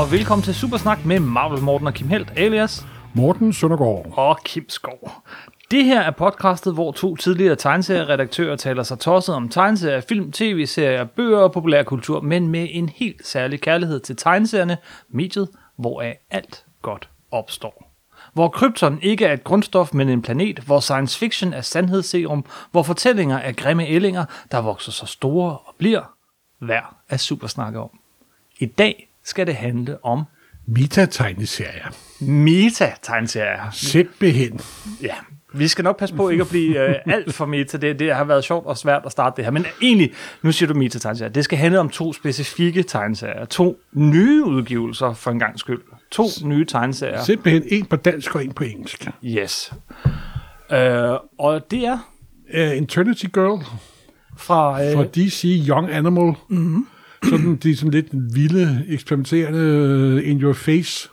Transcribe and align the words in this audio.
og 0.00 0.12
velkommen 0.12 0.42
til 0.42 0.54
Supersnak 0.54 1.04
med 1.04 1.20
Marvel 1.20 1.62
Morten 1.62 1.86
og 1.86 1.94
Kim 1.94 2.08
Helt, 2.08 2.32
alias 2.36 2.86
Morten 3.14 3.52
Søndergaard. 3.52 4.12
og 4.16 4.38
Kim 4.44 4.68
Skov. 4.68 5.10
Det 5.70 5.84
her 5.84 6.00
er 6.00 6.10
podcastet, 6.10 6.74
hvor 6.74 6.92
to 6.92 7.16
tidligere 7.16 7.56
tegneserieredaktører 7.56 8.56
taler 8.56 8.82
sig 8.82 8.98
tosset 8.98 9.34
om 9.34 9.48
tegneserier, 9.48 10.00
film, 10.00 10.32
tv-serier, 10.32 11.04
bøger 11.04 11.38
og 11.38 11.52
populærkultur, 11.52 12.20
men 12.20 12.48
med 12.48 12.68
en 12.70 12.88
helt 12.88 13.26
særlig 13.26 13.60
kærlighed 13.60 14.00
til 14.00 14.16
tegneserierne, 14.16 14.78
mediet, 15.08 15.48
hvoraf 15.78 16.18
alt 16.30 16.64
godt 16.82 17.08
opstår. 17.30 17.92
Hvor 18.32 18.48
krypton 18.48 18.98
ikke 19.02 19.24
er 19.24 19.32
et 19.32 19.44
grundstof, 19.44 19.94
men 19.94 20.08
en 20.08 20.22
planet, 20.22 20.58
hvor 20.58 20.80
science 20.80 21.18
fiction 21.18 21.52
er 21.52 21.60
sandhedsserum, 21.60 22.44
hvor 22.70 22.82
fortællinger 22.82 23.38
er 23.38 23.52
grimme 23.52 23.86
ællinger, 23.86 24.24
der 24.50 24.58
vokser 24.58 24.92
så 24.92 25.06
store 25.06 25.58
og 25.58 25.74
bliver 25.78 26.02
værd 26.60 26.94
at 27.08 27.20
supersnakke 27.20 27.80
om. 27.80 27.90
I 28.58 28.66
dag 28.66 29.09
skal 29.24 29.46
det 29.46 29.54
handle 29.54 30.04
om 30.04 30.22
Meta-tegneserier. 30.66 31.94
meta-tegneserier. 32.20 33.70
Simpelthen. 33.72 34.60
Ja, 35.02 35.14
vi 35.54 35.68
skal 35.68 35.84
nok 35.84 35.98
passe 35.98 36.14
på 36.14 36.28
ikke 36.28 36.42
at 36.42 36.48
blive 36.48 36.88
øh, 36.88 36.94
alt 37.06 37.34
for 37.34 37.46
meta. 37.46 37.78
Det, 37.78 37.98
det 37.98 38.14
har 38.14 38.24
været 38.24 38.44
sjovt 38.44 38.66
og 38.66 38.78
svært 38.78 39.02
at 39.06 39.12
starte 39.12 39.36
det 39.36 39.44
her. 39.44 39.52
Men 39.52 39.66
egentlig, 39.82 40.12
nu 40.42 40.52
siger 40.52 40.72
du 40.72 40.78
meta-tegneserier. 40.78 41.32
Det 41.32 41.44
skal 41.44 41.58
handle 41.58 41.80
om 41.80 41.88
to 41.88 42.12
specifikke 42.12 42.82
tegneserier. 42.82 43.44
To 43.44 43.76
nye 43.92 44.44
udgivelser 44.44 45.14
for 45.14 45.30
en 45.30 45.38
gang 45.38 45.58
skyld. 45.58 45.80
To 46.10 46.24
nye 46.44 46.64
tegneserier. 46.64 47.24
Simpelthen 47.24 47.62
en 47.66 47.86
på 47.86 47.96
dansk 47.96 48.34
og 48.34 48.44
en 48.44 48.52
på 48.52 48.64
engelsk. 48.64 49.08
Yes. 49.24 49.72
Øh, 50.72 51.10
og 51.38 51.70
det 51.70 51.84
er 51.84 51.98
Uh, 52.54 52.60
Eternity 52.60 53.24
Girl 53.24 53.64
fra... 54.36 54.84
Øh, 54.84 54.96
fra 54.96 55.04
DC 55.04 55.64
Young 55.68 55.90
Animal. 55.92 56.34
Mm-hmm. 56.48 56.86
Sådan, 57.24 57.56
de 57.56 57.76
sådan 57.76 57.90
lidt 57.90 58.06
vilde, 58.12 58.84
eksperimenterende, 58.88 59.58
øh, 59.58 60.30
in 60.30 60.42
your 60.42 60.52
face 60.52 61.08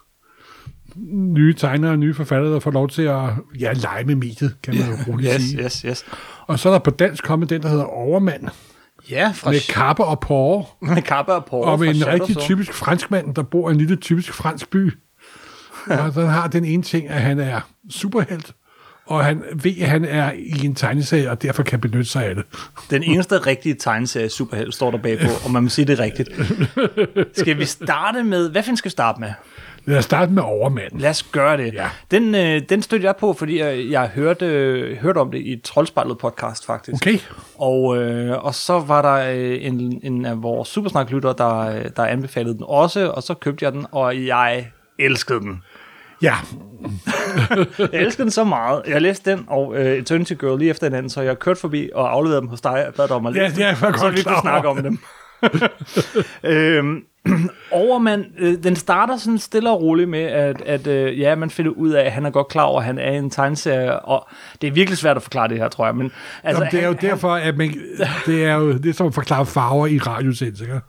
nye 1.12 1.54
tegnere 1.54 1.92
og 1.92 2.00
nye 2.00 2.14
forfattere, 2.14 2.54
der 2.54 2.60
får 2.60 2.72
lov 2.72 2.90
til 2.90 3.02
at 3.02 3.30
ja, 3.60 3.74
lege 3.74 4.04
med 4.04 4.16
mediet, 4.16 4.56
kan 4.64 4.76
man 4.76 4.90
jo 4.90 5.14
roligt 5.14 5.34
yes, 5.34 5.44
sige. 5.44 5.64
yes, 5.64 5.82
yes. 5.82 6.06
Og 6.48 6.60
så 6.60 6.70
er 6.70 6.74
der 6.74 6.80
på 6.80 6.90
dansk 6.90 7.24
kommet 7.24 7.50
den, 7.50 7.62
der 7.62 7.70
hedder 7.70 7.86
Overmand, 7.86 8.48
Ja, 9.10 9.32
fra 9.36 9.52
med 9.52 9.74
kappe 9.74 10.04
og 10.06 10.20
porre, 10.20 10.66
med 10.96 11.02
Kappa 11.02 11.32
og 11.32 11.46
Paul 11.46 11.64
og 11.66 11.80
med 11.80 11.88
en 11.96 12.08
rigtig 12.08 12.34
Zone. 12.36 12.46
typisk 12.46 12.74
franskmand, 12.74 13.36
der 13.36 13.44
bor 13.44 13.70
i 13.70 13.72
en 13.72 13.78
lille 13.78 13.96
typisk 13.96 14.34
fransk 14.34 14.70
by. 14.70 14.92
Og 16.06 16.16
den 16.16 16.28
har 16.28 16.48
den 16.48 16.66
ene 16.66 16.84
ting, 16.84 17.08
at 17.10 17.22
han 17.22 17.40
er 17.40 17.62
superhelt, 17.90 18.54
og 19.08 19.26
han 19.26 19.44
ved, 19.54 19.74
at 19.82 19.88
han 19.88 20.06
er 20.06 20.32
i 20.36 20.66
en 20.66 20.76
tegneserie, 20.76 21.32
og 21.32 21.42
derfor 21.42 21.64
kan 21.64 21.80
benytte 21.80 22.06
sig 22.06 22.26
af 22.26 22.36
det. 22.36 22.44
Den 22.90 23.04
eneste 23.04 23.38
rigtige 23.38 23.76
tegneserie 23.76 24.30
superhelt 24.30 24.76
står 24.76 24.92
der 24.92 24.98
bagpå, 24.98 25.28
og 25.46 25.52
man 25.52 25.64
må 25.64 25.70
sige 25.70 25.86
det 25.86 26.00
rigtigt. 26.00 26.30
Skal 27.38 27.58
vi 27.58 27.66
starte 27.66 28.24
med... 28.24 28.50
Hvad 28.52 28.64
fanden 28.64 28.78
skal 28.78 28.90
vi 28.90 28.92
starte 28.92 29.20
med? 29.20 29.30
Lad 29.86 29.98
os 29.98 30.06
starte 30.06 30.32
med 30.32 30.44
Overmanden. 30.44 31.00
Lad 31.00 31.10
os 31.10 31.24
gøre 31.24 31.58
det. 31.58 31.74
Ja. 31.74 31.90
Den, 32.12 32.36
øh, 32.36 32.62
den 32.70 32.82
stødte 32.82 33.06
jeg 33.06 33.16
på, 33.16 33.34
fordi 33.34 33.60
jeg, 33.60 33.86
jeg 33.90 34.08
hørte, 34.08 34.46
øh, 34.46 34.98
hørte 34.98 35.18
om 35.18 35.32
det 35.32 35.42
i 35.42 35.54
et 35.54 35.62
Troldspejlet 35.62 36.18
podcast, 36.18 36.66
faktisk. 36.66 37.04
Okay, 37.04 37.20
Og, 37.56 37.98
øh, 37.98 38.46
og 38.46 38.56
så 38.56 38.80
var 38.80 39.02
der 39.02 39.34
øh, 39.34 39.58
en, 39.66 40.00
en 40.04 40.26
af 40.26 40.44
vores 40.44 40.70
supersnaklyttere, 40.70 41.36
der, 41.38 41.58
øh, 41.58 41.86
der 41.96 42.06
anbefalede 42.06 42.54
den 42.54 42.64
også, 42.68 43.10
og 43.10 43.24
så 43.24 43.34
købte 43.34 43.66
jeg 43.66 43.74
den, 43.74 43.86
og 43.92 44.26
jeg 44.26 44.68
elskede 45.00 45.40
den. 45.40 45.64
Ja, 46.22 46.36
Jeg 47.80 47.90
elskede 48.02 48.24
den 48.24 48.32
så 48.32 48.44
meget. 48.44 48.82
Jeg 48.88 49.02
læste 49.02 49.32
den 49.32 49.46
og 49.48 49.76
øh, 49.78 49.86
Eternity 49.98 50.34
Girl 50.34 50.60
lige 50.60 50.70
efter 50.70 50.88
hinanden, 50.88 51.10
så 51.10 51.22
jeg 51.22 51.40
kørte 51.40 51.60
forbi 51.60 51.90
og 51.96 52.12
afleverede 52.12 52.42
dem 52.42 52.50
hos 52.50 52.62
dig 52.62 52.88
og 52.88 52.94
bad 52.94 53.08
dig 53.08 53.16
om 53.16 53.26
at 53.26 53.36
Ja, 53.36 53.48
læse 53.48 53.62
er 53.64 53.68
jeg 53.68 53.78
dem, 53.82 53.86
godt 53.92 54.00
så 54.00 54.10
vi 54.10 54.22
kunne 54.24 54.42
snakke 54.42 54.68
om 54.70 54.84
dem. 54.84 55.00
øhm, 56.44 57.04
Overmand, 57.72 58.26
øh, 58.40 58.64
den 58.64 58.76
starter 58.76 59.18
sådan 59.18 59.38
stille 59.40 59.70
og 59.70 59.82
roligt 59.82 60.10
med, 60.10 60.20
at, 60.24 60.62
at 60.62 60.88
øh, 60.88 61.20
ja, 61.20 61.36
man 61.36 61.50
finder 61.50 61.72
ud 61.72 61.90
af, 61.92 62.06
at 62.06 62.12
han 62.12 62.26
er 62.26 62.30
godt 62.30 62.48
klar 62.48 62.64
over, 62.64 62.80
at 62.80 62.86
han 62.86 63.00
er 63.00 63.12
en 63.12 63.30
tegneserie, 63.30 64.00
og 64.00 64.28
det 64.62 64.68
er 64.68 64.72
virkelig 64.72 64.98
svært 64.98 65.18
at 65.18 65.24
forklare 65.24 65.48
det 65.48 65.58
her, 65.58 65.68
tror 65.68 65.86
jeg. 65.86 65.96
Men, 65.96 66.12
altså, 66.44 66.64
Jamen, 66.64 66.72
det 66.72 66.80
er 66.84 66.88
jo 66.88 66.94
han, 67.00 67.10
derfor, 67.10 67.30
at 67.36 67.58
man, 67.58 67.74
det 68.26 68.46
er 68.46 68.56
jo 68.56 68.74
det 68.74 68.86
er 68.90 68.94
som 68.94 69.08
at 69.08 69.14
forklare 69.14 69.46
farver 69.46 69.88
i 69.88 69.98
radiosendinger. 70.00 70.80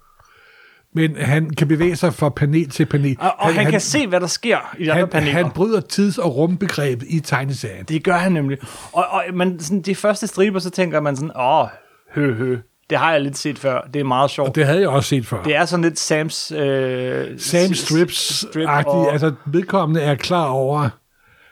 Men 0.98 1.16
han 1.16 1.50
kan 1.50 1.68
bevæge 1.68 1.96
sig 1.96 2.14
fra 2.14 2.28
panel 2.28 2.70
til 2.70 2.86
panel. 2.86 3.16
Han, 3.20 3.30
og, 3.30 3.34
og 3.38 3.46
han, 3.46 3.54
han 3.62 3.70
kan 3.70 3.80
se, 3.80 4.06
hvad 4.06 4.20
der 4.20 4.26
sker 4.26 4.74
i 4.78 4.84
de 4.84 4.90
andre 4.92 5.00
han, 5.00 5.08
paneler. 5.08 5.32
han 5.32 5.50
bryder 5.50 5.80
tids- 5.80 6.18
og 6.18 6.36
rumbegrebet 6.36 7.06
i 7.08 7.20
tegneserien. 7.20 7.84
Det 7.84 8.04
gør 8.04 8.16
han 8.16 8.32
nemlig. 8.32 8.58
Og, 8.92 9.04
og 9.10 9.22
man, 9.34 9.60
sådan, 9.60 9.80
de 9.82 9.94
første 9.94 10.26
striber, 10.26 10.58
så 10.58 10.70
tænker 10.70 11.00
man 11.00 11.16
sådan, 11.16 11.30
åh, 11.40 11.66
hø, 12.14 12.34
hø. 12.34 12.56
Det 12.90 12.98
har 12.98 13.12
jeg 13.12 13.20
lidt 13.20 13.38
set 13.38 13.58
før. 13.58 13.80
Det 13.94 14.00
er 14.00 14.04
meget 14.04 14.30
sjovt. 14.30 14.54
Det 14.54 14.66
havde 14.66 14.80
jeg 14.80 14.88
også 14.88 15.08
set 15.08 15.26
før. 15.26 15.42
Det 15.42 15.56
er 15.56 15.64
sådan 15.64 15.84
lidt 15.84 15.98
Sams... 15.98 16.52
Øh, 16.56 17.26
Sam 17.40 17.74
s- 17.74 17.92
Strips-agtig. 17.92 18.86
og- 18.86 19.12
Altså, 19.12 19.32
vedkommende 19.46 20.00
er 20.00 20.14
klar 20.14 20.46
over, 20.46 20.88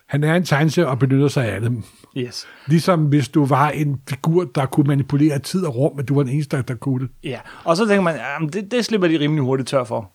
han 0.08 0.24
er 0.24 0.34
en 0.34 0.44
tegneserie 0.44 0.88
og 0.88 0.98
benytter 0.98 1.28
sig 1.28 1.46
af 1.46 1.60
dem. 1.60 1.82
Yes. 2.16 2.46
Ligesom 2.66 3.04
hvis 3.04 3.28
du 3.28 3.44
var 3.44 3.68
en 3.70 4.00
figur, 4.08 4.44
der 4.44 4.66
kunne 4.66 4.86
manipulere 4.86 5.38
tid 5.38 5.64
og 5.64 5.76
rum, 5.76 5.96
men 5.96 6.06
du 6.06 6.14
var 6.14 6.22
den 6.22 6.32
eneste, 6.32 6.62
der 6.68 6.74
kunne 6.74 7.00
det. 7.00 7.10
Ja. 7.24 7.38
Og 7.64 7.76
så 7.76 7.86
tænker 7.86 8.02
man, 8.02 8.16
jamen, 8.16 8.48
det, 8.48 8.70
det 8.70 8.84
slipper 8.84 9.08
de 9.08 9.18
rimelig 9.18 9.42
hurtigt 9.44 9.68
tør 9.68 9.84
for. 9.84 10.12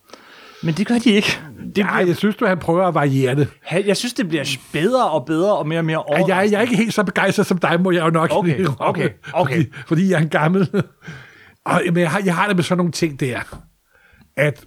Men 0.62 0.74
det 0.74 0.86
gør 0.86 0.98
de 0.98 1.10
ikke. 1.10 1.38
Det 1.58 1.72
bliver, 1.72 2.00
jeg 2.00 2.16
synes 2.16 2.36
du, 2.36 2.46
han 2.46 2.58
prøver 2.58 2.86
at 2.86 2.94
variere 2.94 3.34
det. 3.34 3.48
jeg, 3.86 3.96
synes, 3.96 4.14
det 4.14 4.28
bliver 4.28 4.56
bedre 4.72 5.10
og 5.10 5.26
bedre 5.26 5.56
og 5.56 5.68
mere 5.68 5.78
og 5.80 5.84
mere 5.84 5.96
Ej, 5.96 6.04
overraskende. 6.06 6.36
Jeg, 6.36 6.52
jeg 6.52 6.58
er 6.58 6.62
ikke 6.62 6.76
helt 6.76 6.94
så 6.94 7.04
begejstret 7.04 7.46
som 7.46 7.58
dig, 7.58 7.80
må 7.80 7.90
jeg 7.90 8.04
jo 8.04 8.10
nok 8.10 8.30
Okay, 8.32 8.58
indrømme, 8.58 8.88
okay, 8.88 9.08
okay. 9.32 9.54
Fordi, 9.54 9.84
fordi 9.86 10.10
jeg 10.10 10.16
er 10.16 10.22
en 10.22 10.28
gammel... 10.28 10.68
Og, 11.64 11.82
men 11.86 11.96
jeg 11.96 12.10
har, 12.10 12.22
jeg 12.24 12.34
har 12.36 12.46
det 12.46 12.56
med 12.56 12.64
sådan 12.64 12.76
nogle 12.76 12.92
ting 12.92 13.20
der, 13.20 13.40
at 14.36 14.64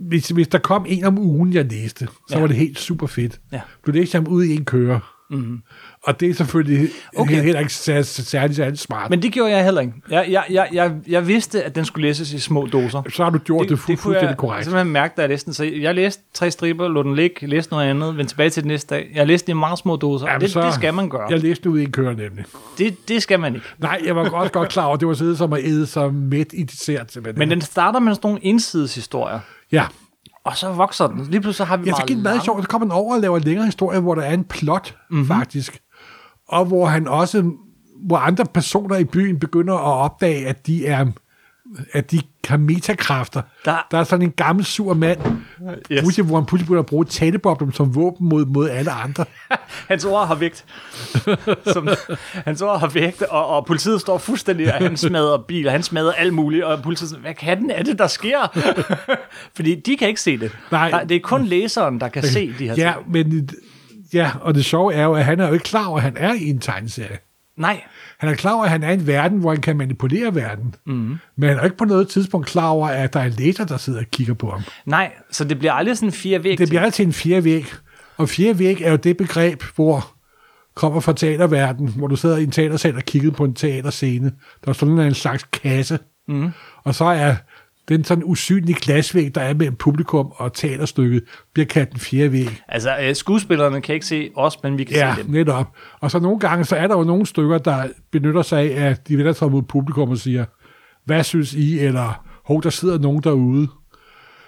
hvis, 0.00 0.28
hvis 0.28 0.48
der 0.48 0.58
kom 0.58 0.84
en 0.88 1.04
om 1.04 1.18
ugen, 1.18 1.52
jeg 1.52 1.64
læste, 1.72 2.06
så 2.28 2.34
Ja. 2.34 2.40
var 2.40 2.46
det 2.46 2.56
helt 2.56 2.78
super 2.78 3.06
fedt. 3.06 3.40
Ja. 3.52 3.60
Du 3.86 3.90
læste 3.90 4.16
ham 4.16 4.26
ud 4.26 4.44
i 4.44 4.54
en 4.54 4.64
køre. 4.64 5.00
Mm-hmm. 5.32 5.62
Og 6.02 6.20
det 6.20 6.30
er 6.30 6.34
selvfølgelig 6.34 6.88
Okay. 7.16 7.42
heller 7.42 7.60
ikke 7.60 7.72
særlig, 7.72 8.04
særlig, 8.06 8.56
særlig 8.56 8.78
smart. 8.78 9.10
Men, 9.10 9.22
det 9.22 9.32
gjorde 9.32 9.50
jeg 9.56 9.64
heller 9.64 9.80
ikke. 9.80 9.92
Jeg, 10.10 10.26
jeg, 10.30 10.44
jeg, 10.50 10.68
jeg, 10.72 10.92
jeg 11.08 11.26
vidste, 11.28 11.62
at 11.64 11.74
den 11.74 11.84
skulle 11.84 12.08
læses 12.08 12.32
i 12.32 12.38
små 12.38 12.66
doser. 12.72 13.02
så 13.12 13.22
har 13.24 13.30
du 13.30 13.38
gjort 13.38 13.62
det, 13.62 13.70
det, 13.70 13.76
fu- 13.78 13.86
kunne 13.86 13.96
fuldstændig 13.96 14.28
jeg 14.28 14.36
korrekt. 14.36 14.64
simpelthen 14.64 14.92
mærke, 14.92 15.14
da 15.16 15.22
jeg 15.22 15.28
læste 15.28 15.46
den. 15.46 15.54
Så 15.54 15.64
jeg 15.64 15.94
læste 15.94 16.22
tre 16.34 16.50
striber, 16.50 16.88
lå 16.88 17.02
den 17.02 17.14
ligge, 17.14 17.46
læste 17.46 17.72
noget 17.72 17.86
andet, 17.90 18.16
vendte 18.16 18.32
tilbage 18.32 18.50
til 18.50 18.62
den 18.62 18.68
næste 18.68 18.94
dag. 18.94 19.10
Jeg 19.14 19.26
læste 19.26 19.46
den 19.46 19.56
i 19.56 19.58
meget 19.58 19.78
små 19.78 19.96
doser. 19.96 20.26
Jamen, 20.26 20.40
det, 20.40 20.50
så- 20.50 20.62
det 20.62 20.74
skal 20.74 20.94
man 20.94 21.08
gøre. 21.08 21.26
Jeg 21.30 21.38
læste 21.40 21.70
ud 21.70 21.78
i 21.78 21.82
en 21.84 21.92
køre 21.92 22.14
nemlig. 22.14 22.44
Det, 22.78 23.08
det 23.08 23.22
skal 23.22 23.40
man 23.40 23.54
ikke. 23.54 23.66
Nej, 23.78 24.00
jeg 24.06 24.16
var 24.16 24.30
også 24.30 24.52
godt 24.52 24.68
klar 24.68 24.84
over, 24.84 24.94
at 24.94 25.00
det 25.00 25.08
var 25.08 25.14
siddet 25.14 25.38
som 25.38 25.52
at 25.52 25.60
æde 25.64 25.86
sig 25.86 26.14
midt 26.14 26.48
i 26.52 26.62
dessert. 26.62 27.16
Men 27.36 27.50
den 27.50 27.60
starter 27.60 28.00
med 28.00 28.14
sådan 28.14 28.28
nogle 28.28 28.40
indsideshistorier. 28.42 29.38
Ja, 29.72 29.86
Og 30.44 30.56
så 30.56 30.72
vokser 30.72 31.06
den. 31.06 31.26
Lige 31.26 31.40
pludselig 31.40 31.66
har 31.66 31.76
vi 31.76 31.84
Ja, 31.86 31.90
så 31.90 31.96
meget 31.96 32.08
det 32.08 32.16
meget 32.18 32.34
lang- 32.36 32.44
sjovt. 32.44 32.62
Så 32.62 32.68
kommer 32.68 32.86
han 32.86 32.92
over 32.92 33.14
og 33.14 33.20
laver 33.20 33.36
en 33.36 33.42
længere 33.42 33.64
historie, 33.66 34.00
hvor 34.00 34.14
der 34.14 34.22
er 34.22 34.34
en 34.34 34.44
plot, 34.44 34.96
mm-hmm. 35.10 35.26
faktisk. 35.26 35.80
Og 36.48 36.64
hvor 36.64 36.86
han 36.86 37.08
også, 37.08 37.50
hvor 38.06 38.16
andre 38.16 38.44
personer 38.54 38.96
i 38.96 39.04
byen 39.04 39.38
begynder 39.38 39.74
at 39.74 39.80
opdage, 40.04 40.46
at 40.46 40.66
de 40.66 40.86
er 40.86 41.06
at 41.92 42.10
de 42.10 42.20
har 42.48 42.56
metakræfter. 42.56 43.42
Der- 43.64 43.86
der 43.90 43.98
er 43.98 44.04
sådan 44.04 44.22
en 44.26 44.30
gammel 44.32 44.64
sur 44.64 44.94
mand, 44.94 45.18
Yes. 45.92 46.04
yes. 46.08 46.16
hvor 46.26 46.36
han 46.36 46.46
pludselig 46.46 46.66
begynder 46.66 46.82
at 46.82 46.86
bruge 46.86 47.04
taleboblen 47.04 47.72
som 47.72 47.94
våben 47.94 48.28
mod, 48.28 48.46
mod 48.46 48.70
alle 48.70 48.90
andre. 48.90 49.24
Hans 49.88 50.04
ord 50.04 50.26
har 50.26 50.34
vægt. 50.34 50.64
Som, 51.72 51.88
hans 52.32 52.62
ord 52.62 52.80
har 52.80 52.86
vægt, 52.88 53.22
og, 53.22 53.46
og 53.46 53.66
politiet 53.66 54.00
står 54.00 54.18
fuldstændig, 54.18 54.66
og 54.74 54.78
han 54.78 54.96
smadrer 54.96 55.38
biler, 55.48 55.70
han 55.70 55.82
smadrer 55.82 56.12
alt 56.12 56.34
muligt, 56.34 56.64
og 56.64 56.82
politiet 56.82 57.08
siger, 57.10 57.20
hvad 57.20 57.34
kan 57.34 57.70
er 57.70 57.82
det, 57.82 57.98
der 57.98 58.06
sker? 58.06 58.58
Fordi 59.56 59.74
de 59.80 59.96
kan 59.96 60.08
ikke 60.08 60.20
se 60.20 60.36
det. 60.38 60.52
Nej. 60.70 60.90
Der, 60.90 61.04
det 61.04 61.14
er 61.16 61.20
kun 61.20 61.44
læseren, 61.44 62.00
der 62.00 62.08
kan 62.08 62.22
se 62.22 62.52
de 62.58 62.64
her 62.68 62.74
Ja, 62.76 62.92
ting. 62.98 63.10
men 63.12 63.48
ja, 64.14 64.30
og 64.40 64.54
det 64.54 64.64
sjove 64.64 64.94
er 64.94 65.04
jo, 65.04 65.14
at 65.14 65.24
han 65.24 65.40
er 65.40 65.46
jo 65.46 65.52
ikke 65.52 65.64
klar 65.64 65.86
over, 65.86 65.96
at 65.96 66.02
han 66.02 66.16
er 66.16 66.32
i 66.34 66.48
en 66.48 66.58
tegneserie. 66.58 67.18
Nej, 67.60 67.82
Han 68.18 68.28
er 68.28 68.34
klar 68.34 68.52
over, 68.52 68.64
at 68.64 68.70
han 68.70 68.82
er 68.82 68.90
i 68.90 68.94
en 68.94 69.06
verden, 69.06 69.38
hvor 69.38 69.50
han 69.50 69.60
kan 69.60 69.76
manipulere 69.76 70.34
verden. 70.34 70.74
Mm. 70.86 71.18
Men 71.36 71.48
han 71.48 71.58
er 71.58 71.64
ikke 71.64 71.76
på 71.76 71.84
noget 71.84 72.08
tidspunkt 72.08 72.46
klar 72.46 72.68
over, 72.68 72.88
at 72.88 73.12
der 73.12 73.20
er 73.20 73.24
en 73.24 73.32
læser, 73.32 73.64
der 73.64 73.76
sidder 73.76 74.00
og 74.00 74.06
kigger 74.12 74.34
på 74.34 74.50
ham. 74.50 74.62
nej, 74.86 75.12
så 75.30 75.44
det 75.44 75.58
bliver 75.58 75.72
aldrig 75.72 75.96
sådan 75.96 76.08
en 76.08 76.12
fire 76.12 76.44
væg 76.44 76.58
Det 76.58 76.68
bliver 76.68 76.82
altid 76.82 77.04
en 77.04 77.12
fjerde 77.12 77.44
væg. 77.44 77.66
Og 78.16 78.28
fjerde 78.28 78.58
væg 78.58 78.80
er 78.82 78.90
jo 78.90 78.96
det 78.96 79.16
begreb, 79.16 79.62
hvor 79.76 80.14
kommer 80.74 81.00
fra 81.00 81.12
teaterverden, 81.12 81.88
hvor 81.88 82.06
du 82.06 82.16
sidder 82.16 82.36
i 82.36 82.42
en 82.42 82.50
teatersal 82.50 82.96
og 82.96 83.02
kigger 83.02 83.30
på 83.30 83.44
en 83.44 83.54
teaterscene. 83.54 84.32
Der 84.64 84.68
er 84.68 84.72
sådan 84.72 84.98
en 84.98 85.14
slags 85.14 85.44
kasse. 85.52 85.98
Mm. 86.28 86.50
Og 86.84 86.94
så 86.94 87.04
er 87.04 87.34
den 87.90 88.04
sådan 88.04 88.24
usynlige 88.24 88.76
glasvæg, 88.80 89.34
der 89.34 89.40
er 89.40 89.54
mellem 89.54 89.76
publikum 89.76 90.32
og 90.36 90.52
teaterstykket, 90.52 91.22
bliver 91.52 91.66
kaldt 91.66 91.90
en 91.92 92.00
fjerde 92.00 92.32
væg. 92.32 92.60
Altså, 92.68 92.96
øh, 93.02 93.14
skuespillerne 93.14 93.80
kan 93.80 93.94
ikke 93.94 94.06
se 94.06 94.30
os, 94.36 94.62
men 94.62 94.78
vi 94.78 94.84
kan 94.84 94.96
Ja, 94.96 95.14
se 95.16 95.22
dem. 95.22 95.30
netop. 95.30 95.66
Og 96.00 96.10
så 96.10 96.18
nogle 96.18 96.38
gange, 96.38 96.64
så 96.64 96.76
er 96.76 96.86
der 96.86 96.96
jo 96.98 97.04
nogle 97.04 97.26
stykker, 97.26 97.58
der 97.58 97.88
benytter 98.10 98.42
sig 98.42 98.60
af, 98.76 98.90
at 98.90 99.08
de 99.08 99.18
vender 99.18 99.32
sig 99.32 99.50
mod 99.50 99.62
publikum 99.62 100.10
og 100.10 100.18
siger, 100.18 100.44
hvad 101.04 101.24
synes 101.24 101.54
I? 101.54 101.78
Eller, 101.78 102.24
hov, 102.44 102.62
der 102.62 102.70
sidder 102.70 102.98
nogen 102.98 103.20
derude. 103.22 103.68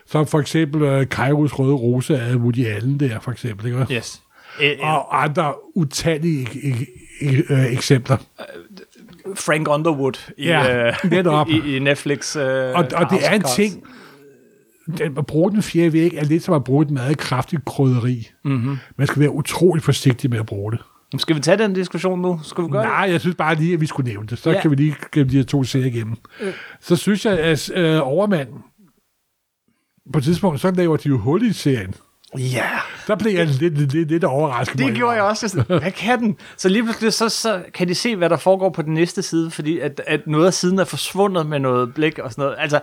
Så 0.07 0.25
for 0.25 0.41
eksempel 0.41 0.83
uh, 0.83 1.05
Kairos 1.09 1.59
Røde 1.59 1.75
Rose 1.75 2.19
af 2.21 2.35
Woody 2.37 2.67
Allen 2.67 3.01
der, 3.01 3.21
for 3.21 3.31
eksempel. 3.31 3.67
Ikke? 3.67 3.87
Yes. 3.95 4.23
Øh, 4.63 4.71
øh, 4.71 4.77
Og 4.81 5.23
andre 5.25 5.55
utallige 5.75 6.49
øh, 7.51 7.73
eksempler. 7.73 8.17
Frank 9.35 9.69
Underwood 9.69 10.31
i, 10.39 10.45
Ja, 10.47 10.87
øh, 10.87 10.95
netop. 11.11 11.49
i, 11.49 11.77
i 11.77 11.79
Netflix. 11.79 12.37
Øh, 12.37 12.43
Og, 12.45 12.85
og 12.95 13.11
det 13.11 13.19
er 13.27 13.31
en 13.35 13.43
ting, 13.57 13.83
den, 14.99 15.19
at 15.19 15.27
bruge 15.27 15.51
den 15.51 15.63
fjerde 15.63 15.93
væg 15.93 16.15
er 16.15 16.25
lidt 16.25 16.43
som 16.43 16.55
at 16.55 16.65
bruge 16.65 16.83
et 16.85 16.91
meget 16.91 17.19
kraftigt 17.19 17.65
krydderi. 17.65 18.29
Mm-hmm. 18.45 18.77
Man 18.97 19.07
skal 19.07 19.21
være 19.21 19.31
utrolig 19.31 19.83
forsigtig 19.83 20.31
med 20.31 20.39
at 20.39 20.47
bruge 20.47 20.73
det. 20.73 20.81
Skal 21.19 21.37
vi 21.37 21.41
tage 21.41 21.59
den 21.59 21.73
diskussion 21.75 22.21
nu? 22.23 22.41
Skal 22.45 22.65
vi 22.65 22.69
gøre 22.69 22.85
Nej, 22.85 23.09
jeg 23.11 23.21
synes 23.21 23.37
bare 23.37 23.55
lige, 23.55 23.75
at 23.75 23.81
vi 23.81 23.87
skulle 23.87 24.11
nævne 24.11 24.27
det. 24.29 24.39
Så 24.39 24.51
Ja. 24.51 24.61
kan 24.61 24.71
vi 24.71 24.77
lige 24.77 24.95
gennem 25.13 25.29
de 25.29 25.37
her 25.37 25.45
to 25.45 25.65
serier 25.65 25.87
igennem. 25.87 26.17
Øh. 26.41 26.53
Så 26.81 26.97
synes 26.97 27.27
jeg, 27.27 27.39
at 27.39 27.71
øh, 27.75 28.01
Overmand, 28.09 28.49
på 30.13 30.19
et 30.19 30.25
tidspunkt, 30.25 30.61
så 30.61 30.71
laver 30.71 30.97
de 30.97 31.09
jo 31.09 31.19
hul 31.19 31.43
i 31.43 31.53
serien. 31.53 31.95
Ja. 32.39 32.69
Der 33.07 33.17
blev 33.17 33.33
jeg 33.33 33.47
lidt, 33.47 33.93
lidt, 33.93 34.11
lidt, 34.11 34.25
overrasket. 34.25 34.79
Det 34.79 34.95
gjorde 34.95 35.13
jeg 35.13 35.23
også. 35.23 35.49
Sådan, 35.49 35.79
Hvad 35.81 35.91
kan 35.91 36.19
den? 36.19 36.37
Så 36.57 36.69
lige 36.69 36.83
pludselig 36.83 37.13
så, 37.13 37.29
så 37.29 37.63
kan 37.75 37.89
de 37.89 37.95
se, 37.95 38.17
hvad 38.17 38.31
der 38.31 38.37
foregår 38.37 38.71
på 38.71 38.83
den 38.83 38.95
næste 38.95 39.23
side, 39.23 39.51
fordi 39.51 39.79
at, 39.79 40.01
at 40.07 40.21
noget 40.27 40.47
af 40.47 40.55
siden 40.55 40.79
er 40.79 40.85
forsvundet 40.85 41.47
med 41.47 41.59
noget 41.59 41.95
blik 41.95 42.19
og 42.19 42.31
sådan 42.31 42.43
noget. 42.43 42.57
Altså, 42.59 42.81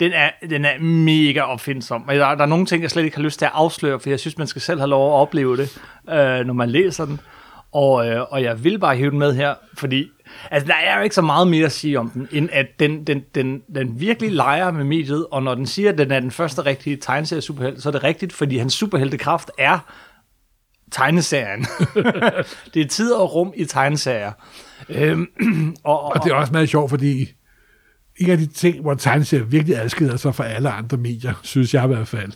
den 0.00 0.12
er, 0.12 0.30
den 0.50 0.64
er 0.64 0.78
mega 0.80 1.40
opfindsom. 1.40 2.08
Og 2.08 2.14
der, 2.14 2.34
der 2.34 2.42
er 2.42 2.46
nogle 2.46 2.66
ting, 2.66 2.82
jeg 2.82 2.90
slet 2.90 3.04
ikke 3.04 3.16
har 3.16 3.22
lyst 3.24 3.38
til 3.38 3.46
at 3.46 3.52
afsløre, 3.54 4.00
for 4.00 4.10
jeg 4.10 4.20
synes, 4.20 4.38
man 4.38 4.46
skal 4.46 4.62
selv 4.62 4.78
have 4.80 4.88
lov 4.90 5.08
at 5.08 5.20
opleve 5.20 5.56
det, 5.56 5.78
øh, 6.10 6.46
når 6.46 6.52
man 6.52 6.70
læser 6.70 7.04
den. 7.04 7.20
Og, 7.72 8.08
øh, 8.08 8.22
og 8.30 8.42
jeg 8.42 8.64
vil 8.64 8.78
bare 8.78 8.96
hive 8.96 9.10
den 9.10 9.18
med 9.18 9.34
her, 9.34 9.54
fordi 9.74 10.08
altså, 10.50 10.66
der 10.66 10.74
er 10.74 10.96
jo 10.96 11.02
ikke 11.02 11.14
så 11.14 11.22
meget 11.22 11.48
mere 11.48 11.66
at 11.66 11.72
sige 11.72 11.98
om 11.98 12.10
den, 12.10 12.28
end 12.32 12.48
at 12.52 12.66
den, 12.80 13.06
den, 13.06 13.24
den, 13.34 13.62
den 13.74 14.00
virkelig 14.00 14.32
leger 14.32 14.70
med 14.70 14.84
mediet, 14.84 15.26
og 15.30 15.42
når 15.42 15.54
den 15.54 15.66
siger, 15.66 15.92
at 15.92 15.98
den 15.98 16.10
er 16.10 16.20
den 16.20 16.30
første 16.30 16.64
rigtige 16.64 16.96
tegneserie 16.96 17.42
superhelt, 17.42 17.82
så 17.82 17.88
er 17.88 17.92
det 17.92 18.04
rigtigt, 18.04 18.32
fordi 18.32 18.58
hans 18.58 18.74
superheltekraft 18.74 19.50
er 19.58 19.78
tegneserien. 20.90 21.66
det 22.74 22.82
er 22.82 22.88
tid 22.88 23.12
og 23.12 23.34
rum 23.34 23.52
i 23.56 23.64
tegneserier. 23.64 24.32
Øhm, 24.88 25.26
og, 25.84 26.00
og, 26.04 26.12
Og 26.14 26.24
det 26.24 26.32
er 26.32 26.34
også 26.34 26.52
meget 26.52 26.68
sjovt, 26.68 26.90
fordi 26.90 27.32
en 28.16 28.30
af 28.30 28.38
de 28.38 28.46
ting, 28.46 28.80
hvor 28.80 28.94
tegneserier 28.94 29.44
virkelig 29.44 29.76
adskiller 29.76 30.16
sig 30.16 30.34
fra 30.34 30.46
alle 30.46 30.70
andre 30.70 30.96
medier, 30.96 31.34
synes 31.42 31.74
jeg 31.74 31.84
i 31.84 31.86
hvert 31.86 32.08
fald, 32.08 32.32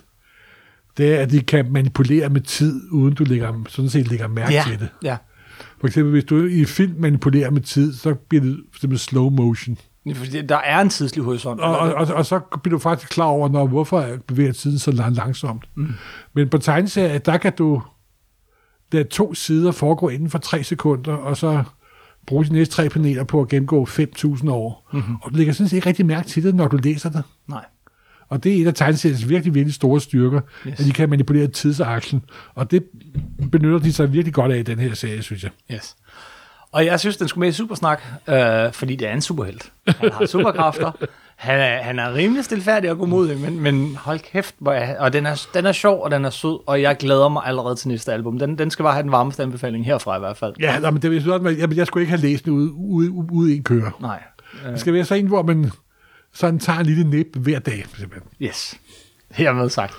det 0.97 1.15
er, 1.15 1.21
at 1.21 1.31
de 1.31 1.41
kan 1.41 1.73
manipulere 1.73 2.29
med 2.29 2.41
tid, 2.41 2.81
uden 2.91 3.15
du 3.15 3.25
lægger, 3.25 3.63
sådan 3.69 3.91
set 3.91 4.09
lægger 4.09 4.29
mærke 4.29 4.53
ja, 4.53 4.65
til 4.69 4.79
det. 4.81 4.89
ja. 5.03 5.17
For 5.81 5.87
eksempel, 5.87 6.11
hvis 6.13 6.25
du 6.25 6.45
i 6.47 6.65
film 6.65 6.95
manipulerer 6.99 7.51
med 7.51 7.61
tid, 7.61 7.95
så 7.95 8.15
bliver 8.15 8.45
det 8.45 8.61
eksempel 8.75 8.99
slow 8.99 9.31
motion. 9.31 9.79
Fordi 10.15 10.43
der 10.47 10.57
er 10.57 10.81
en 10.81 10.89
tidslig 10.89 11.25
horisont. 11.25 11.61
Og, 11.61 11.79
og, 11.79 11.95
og, 11.95 12.07
og 12.15 12.27
så 12.27 12.41
bliver 12.63 12.79
du 12.79 12.83
faktisk 12.83 13.11
klar 13.13 13.25
over, 13.27 13.49
når, 13.49 13.67
hvorfor 13.67 14.07
bevæger 14.27 14.53
tiden 14.53 14.79
så 14.79 14.91
lang- 14.91 15.15
langsomt. 15.17 15.65
Mm. 15.75 15.89
Men 16.35 16.49
på 16.49 16.59
tegneserier, 16.59 17.19
der 17.19 17.39
kan 17.39 17.53
du 17.59 17.83
der 18.93 19.03
to 19.05 19.35
sider 19.35 19.73
foregå 19.73 20.09
inden 20.09 20.31
for 20.31 20.39
tre 20.39 20.63
sekunder, 20.65 21.13
og 21.13 21.37
så 21.37 21.63
bruge 22.27 22.45
de 22.45 22.53
næste 22.53 22.75
tre 22.75 22.89
paneler 22.89 23.25
på 23.25 23.41
at 23.41 23.49
gennemgå 23.49 23.85
5.000 23.85 24.51
år. 24.51 24.91
Mm-hmm. 24.93 25.15
Og 25.23 25.31
du 25.31 25.37
lægger 25.37 25.53
sådan 25.53 25.69
set 25.69 25.77
ikke 25.77 25.89
rigtig 25.89 26.07
mærke 26.07 26.29
til 26.29 26.43
det, 26.45 26.55
når 26.55 26.69
du 26.69 26.77
læser 26.77 27.11
det. 27.11 27.23
Nej. 27.49 27.65
Og 28.33 28.45
det 28.45 28.57
er 28.59 28.63
et 28.63 28.67
af 28.67 28.75
tegneseriens 28.75 29.29
virkelig, 29.29 29.55
virkelig 29.55 29.75
store 29.75 30.01
styrker, 30.01 30.41
Yes. 30.67 30.81
at 30.81 30.87
de 30.87 30.93
kan 30.93 31.11
manipulere 31.11 31.47
tidsaksen. 31.47 32.23
Og 32.55 32.71
det 32.71 32.85
benytter 33.53 33.79
de 33.79 33.93
sig 33.93 34.13
virkelig 34.13 34.35
godt 34.35 34.53
af 34.53 34.59
i 34.59 34.63
den 34.63 34.79
her 34.79 34.95
serie, 34.95 35.23
synes 35.23 35.43
jeg. 35.43 35.51
Yes. 35.73 35.97
Og 36.73 36.87
jeg 36.87 37.01
synes, 37.01 37.17
den 37.17 37.29
skulle 37.29 37.41
med 37.41 37.49
i 37.49 37.53
Supersnak, 37.53 38.03
øh, 38.29 38.73
fordi 38.73 38.97
det 38.97 39.09
er 39.09 39.13
en 39.13 39.21
superhelt. 39.21 39.73
Han 39.89 40.13
har 40.13 40.27
superkræfter. 40.27 40.93
Han 41.37 41.61
er, 41.61 41.83
han 41.83 41.99
er 41.99 42.15
rimelig 42.15 42.45
stilfærdig 42.45 42.91
og 42.91 42.99
godmodig, 42.99 43.39
men, 43.41 43.61
men 43.61 43.97
hold 43.97 44.19
kæft, 44.19 44.55
hvor 44.59 44.73
er, 44.73 45.01
og 45.01 45.13
den 45.13 45.27
er, 45.27 45.47
den 45.55 45.67
er 45.67 45.73
sjov, 45.73 46.03
og 46.03 46.11
den 46.11 46.25
er 46.25 46.31
sød, 46.31 46.59
og 46.69 46.83
jeg 46.83 46.97
glæder 46.97 47.29
mig 47.29 47.43
allerede 47.47 47.75
til 47.77 47.89
næste 47.89 48.13
album. 48.13 48.39
Den, 48.39 48.59
den 48.59 48.71
skal 48.71 48.83
bare 48.83 48.93
have 48.95 49.03
den 49.03 49.13
varmeste 49.13 49.43
anbefaling 49.43 49.85
herfra 49.87 50.17
i 50.17 50.19
hvert 50.19 50.37
fald. 50.37 50.55
Ja, 50.61 50.79
nej, 50.79 50.91
men 50.91 51.03
det, 51.03 51.27
jeg, 51.27 51.59
jeg, 51.59 51.77
jeg 51.77 51.87
skulle 51.87 52.03
ikke 52.03 52.11
have 52.11 52.21
læst 52.21 52.45
den 52.45 52.53
ude, 52.53 52.73
ude, 52.73 53.11
ude 53.33 53.53
i 53.53 53.57
en 53.57 53.63
køre. 53.63 53.91
Nej. 54.01 54.23
Det 54.71 54.81
skal 54.81 54.93
være 54.95 55.05
så 55.05 55.15
en, 55.15 55.27
hvor 55.27 55.43
man 55.43 55.71
sådan 56.35 56.59
tager 56.59 56.79
en 56.79 56.87
lille 56.87 57.05
nip 57.05 57.37
hver 57.37 57.59
dag, 57.59 57.85
simpelthen. 57.99 58.31
Yes. 58.43 58.75
Hermed 59.31 59.69
sagt. 59.71 59.95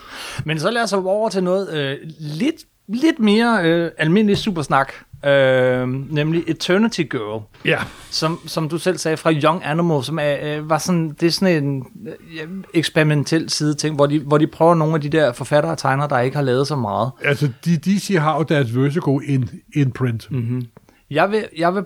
Men 0.46 0.60
så 0.60 0.72
lad 0.72 0.84
os 0.84 0.92
hoppe 0.92 1.10
over 1.10 1.30
til 1.30 1.44
noget 1.44 1.74
øh, 1.74 1.98
lidt, 2.20 2.56
lidt 2.88 3.20
mere 3.20 3.64
øh, 3.64 3.92
almindelig 3.98 4.38
supersnak, 4.38 4.94
øh, 5.26 5.88
nemlig 6.14 6.44
Eternity 6.48 7.02
Girl. 7.02 7.44
Ja. 7.66 7.78
som, 8.10 8.40
som 8.46 8.70
du 8.70 8.78
selv 8.78 8.98
sagde, 8.98 9.18
fra 9.18 9.32
Young 9.32 9.62
Animal, 9.66 10.04
som 10.04 10.20
er, 10.20 10.58
øh, 10.58 10.70
var 10.70 10.78
sådan, 10.78 11.10
det 11.20 11.28
er 11.28 11.32
sådan 11.32 11.64
en 11.64 11.86
øh, 12.08 12.48
eksperimentel 12.74 13.50
side 13.50 13.74
ting, 13.74 13.96
hvor 13.96 14.06
de, 14.06 14.20
hvor 14.20 14.38
de 14.38 14.48
prøver 14.48 14.76
nogle 14.76 14.96
af 14.96 15.02
de 15.02 15.10
der 15.10 15.34
forfattere 15.34 15.72
og 15.72 15.78
tegnere, 15.78 16.08
der 16.10 16.20
ikke 16.20 16.36
har 16.36 16.44
lavet 16.44 16.68
så 16.68 16.76
meget. 16.76 17.12
Altså, 17.24 17.50
de, 17.66 17.78
DC 17.78 18.16
har 18.20 18.38
jo 18.38 18.44
deres 18.44 18.76
Vertigo 18.76 19.20
in, 19.20 19.50
imprint. 19.76 20.32
Mm. 20.32 20.66
Jeg 21.10 21.32
vil, 21.32 21.46
jeg 21.58 21.76
vil, 21.76 21.84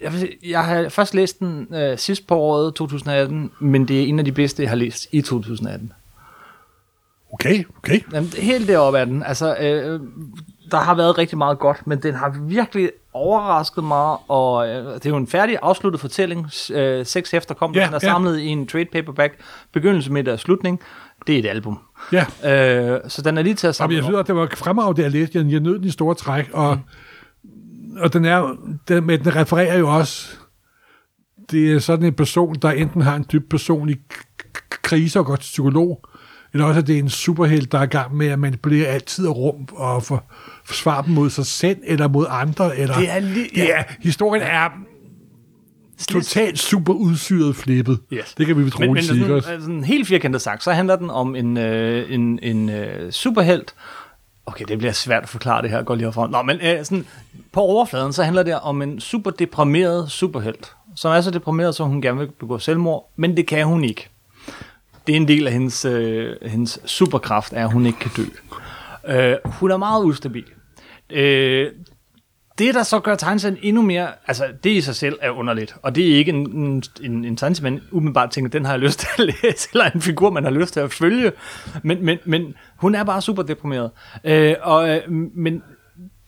jeg, 0.00 0.12
jeg 0.46 0.64
har 0.64 0.88
først 0.88 1.14
læst 1.14 1.38
den 1.38 1.74
øh, 1.74 1.98
sidst 1.98 2.26
på 2.26 2.34
året, 2.36 2.74
2018, 2.74 3.50
men 3.58 3.88
det 3.88 4.02
er 4.02 4.06
en 4.06 4.18
af 4.18 4.24
de 4.24 4.32
bedste, 4.32 4.62
jeg 4.62 4.70
har 4.70 4.76
læst 4.76 5.06
i 5.12 5.22
2018. 5.22 5.92
Okay, 7.32 7.64
okay. 7.78 8.00
Jamen, 8.12 8.30
helt 8.38 8.68
deroppe 8.68 8.98
er 8.98 9.04
den. 9.04 9.22
Altså, 9.22 9.56
øh, 9.56 10.00
der 10.70 10.76
har 10.76 10.94
været 10.94 11.18
rigtig 11.18 11.38
meget 11.38 11.58
godt, 11.58 11.86
men 11.86 12.02
den 12.02 12.14
har 12.14 12.36
virkelig 12.40 12.90
overrasket 13.12 13.84
mig, 13.84 14.16
og 14.28 14.68
øh, 14.68 14.94
det 14.94 15.06
er 15.06 15.10
jo 15.10 15.16
en 15.16 15.26
færdig 15.26 15.58
afsluttet 15.62 16.00
fortælling. 16.00 16.50
Øh, 16.72 17.06
seks 17.06 17.30
hæfter 17.30 17.54
kom, 17.54 17.74
Ja, 17.74 17.84
den 17.84 17.94
er 17.94 17.98
ja. 18.02 18.08
samlet 18.08 18.38
i 18.38 18.46
en 18.46 18.66
trade 18.66 18.84
paperback. 18.84 19.34
Begyndelse, 19.72 20.12
midt 20.12 20.28
og 20.28 20.38
slutning. 20.38 20.80
Det 21.26 21.34
er 21.34 21.38
et 21.38 21.46
album. 21.46 21.78
Ja. 22.12 22.26
Øh, 22.44 23.00
så 23.08 23.22
den 23.22 23.38
er 23.38 23.42
lige 23.42 23.54
til 23.54 23.66
at 23.66 23.68
Jamen, 23.68 23.74
samle 23.74 23.96
jeg 23.96 24.04
synes, 24.04 24.18
at 24.18 24.26
det 24.26 24.36
var 24.36 24.48
fremragende, 24.54 24.96
det 24.96 25.02
jeg 25.02 25.12
læste. 25.12 25.38
Jeg 25.38 25.60
nød 25.60 25.78
den 25.78 25.84
i 25.84 25.90
store 25.90 26.14
træk, 26.14 26.50
og, 26.52 26.74
mm. 26.74 26.80
Og 27.98 28.12
den, 28.12 28.24
er, 28.24 28.56
den, 28.88 29.06
men 29.06 29.24
den 29.24 29.36
refererer 29.36 29.78
jo 29.78 29.88
også, 29.96 30.28
det 31.50 31.72
er 31.72 31.78
sådan 31.78 32.06
en 32.06 32.14
person, 32.14 32.54
der 32.62 32.70
enten 32.70 33.00
har 33.02 33.16
en 33.16 33.24
dyb 33.32 33.50
personlig 33.50 33.96
krise 34.82 35.18
og 35.18 35.26
går 35.26 35.36
til 35.36 35.42
psykolog, 35.42 36.04
eller 36.52 36.66
også 36.66 36.80
at 36.80 36.86
det 36.86 36.94
er 36.94 36.98
en 36.98 37.08
superhelt, 37.10 37.72
der 37.72 37.78
er 37.78 37.82
i 37.82 37.86
gang 37.86 38.16
med 38.16 38.26
at 38.26 38.38
manipulere 38.38 38.86
altid 38.86 39.26
og 39.26 39.36
rum 39.36 39.68
og 39.72 40.02
for, 40.02 40.24
forsvare 40.64 41.04
dem 41.06 41.14
mod 41.14 41.30
sig 41.30 41.46
selv 41.46 41.78
eller 41.84 42.08
mod 42.08 42.26
andre. 42.28 42.78
Eller, 42.78 42.98
Det 42.98 43.10
er 43.10 43.20
li- 43.20 43.54
det 43.54 43.74
er, 43.78 43.82
historien 44.00 44.42
er 44.42 44.68
totalt 46.08 46.58
super 46.58 46.92
udsyret 46.92 47.56
flippet. 47.56 47.98
Yes. 48.12 48.34
Det 48.34 48.46
kan 48.46 48.58
vi 48.58 48.62
vist 48.64 48.78
Men, 48.78 48.92
men 48.92 49.02
sige. 49.02 49.24
sådan, 49.42 49.60
sådan 49.60 49.84
helt 49.84 50.06
firkantet 50.08 50.42
sagt, 50.42 50.62
så 50.64 50.72
handler 50.72 50.96
den 50.96 51.10
om 51.10 51.34
en, 51.34 51.56
øh, 51.56 52.12
en, 52.14 52.38
en 52.42 52.68
øh, 52.70 53.12
superhelt. 53.12 53.74
Okay, 54.46 54.64
det 54.68 54.78
bliver 54.78 54.92
svært 54.92 55.22
at 55.22 55.28
forklare 55.28 55.62
det 55.62 55.70
her, 55.70 55.82
går 55.82 55.94
lige 55.94 56.06
herfra. 56.06 56.26
Nå, 56.26 56.42
men 56.42 56.60
øh, 56.60 56.84
sådan, 56.84 57.06
på 57.52 57.60
overfladen, 57.60 58.12
så 58.12 58.22
handler 58.22 58.42
det 58.42 58.60
om 58.60 58.82
en 58.82 59.00
super 59.00 59.30
deprimeret 59.30 60.10
superhelt, 60.10 60.72
som 60.96 61.12
er 61.12 61.20
så 61.20 61.30
deprimeret, 61.30 61.74
så 61.74 61.84
hun 61.84 62.02
gerne 62.02 62.18
vil 62.18 62.30
begå 62.40 62.58
selvmord, 62.58 63.10
men 63.16 63.36
det 63.36 63.46
kan 63.46 63.66
hun 63.66 63.84
ikke. 63.84 64.08
Det 65.06 65.12
er 65.12 65.16
en 65.16 65.28
del 65.28 65.46
af 65.46 65.52
hendes, 65.52 65.84
øh, 65.84 66.36
hendes 66.42 66.80
superkraft, 66.84 67.52
er, 67.52 67.64
at 67.64 67.72
hun 67.72 67.86
ikke 67.86 67.98
kan 67.98 68.10
dø. 68.16 68.24
Øh, 69.14 69.36
hun 69.44 69.70
er 69.70 69.76
meget 69.76 70.04
ustabil. 70.04 70.44
Øh, 71.10 71.72
det, 72.58 72.74
der 72.74 72.82
så 72.82 73.00
gør 73.00 73.14
tegneserien 73.14 73.58
endnu 73.62 73.82
mere, 73.82 74.08
altså 74.26 74.46
det 74.64 74.70
i 74.70 74.80
sig 74.80 74.96
selv 74.96 75.18
er 75.22 75.30
underligt, 75.30 75.76
og 75.82 75.94
det 75.94 76.12
er 76.12 76.16
ikke 76.16 76.32
en, 76.32 76.50
en, 76.50 76.82
en, 77.02 77.24
en 77.24 77.36
tegneserie, 77.36 77.70
man 77.70 77.82
umiddelbart 77.90 78.30
tænker, 78.30 78.50
den 78.50 78.64
har 78.64 78.72
jeg 78.72 78.80
lyst 78.80 78.98
til 78.98 79.08
at 79.18 79.24
læse, 79.42 79.68
eller 79.72 79.90
en 79.90 80.00
figur, 80.00 80.30
man 80.30 80.44
har 80.44 80.50
lyst 80.50 80.72
til 80.72 80.80
at 80.80 80.92
følge, 80.92 81.32
men, 81.82 82.04
men, 82.04 82.18
men 82.24 82.54
hun 82.76 82.94
er 82.94 83.04
bare 83.04 83.22
super 83.22 83.42
deprimeret. 83.42 83.90
Øh, 84.24 84.54
og, 84.62 84.88
øh, 84.88 85.12
men 85.34 85.62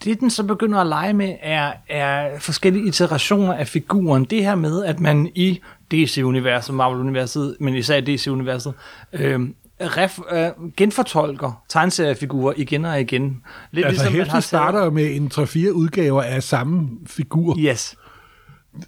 det, 0.05 0.21
den 0.21 0.31
så 0.31 0.43
begynder 0.43 0.79
at 0.79 0.87
lege 0.87 1.13
med, 1.13 1.35
er, 1.43 1.73
er 1.89 2.39
forskellige 2.39 2.89
iterationer 2.89 3.55
af 3.55 3.69
figuren. 3.69 4.25
Det 4.25 4.45
her 4.45 4.55
med, 4.55 4.85
at 4.85 5.01
man 5.01 5.31
i 5.35 5.61
DC-universet, 5.93 6.75
Marvel-universet, 6.75 7.57
men 7.61 7.75
især 7.75 8.01
DC-universet, 8.01 8.75
øh, 9.13 9.41
ref, 9.81 10.19
øh, 10.33 10.71
genfortolker 10.77 11.63
tegneseriefigurer 11.69 12.55
igen 12.57 12.85
og 12.85 13.01
igen. 13.01 13.37
Lidt 13.73 13.87
Altså, 13.87 14.05
man 14.05 14.13
hæftet 14.13 14.31
taget- 14.33 14.45
starter 14.45 14.85
jo 14.85 14.91
med 14.91 15.17
en 15.17 15.31
3-4 15.35 15.71
udgaver 15.73 16.23
af 16.23 16.43
samme 16.43 16.89
figur. 17.07 17.57
Yes. 17.59 17.95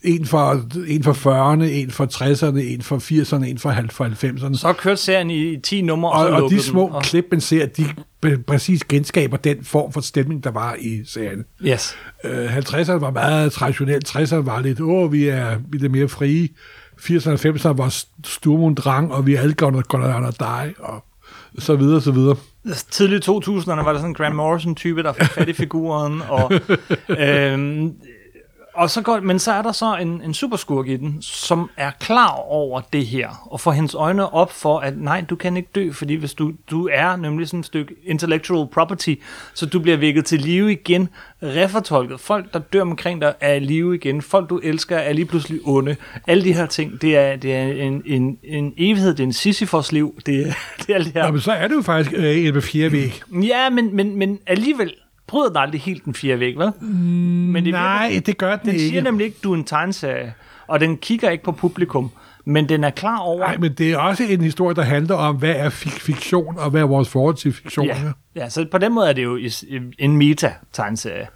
En 0.02 0.26
for, 0.26 0.64
en 0.88 1.02
for 1.04 1.12
40'erne, 1.12 1.62
en 1.64 1.90
for 1.90 2.06
60'erne, 2.06 2.58
en 2.58 2.82
for 2.82 2.98
80'erne, 2.98 3.44
en 3.44 3.58
for, 3.58 3.70
halv- 3.70 3.90
for 3.90 4.04
90'erne. 4.04 4.56
Så 4.58 4.72
kørte 4.72 4.96
serien 5.02 5.30
i 5.30 5.56
10 5.60 5.82
numre, 5.82 6.10
og, 6.12 6.18
Og, 6.26 6.38
så 6.38 6.44
og 6.44 6.50
de 6.50 6.62
små 6.62 6.86
den. 6.86 6.92
Og, 6.94 7.02
klip, 7.02 7.24
man 7.30 7.40
ser, 7.40 7.66
de 7.66 7.84
præcis 8.46 8.84
genskaber 8.84 9.36
den 9.36 9.64
form 9.64 9.92
for 9.92 10.00
stemning, 10.00 10.44
der 10.44 10.50
var 10.50 10.76
i 10.80 11.02
serien. 11.06 11.44
yes. 11.62 11.96
Øh, 12.24 12.56
50'erne 12.58 12.92
var 12.92 13.10
meget 13.10 13.52
traditionelt, 13.52 14.08
60'erne 14.16 14.34
var 14.36 14.60
lidt, 14.60 14.80
åh, 14.80 15.12
vi 15.12 15.28
er, 15.28 15.56
vi 15.70 15.76
er 15.76 15.80
lidt 15.80 15.92
mere 15.92 16.08
frie. 16.08 16.48
80'erne 17.00 17.30
og 17.30 17.38
90'erne 17.44 17.76
var 17.76 18.04
Sturm 18.24 18.62
und 18.62 18.76
Drang, 18.76 19.12
og 19.12 19.26
vi 19.26 19.34
alle 19.34 19.54
gonna, 19.54 19.82
gonna 19.88 20.30
die, 20.30 20.74
og 20.78 21.04
så 21.58 21.76
videre, 21.76 22.00
så 22.00 22.10
videre. 22.10 22.36
Tidligt 22.90 23.28
2000'erne 23.28 23.70
var 23.70 23.92
der 23.92 23.98
sådan 23.98 24.10
en 24.10 24.14
Grant 24.14 24.36
Morrison-type, 24.36 25.02
der 25.02 25.12
fik 25.12 25.28
fat 25.28 25.48
i 25.48 25.52
figuren, 25.52 26.22
og, 26.28 26.52
øhm, 27.18 27.92
og 28.80 28.90
så 28.90 29.02
går, 29.02 29.20
men 29.20 29.38
så 29.38 29.52
er 29.52 29.62
der 29.62 29.72
så 29.72 29.96
en, 29.96 30.22
en 30.24 30.34
superskurk 30.34 30.88
i 30.88 30.96
den, 30.96 31.22
som 31.22 31.70
er 31.76 31.90
klar 32.00 32.32
over 32.32 32.80
det 32.92 33.06
her, 33.06 33.48
og 33.50 33.60
får 33.60 33.72
hendes 33.72 33.94
øjne 33.94 34.34
op 34.34 34.52
for, 34.52 34.78
at 34.78 34.98
nej, 34.98 35.24
du 35.30 35.36
kan 35.36 35.56
ikke 35.56 35.68
dø, 35.74 35.92
fordi 35.92 36.14
hvis 36.14 36.34
du, 36.34 36.52
du 36.70 36.88
er 36.92 37.16
nemlig 37.16 37.48
sådan 37.48 37.60
et 37.60 37.66
stykke 37.66 37.94
intellectual 38.04 38.68
property, 38.72 39.14
så 39.54 39.66
du 39.66 39.80
bliver 39.80 39.96
vækket 39.96 40.24
til 40.24 40.40
live 40.40 40.72
igen, 40.72 41.08
refortolket. 41.42 42.20
Folk, 42.20 42.52
der 42.52 42.58
dør 42.58 42.82
omkring 42.82 43.20
dig, 43.20 43.34
er 43.40 43.58
live 43.58 43.94
igen. 43.94 44.22
Folk, 44.22 44.50
du 44.50 44.58
elsker, 44.58 44.96
er 44.96 45.12
lige 45.12 45.26
pludselig 45.26 45.60
onde. 45.64 45.96
Alle 46.26 46.44
de 46.44 46.52
her 46.52 46.66
ting, 46.66 47.02
det 47.02 47.16
er, 47.16 47.36
det 47.36 47.54
er 47.54 47.62
en, 47.62 48.02
en, 48.06 48.38
en 48.44 48.74
evighed, 48.78 49.10
det 49.10 49.20
er 49.20 49.24
en 49.24 49.32
Sisyfos 49.32 49.92
liv, 49.92 50.20
det 50.26 50.40
er, 50.40 50.52
det 50.78 50.90
er 50.90 50.94
alt 50.94 51.04
det 51.04 51.12
her. 51.12 51.26
Nå, 51.26 51.32
men 51.32 51.40
så 51.40 51.52
er 51.52 51.68
det 51.68 51.74
jo 51.74 51.82
faktisk 51.82 52.16
øh, 52.16 52.24
et 52.24 52.54
med 52.54 52.62
fjerde 52.62 52.92
væg. 52.92 53.22
Ja, 53.42 53.70
men, 53.70 53.96
men, 53.96 54.16
men 54.16 54.38
alligevel 54.46 54.92
bryder 55.30 55.48
den 55.48 55.56
aldrig 55.56 55.80
helt 55.80 56.04
den 56.04 56.14
fire 56.14 56.40
væg, 56.40 56.58
vel? 56.58 56.72
Men 56.84 57.64
det 57.64 57.72
Nej, 57.72 58.08
virker- 58.08 58.20
det 58.20 58.38
gør 58.38 58.56
den, 58.56 58.66
den 58.66 58.74
ikke. 58.74 58.88
siger 58.88 59.02
nemlig 59.02 59.24
ikke, 59.26 59.38
du 59.44 59.52
er 59.52 59.56
en 59.56 59.64
tegneserie, 59.64 60.34
og 60.66 60.80
den 60.80 60.96
kigger 60.98 61.30
ikke 61.30 61.44
på 61.44 61.52
publikum, 61.52 62.10
men 62.44 62.68
den 62.68 62.84
er 62.84 62.90
klar 62.90 63.18
over... 63.18 63.38
Nej, 63.46 63.56
men 63.56 63.74
det 63.74 63.92
er 63.92 63.98
også 63.98 64.22
en 64.24 64.40
historie, 64.40 64.74
der 64.76 64.82
handler 64.82 65.14
om, 65.14 65.36
hvad 65.36 65.54
er 65.56 65.68
fik- 65.70 66.00
fiktion, 66.00 66.58
og 66.58 66.70
hvad 66.70 66.80
er 66.80 66.86
vores 66.86 67.08
forhold 67.08 67.34
til 67.34 67.52
fiktion. 67.52 67.86
ja, 67.86 67.96
ja, 68.36 68.48
så 68.48 68.66
på 68.70 68.78
den 68.78 68.94
måde 68.94 69.08
er 69.08 69.12
det 69.12 69.24
jo 69.24 69.38
en 69.98 70.16
meta-tegneserie. 70.16 71.26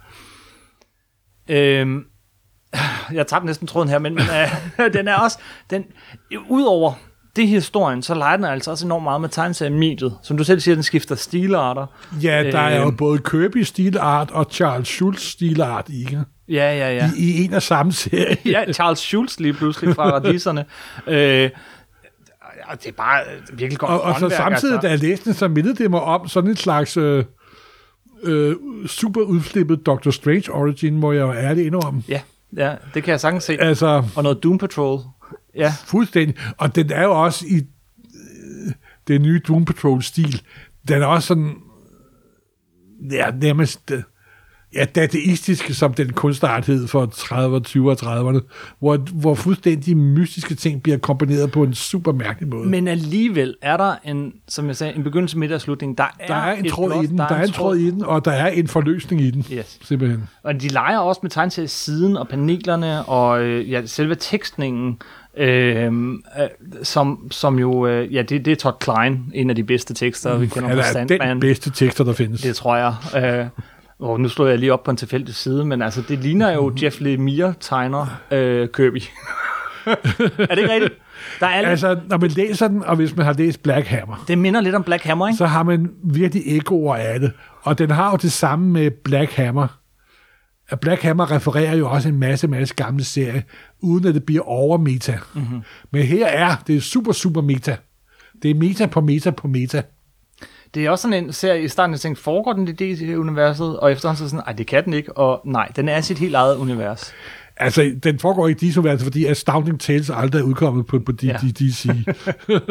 Øhm, 1.49 2.03
jeg 3.13 3.27
tabte 3.27 3.45
næsten 3.45 3.67
tråden 3.67 3.89
her, 3.89 3.99
men, 3.99 4.13
men 4.15 4.23
øh, 4.79 4.93
den 4.97 5.07
er 5.07 5.15
også... 5.15 5.37
Den, 5.69 5.83
udover 6.49 6.93
det 7.35 7.47
historien, 7.47 8.01
så 8.01 8.13
leger 8.13 8.35
den 8.35 8.45
altså 8.45 8.71
også 8.71 8.85
enormt 8.85 9.03
meget 9.03 9.21
med 9.21 9.29
tegneseriemediet. 9.29 10.17
Som 10.23 10.37
du 10.37 10.43
selv 10.43 10.59
siger, 10.59 10.75
den 10.75 10.83
skifter 10.83 11.15
stilarter. 11.15 11.85
Ja, 12.23 12.43
der 12.51 12.59
er 12.59 12.77
jo 12.79 12.87
Øhm. 12.87 12.97
både 12.97 13.19
Kirby 13.19 13.57
stilart 13.63 14.31
og 14.31 14.47
Charles 14.51 14.87
Schulz 14.87 15.21
stilart 15.21 15.89
ikke? 15.89 16.19
Ja, 16.49 16.77
ja, 16.77 16.95
ja. 16.95 17.09
I, 17.17 17.41
i 17.41 17.45
en 17.45 17.53
og 17.53 17.61
samme 17.61 17.91
serie. 17.91 18.37
ja, 18.45 18.73
Charles 18.73 18.99
Schulz 18.99 19.39
lige 19.39 19.53
pludselig 19.53 19.95
fra 19.95 20.11
radiserne. 20.19 20.65
Øh, 21.07 21.49
det 22.71 22.87
er 22.87 22.91
bare 22.97 23.21
virkelig 23.53 23.79
godt 23.79 23.91
Og, 23.91 24.01
og 24.01 24.19
så 24.19 24.29
samtidig, 24.29 24.73
altså. 24.73 24.87
da 24.87 24.91
jeg 24.91 24.99
læste 24.99 25.25
den, 25.25 25.33
så 25.33 25.47
mindede 25.47 25.75
det 25.75 25.91
mig 25.91 26.01
om 26.01 26.27
sådan 26.27 26.49
en 26.49 26.55
slags 26.55 26.97
øh, 26.97 27.23
øh, 28.23 28.55
super 28.87 29.21
udflippet 29.21 29.85
Doctor 29.85 30.11
Strange 30.11 30.51
origin, 30.51 30.97
må 30.97 31.11
jeg 31.11 31.21
jo 31.21 31.33
ærligt 31.33 31.67
indrømme. 31.67 32.03
Ja, 32.09 32.21
ja, 32.57 32.75
det 32.93 33.03
kan 33.03 33.11
jeg 33.11 33.19
sagtens 33.19 33.43
se. 33.43 33.57
Altså, 33.61 34.03
Og 34.15 34.23
noget 34.23 34.43
Doom 34.43 34.57
Patrol. 34.57 34.99
Ja, 35.55 35.73
fuldstændig. 35.85 36.35
Og 36.57 36.75
den 36.75 36.91
er 36.91 37.03
jo 37.03 37.23
også 37.23 37.45
i 37.47 37.55
øh, 37.55 38.71
den 39.07 39.21
nye 39.21 39.41
Doom 39.47 39.65
Patrol-stil. 39.65 40.41
Den 40.87 41.01
er 41.01 41.05
også 41.05 41.27
sådan, 41.27 41.55
ja, 43.11 43.25
nærmest, 43.41 43.91
øh, 43.91 43.99
ja, 44.75 44.85
dateistisk, 44.85 45.69
som 45.69 45.93
den 45.93 46.13
kunstart 46.13 46.65
hed 46.65 46.87
for 46.87 47.05
30'erne, 47.05 47.67
20'erne 47.67 48.07
og 48.07 48.35
30'erne, 48.37 48.75
hvor, 48.79 48.97
hvor 48.97 49.35
fuldstændig 49.35 49.97
mystiske 49.97 50.55
ting 50.55 50.83
bliver 50.83 50.97
kombineret 50.97 51.51
på 51.51 51.63
en 51.63 51.73
super 51.73 52.11
mærkelig 52.11 52.49
måde. 52.49 52.69
men 52.69 52.87
alligevel 52.87 53.55
er 53.61 53.77
der 53.77 53.95
en, 54.05 54.33
som 54.47 54.67
jeg 54.67 54.75
sagde, 54.75 54.95
en 54.95 55.03
begyndelse, 55.03 55.37
midt 55.37 55.51
og 55.51 55.61
slutning. 55.61 55.97
Der 55.97 56.03
er, 56.19 56.27
der 56.27 56.35
er 56.35 56.53
en 56.55 56.69
tråd 56.69 57.03
i 57.03 57.07
den, 57.07 57.17
der 57.17 57.23
er 57.23 57.43
en 57.43 57.51
tråd 57.51 57.77
i 57.77 57.91
den, 57.91 58.03
og 58.03 58.25
der 58.25 58.31
er 58.31 58.47
en 58.47 58.67
forløsning 58.67 59.21
i 59.21 59.31
den, 59.31 59.45
Yes. 59.53 59.79
simpelthen. 59.83 60.23
Og 60.43 60.61
de 60.61 60.67
leger 60.67 60.97
også 60.99 61.19
med 61.23 61.31
tegneserier 61.31 61.67
siden 61.67 62.17
og 62.17 62.27
panelerne 62.27 63.05
og 63.05 63.43
øh, 63.43 63.71
ja, 63.71 63.85
selve 63.85 64.15
tekstningen, 64.15 64.97
øh, 65.37 65.85
øh, 65.85 66.19
som, 66.83 67.27
som 67.31 67.59
jo, 67.59 67.87
øh, 67.87 68.13
ja, 68.13 68.21
det, 68.21 68.45
det 68.45 68.51
er 68.51 68.55
Todd 68.55 68.75
Klein, 68.79 69.31
en 69.33 69.49
af 69.49 69.55
de 69.55 69.63
bedste 69.63 69.93
tekster, 69.93 70.37
vi 70.37 70.47
kender 70.47 70.75
fra 70.75 70.83
Sandman. 70.83 71.29
den 71.29 71.39
bedste 71.39 71.71
tekster, 71.71 72.03
der 72.03 72.13
findes. 72.13 72.41
Det 72.41 72.55
tror 72.55 72.75
jeg. 72.75 72.93
Øh, 73.15 73.47
og 73.99 74.19
nu 74.19 74.29
slår 74.29 74.47
jeg 74.47 74.59
lige 74.59 74.73
op 74.73 74.83
på 74.83 74.91
en 74.91 74.97
tilfældig 74.97 75.35
side, 75.35 75.65
men 75.65 75.81
altså, 75.81 76.01
det 76.07 76.19
ligner 76.19 76.51
jo 76.51 76.73
Jeff 76.83 77.01
Lemire 77.01 77.53
tegner 77.59 78.21
øh, 78.31 78.69
Kirby. 78.69 78.97
er 79.85 80.55
det 80.55 80.57
ikke 80.57 80.73
rigtigt? 80.73 80.93
Der 81.39 81.47
er 81.47 81.59
lidt, 81.59 81.69
Altså, 81.69 81.99
når 82.07 82.17
man 82.17 82.29
læser 82.29 82.67
den, 82.67 82.83
og 82.83 82.95
hvis 82.95 83.15
man 83.15 83.25
har 83.25 83.33
læst 83.33 83.63
Black 83.63 83.87
Hammer, 83.87 84.23
det 84.27 84.37
minder 84.37 84.61
lidt 84.61 84.75
om 84.75 84.83
Black 84.83 85.03
Hammer, 85.03 85.27
ikke? 85.27 85.37
så 85.37 85.45
har 85.45 85.63
man 85.63 85.91
virkelig 86.03 86.57
ekoer 86.57 86.95
af 86.95 87.19
det. 87.19 87.31
Og 87.61 87.77
den 87.77 87.91
har 87.91 88.11
jo 88.11 88.17
det 88.17 88.31
samme 88.31 88.71
med 88.71 88.91
Black 88.91 89.31
Hammer. 89.31 89.67
At 90.69 90.79
Black 90.79 91.01
Hammer 91.01 91.31
refererer 91.31 91.75
jo 91.75 91.89
også 91.89 92.09
en 92.09 92.19
masse, 92.19 92.47
masse 92.47 92.75
gamle 92.75 93.03
serier, 93.03 93.41
uden 93.79 94.07
at 94.07 94.15
det 94.15 94.23
bliver 94.23 94.43
overmeta. 94.43 95.17
Mm-hmm. 95.33 95.61
Men 95.91 96.03
her 96.03 96.27
er 96.27 96.55
det 96.67 96.75
er 96.75 96.81
super, 96.81 97.11
super 97.11 97.41
meta. 97.41 97.77
Det 98.41 98.51
er 98.51 98.55
meta 98.55 98.85
på 98.85 99.01
meta 99.01 99.31
på 99.31 99.47
meta. 99.47 99.81
Det 100.73 100.85
er 100.85 100.89
også 100.89 101.01
sådan 101.01 101.23
en 101.23 101.33
serie, 101.33 101.63
i 101.63 101.67
starten 101.67 101.91
jeg 101.91 101.99
tænkte, 101.99 102.23
foregår 102.23 102.53
den 102.53 102.67
i 102.67 102.71
DC-universet? 102.71 103.79
Og 103.79 103.91
efterhånden 103.91 104.17
så 104.17 104.29
sådan, 104.29 104.43
nej, 104.47 104.53
det 104.53 104.67
kan 104.67 104.85
den 104.85 104.93
ikke, 104.93 105.17
og 105.17 105.41
nej, 105.45 105.71
den 105.75 105.89
er 105.89 106.01
sit 106.01 106.17
helt 106.17 106.35
eget 106.35 106.57
univers. 106.57 107.13
Altså, 107.57 107.95
den 108.03 108.19
foregår 108.19 108.47
ikke 108.47 108.65
i 108.65 108.65
disse 108.65 108.81
fordi 109.03 109.25
Astounding 109.25 109.79
Tales 109.79 110.09
aldrig 110.09 110.39
er 110.39 110.43
udkommet 110.43 110.85
på, 110.85 110.99
på 110.99 111.11
de, 111.11 111.27
Ja. 111.27 111.33
ja. 111.43 111.47
de, 111.47 111.51
DC. 111.51 111.89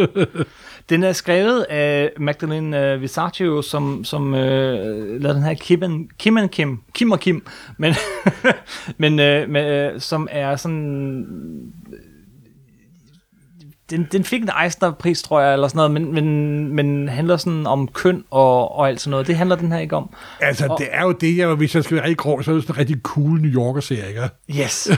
Den 0.91 1.03
er 1.03 1.13
skrevet 1.13 1.63
af 1.63 2.13
Magdalene 2.19 2.95
uh, 2.95 3.01
Visaccio, 3.01 3.63
som, 3.63 4.05
som 4.05 4.27
uh, 4.27 4.41
lavede 4.41 5.35
den 5.35 5.43
her 5.43 5.55
Kim, 5.55 5.83
and, 5.83 6.09
Kim 6.19 6.37
and 6.37 6.49
Kim, 6.49 6.81
Kim 6.95 7.11
og 7.11 7.21
Kim, 7.21 7.47
men, 7.79 7.95
men 8.99 9.13
uh, 9.13 9.51
med, 9.51 9.95
uh, 9.95 10.01
som 10.01 10.29
er 10.31 10.57
sådan... 10.57 11.27
Den, 13.91 14.09
den 14.13 14.25
fik 14.25 14.43
en 14.43 14.51
Eisner-pris, 14.65 15.23
tror 15.23 15.41
jeg, 15.41 15.53
eller 15.53 15.69
sådan 15.69 15.77
noget, 15.77 15.91
men, 15.91 16.13
men, 16.15 16.69
men 16.75 17.09
handler 17.09 17.37
sådan 17.37 17.67
om 17.67 17.89
køn 17.89 18.25
og, 18.31 18.77
og 18.77 18.89
alt 18.89 19.01
sådan 19.01 19.11
noget. 19.11 19.27
Det 19.27 19.37
handler 19.37 19.57
den 19.57 19.73
her 19.73 19.79
ikke 19.79 19.97
om. 19.97 20.11
altså, 20.41 20.67
Og- 20.67 20.79
det 20.79 20.89
er 20.91 21.03
jo 21.03 21.13
det, 21.13 21.37
jeg, 21.37 21.55
hvis 21.55 21.75
jeg 21.75 21.85
skal 21.85 21.95
være 21.95 22.05
rigtig 22.05 22.19
grov, 22.19 22.43
så 22.43 22.51
er 22.51 22.55
det 22.55 22.65
sådan 22.65 22.75
en 22.75 22.79
rigtig 22.79 22.97
cool 23.03 23.41
New 23.41 23.51
Yorker-serie, 23.51 24.09
ikke? 24.09 24.29
Yes, 24.63 24.91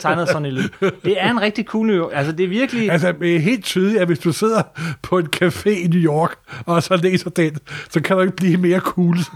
tegnet 0.00 0.28
sådan 0.28 0.44
i 0.46 0.50
lyd. 0.50 0.68
Det 1.04 1.22
er 1.22 1.30
en 1.30 1.40
rigtig 1.40 1.64
cool 1.64 1.86
New 1.86 1.96
York. 1.96 2.10
Altså, 2.14 2.32
det 2.32 2.44
er 2.44 2.48
virkelig... 2.48 2.90
Altså, 2.90 3.12
det 3.20 3.36
er 3.36 3.40
helt 3.40 3.64
tydeligt, 3.64 4.00
at 4.00 4.06
hvis 4.06 4.18
du 4.18 4.32
sidder 4.32 4.62
på 5.02 5.18
en 5.18 5.28
café 5.42 5.68
i 5.68 5.86
New 5.86 6.00
York, 6.00 6.34
og 6.66 6.82
så 6.82 6.96
læser 6.96 7.30
den, 7.30 7.56
så 7.90 8.00
kan 8.00 8.16
du 8.16 8.22
ikke 8.22 8.36
blive 8.36 8.56
mere 8.56 8.80
cool. 8.80 9.16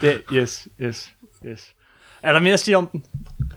Det, 0.00 0.22
yes, 0.32 0.68
yes, 0.80 1.12
yes. 1.46 1.72
Er 2.22 2.32
der 2.32 2.40
mere 2.40 2.52
at 2.52 2.60
sige 2.60 2.76
om 2.76 2.86
den? 2.86 3.04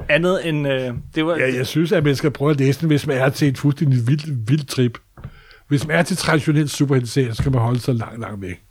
Andet 0.09 0.49
end... 0.49 0.67
Øh, 0.67 0.93
det 1.15 1.25
var, 1.25 1.35
Ja, 1.37 1.55
jeg 1.55 1.67
synes, 1.67 1.91
at 1.91 2.03
man 2.03 2.15
skal 2.15 2.31
prøve 2.31 2.51
at 2.51 2.57
læse 2.57 2.79
den, 2.79 2.87
hvis 2.87 3.07
man 3.07 3.17
er 3.17 3.29
til 3.29 3.47
et 3.47 3.57
fuldstændig 3.57 4.07
vildt, 4.07 4.49
vildt 4.49 4.69
trip. 4.69 4.97
Hvis 5.67 5.87
man 5.87 5.97
er 5.97 6.03
til 6.03 6.17
traditionel 6.17 6.69
superhelteserie, 6.69 7.29
så 7.35 7.41
skal 7.41 7.51
man 7.51 7.61
holde 7.61 7.79
sig 7.79 7.95
langt, 7.95 8.19
langt 8.19 8.41
væk. 8.41 8.61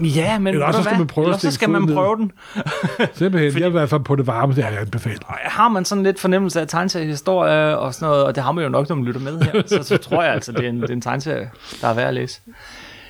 Ja, 0.00 0.38
men 0.38 0.54
Eller 0.54 0.66
også 0.66 0.82
skal 0.82 0.98
man 0.98 1.06
prøve 1.06 1.34
så 1.38 1.50
skal 1.50 1.70
man 1.70 1.86
prøve 1.86 2.16
den. 2.16 2.32
Simpelthen, 3.14 3.52
Fordi... 3.52 3.60
jeg 3.62 3.62
er 3.66 3.68
i 3.68 3.70
hvert 3.70 3.88
fald 3.90 4.00
på 4.04 4.16
det 4.16 4.26
varme, 4.26 4.54
det 4.54 4.64
er 4.64 4.68
jeg 4.68 4.80
anbefaler. 4.80 5.18
Og 5.26 5.34
har 5.42 5.68
man 5.68 5.84
sådan 5.84 6.04
lidt 6.04 6.20
fornemmelse 6.20 6.60
af 6.60 6.68
tegneseriehistorie 6.68 7.78
og 7.78 7.94
sådan 7.94 8.08
noget, 8.08 8.24
og 8.24 8.34
det 8.34 8.42
har 8.42 8.52
man 8.52 8.64
jo 8.64 8.70
nok, 8.70 8.88
når 8.88 8.96
man 8.96 9.04
lytter 9.04 9.20
med 9.20 9.40
her, 9.40 9.62
så, 9.66 9.82
så 9.82 9.96
tror 9.96 10.22
jeg 10.22 10.32
altså, 10.32 10.52
det 10.52 10.64
er 10.64 10.68
en, 10.68 10.80
det 10.82 10.90
er 10.90 10.94
en 10.94 11.00
tegneserie, 11.00 11.50
der 11.80 11.88
er 11.88 11.94
værd 11.94 12.08
at 12.08 12.14
læse. 12.14 12.40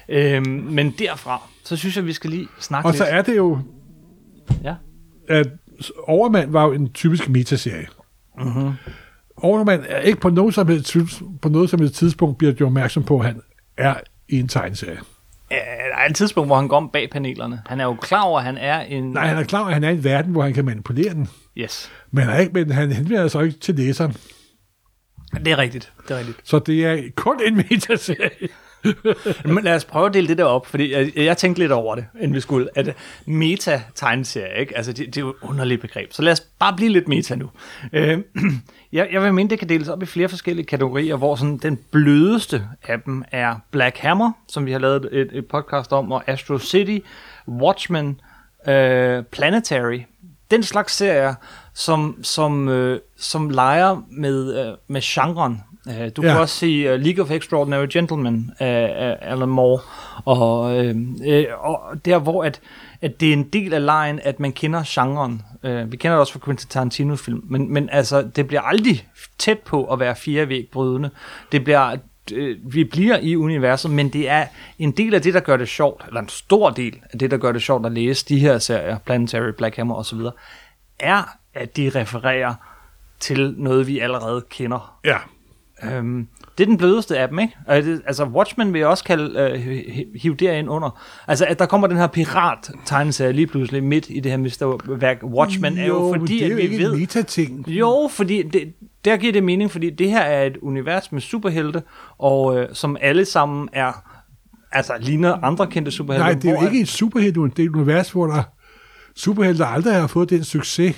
Øhm, 0.08 0.46
men 0.50 0.94
derfra, 0.98 1.42
så 1.64 1.76
synes 1.76 1.96
jeg, 1.96 2.06
vi 2.06 2.12
skal 2.12 2.30
lige 2.30 2.48
snakke 2.60 2.86
Og 2.86 2.92
lidt. 2.92 2.98
så 2.98 3.04
er 3.04 3.22
det 3.22 3.36
jo, 3.36 3.58
Ja. 4.64 4.74
at 5.28 5.46
Overmand 5.98 6.50
var 6.50 6.64
jo 6.64 6.72
en 6.72 6.92
typisk 6.92 7.28
metaserie. 7.28 7.86
Mm-hmm. 8.38 8.72
Overmand 9.36 9.84
er 9.88 9.98
ikke 10.00 10.20
på 10.20 10.30
noget 10.30 10.54
som 10.54 10.68
helst, 10.68 10.96
på 11.42 11.48
noget 11.48 11.70
som 11.70 11.80
helst 11.80 11.94
tidspunkt 11.94 12.38
bliver 12.38 12.52
gjort 12.52 12.66
opmærksom 12.66 13.02
på, 13.04 13.18
at 13.18 13.26
han 13.26 13.40
er 13.76 13.94
i 14.28 14.40
en 14.40 14.48
tegneserie. 14.48 14.98
Ja, 15.50 15.56
der 15.56 15.96
er 15.96 16.06
et 16.08 16.16
tidspunkt, 16.16 16.48
hvor 16.48 16.56
han 16.56 16.68
går 16.68 16.76
om 16.76 16.90
bag 16.92 17.10
panelerne. 17.10 17.62
Han 17.66 17.80
er 17.80 17.84
jo 17.84 17.94
klar 17.94 18.22
over, 18.22 18.38
at 18.38 18.44
han 18.44 18.56
er 18.58 18.80
en... 18.80 19.10
Nej, 19.10 19.26
han 19.26 19.36
er 19.38 19.44
klar 19.44 19.58
over, 19.60 19.68
at 19.68 19.74
han 19.74 19.84
er 19.84 19.88
i 19.88 19.92
en 19.92 20.04
verden, 20.04 20.32
hvor 20.32 20.42
han 20.42 20.52
kan 20.54 20.64
manipulere 20.64 21.14
den. 21.14 21.28
Yes, 21.58 21.90
Men 22.10 22.24
han, 22.24 22.34
er 22.34 22.38
ikke, 22.38 22.52
men 22.52 22.70
han 22.70 22.92
henvender 22.92 23.28
sig 23.28 23.44
ikke 23.46 23.58
til 23.58 23.74
læseren. 23.74 24.16
det 25.44 25.46
er 25.46 25.58
rigtigt. 25.58 25.92
Det 26.08 26.14
er 26.14 26.18
rigtigt. 26.18 26.38
Så 26.44 26.58
det 26.58 26.86
er 26.86 27.02
kun 27.16 27.40
en 27.46 27.56
metaserie. 27.70 28.48
Men 29.54 29.64
lad 29.64 29.74
os 29.74 29.84
prøve 29.84 30.06
at 30.06 30.14
dele 30.14 30.28
det 30.28 30.38
der 30.38 30.44
op, 30.44 30.66
fordi 30.66 30.92
jeg, 30.92 31.12
jeg 31.16 31.36
tænkte 31.36 31.62
lidt 31.62 31.72
over 31.72 31.94
det, 31.94 32.06
inden 32.14 32.34
vi 32.34 32.40
skulle. 32.40 32.68
At 32.74 32.96
meta-tegneserie, 33.26 34.60
ikke? 34.60 34.76
Altså, 34.76 34.92
det, 34.92 35.06
det 35.06 35.16
er 35.16 35.20
jo 35.20 35.28
et 35.28 35.36
underligt 35.42 35.80
begreb. 35.80 36.12
Så 36.12 36.22
lad 36.22 36.32
os 36.32 36.40
bare 36.40 36.76
blive 36.76 36.90
lidt 36.90 37.08
meta 37.08 37.34
nu. 37.34 37.50
Øh, 37.92 38.18
jeg, 38.92 39.08
jeg 39.12 39.22
vil 39.22 39.34
mene, 39.34 39.50
det 39.50 39.58
kan 39.58 39.68
deles 39.68 39.88
op 39.88 40.02
i 40.02 40.06
flere 40.06 40.28
forskellige 40.28 40.66
kategorier, 40.66 41.16
hvor 41.16 41.36
sådan 41.36 41.56
den 41.56 41.78
blødeste 41.90 42.66
af 42.82 43.00
dem 43.00 43.24
er 43.32 43.56
Black 43.70 43.98
Hammer, 43.98 44.32
som 44.48 44.66
vi 44.66 44.72
har 44.72 44.78
lavet 44.78 45.08
et, 45.12 45.28
et 45.32 45.46
podcast 45.46 45.92
om, 45.92 46.12
og 46.12 46.22
Astro 46.26 46.58
City, 46.58 46.98
Watchmen, 47.48 48.20
øh, 48.68 49.24
Planetary. 49.24 50.00
Den 50.50 50.62
slags 50.62 50.92
serier, 50.92 51.34
som, 51.74 52.18
som, 52.22 52.68
øh, 52.68 53.00
som 53.16 53.50
leger 53.50 54.02
med, 54.10 54.66
øh, 54.66 54.74
med 54.88 55.00
genren. 55.04 55.62
Øh, 55.90 56.10
du 56.16 56.22
ja. 56.22 56.28
Kan 56.28 56.40
også 56.40 56.56
se 56.56 56.94
uh, 56.94 57.00
League 57.00 57.24
of 57.24 57.30
Extraordinary 57.30 57.86
Gentlemen 57.92 58.50
af, 58.58 58.92
af 58.96 59.32
Alan 59.32 59.48
Moore, 59.48 59.80
og, 60.24 60.76
øh, 60.76 60.96
øh, 61.26 61.44
og 61.58 62.04
der 62.04 62.18
hvor 62.18 62.44
at, 62.44 62.60
at 63.00 63.20
det 63.20 63.28
er 63.28 63.32
en 63.32 63.48
del 63.48 63.74
af 63.74 63.84
lejen, 63.84 64.20
at 64.22 64.40
man 64.40 64.52
kender 64.52 64.82
genren. 64.86 65.42
Øh, 65.62 65.92
vi 65.92 65.96
kender 65.96 66.14
det 66.14 66.20
også 66.20 66.32
fra 66.32 66.40
Quentin 66.44 66.68
Tarantino-film, 66.68 67.44
men, 67.44 67.72
men 67.72 67.88
altså, 67.92 68.22
det 68.36 68.46
bliver 68.46 68.60
aldrig 68.60 69.08
tæt 69.38 69.58
på 69.58 69.84
at 69.84 70.00
være 70.00 70.16
fire 70.16 70.62
brydende. 70.72 71.10
Det 71.52 71.64
bliver 71.64 71.96
vi 72.64 72.84
bliver 72.84 73.18
i 73.18 73.36
universet, 73.36 73.90
men 73.90 74.08
det 74.08 74.28
er 74.28 74.46
en 74.78 74.90
del 74.90 75.14
af 75.14 75.22
det, 75.22 75.34
der 75.34 75.40
gør 75.40 75.56
det 75.56 75.68
sjovt, 75.68 76.04
eller 76.06 76.20
en 76.20 76.28
stor 76.28 76.70
del 76.70 77.00
af 77.12 77.18
det, 77.18 77.30
der 77.30 77.36
gør 77.36 77.52
det 77.52 77.62
sjovt 77.62 77.86
at 77.86 77.92
læse 77.92 78.26
de 78.28 78.38
her 78.38 78.58
serier, 78.58 78.98
Planetary, 78.98 79.50
Black 79.50 79.76
Hammer 79.76 79.94
osv., 79.94 80.18
er, 80.98 81.36
at 81.54 81.76
de 81.76 81.90
refererer 81.94 82.54
til 83.20 83.54
noget, 83.58 83.86
vi 83.86 83.98
allerede 83.98 84.44
kender. 84.50 84.98
Ja. 85.04 85.16
Øhm, 85.84 86.26
det 86.58 86.64
er 86.64 86.68
den 86.68 86.76
blødeste 86.76 87.18
af 87.18 87.28
dem, 87.28 87.38
ikke? 87.38 87.56
Altså, 87.66 88.24
Watchmen 88.24 88.72
vil 88.72 88.78
jeg 88.78 88.88
også 88.88 89.04
kalde, 89.04 89.40
øh, 89.40 89.52
hi- 89.60 89.90
hi- 89.92 90.18
hive 90.22 90.34
derind 90.34 90.68
under. 90.70 91.00
Altså, 91.28 91.44
at 91.48 91.58
der 91.58 91.66
kommer 91.66 91.86
den 91.86 91.96
her 91.96 92.06
pirat-tegneserie 92.06 93.32
lige 93.32 93.46
pludselig 93.46 93.84
midt 93.84 94.06
i 94.10 94.20
det 94.20 94.30
her 94.32 94.36
mesterværk 94.38 95.18
Watchmen, 95.24 95.78
er 95.78 95.86
jo 95.86 96.14
fordi, 96.18 96.34
det 96.34 96.42
er 96.42 96.46
at 96.46 96.50
jo 96.50 96.56
vi 96.56 96.62
ikke 96.62 96.78
ved... 96.78 96.96
metating. 96.96 97.68
Jo, 97.68 98.08
fordi 98.12 98.42
det, 98.42 98.72
der 99.04 99.16
giver 99.16 99.32
det 99.32 99.42
mening, 99.44 99.70
fordi 99.70 99.90
det 99.90 100.10
her 100.10 100.20
er 100.20 100.44
et 100.46 100.56
univers 100.56 101.12
med 101.12 101.20
superhelte, 101.20 101.82
og 102.18 102.58
øh, 102.58 102.68
som 102.72 102.96
alle 103.00 103.24
sammen 103.24 103.68
er, 103.72 103.92
altså 104.72 104.92
ligner 105.00 105.44
andre 105.44 105.66
kendte 105.66 105.90
superhelte. 105.90 106.24
Nej, 106.24 106.32
det 106.32 106.50
er 106.50 106.60
jo 106.62 106.66
ikke 106.66 106.80
et 106.80 106.88
superhelt, 106.88 107.34
det 107.34 107.58
er 107.58 107.66
et 107.68 107.74
univers, 107.74 108.10
hvor 108.10 108.26
der 108.26 108.42
superhelte 109.16 109.64
aldrig 109.64 109.94
har 109.94 110.06
fået 110.06 110.30
den 110.30 110.44
succes 110.44 110.96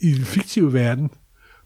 i 0.00 0.12
den 0.12 0.24
fiktive 0.24 0.72
verden, 0.72 1.10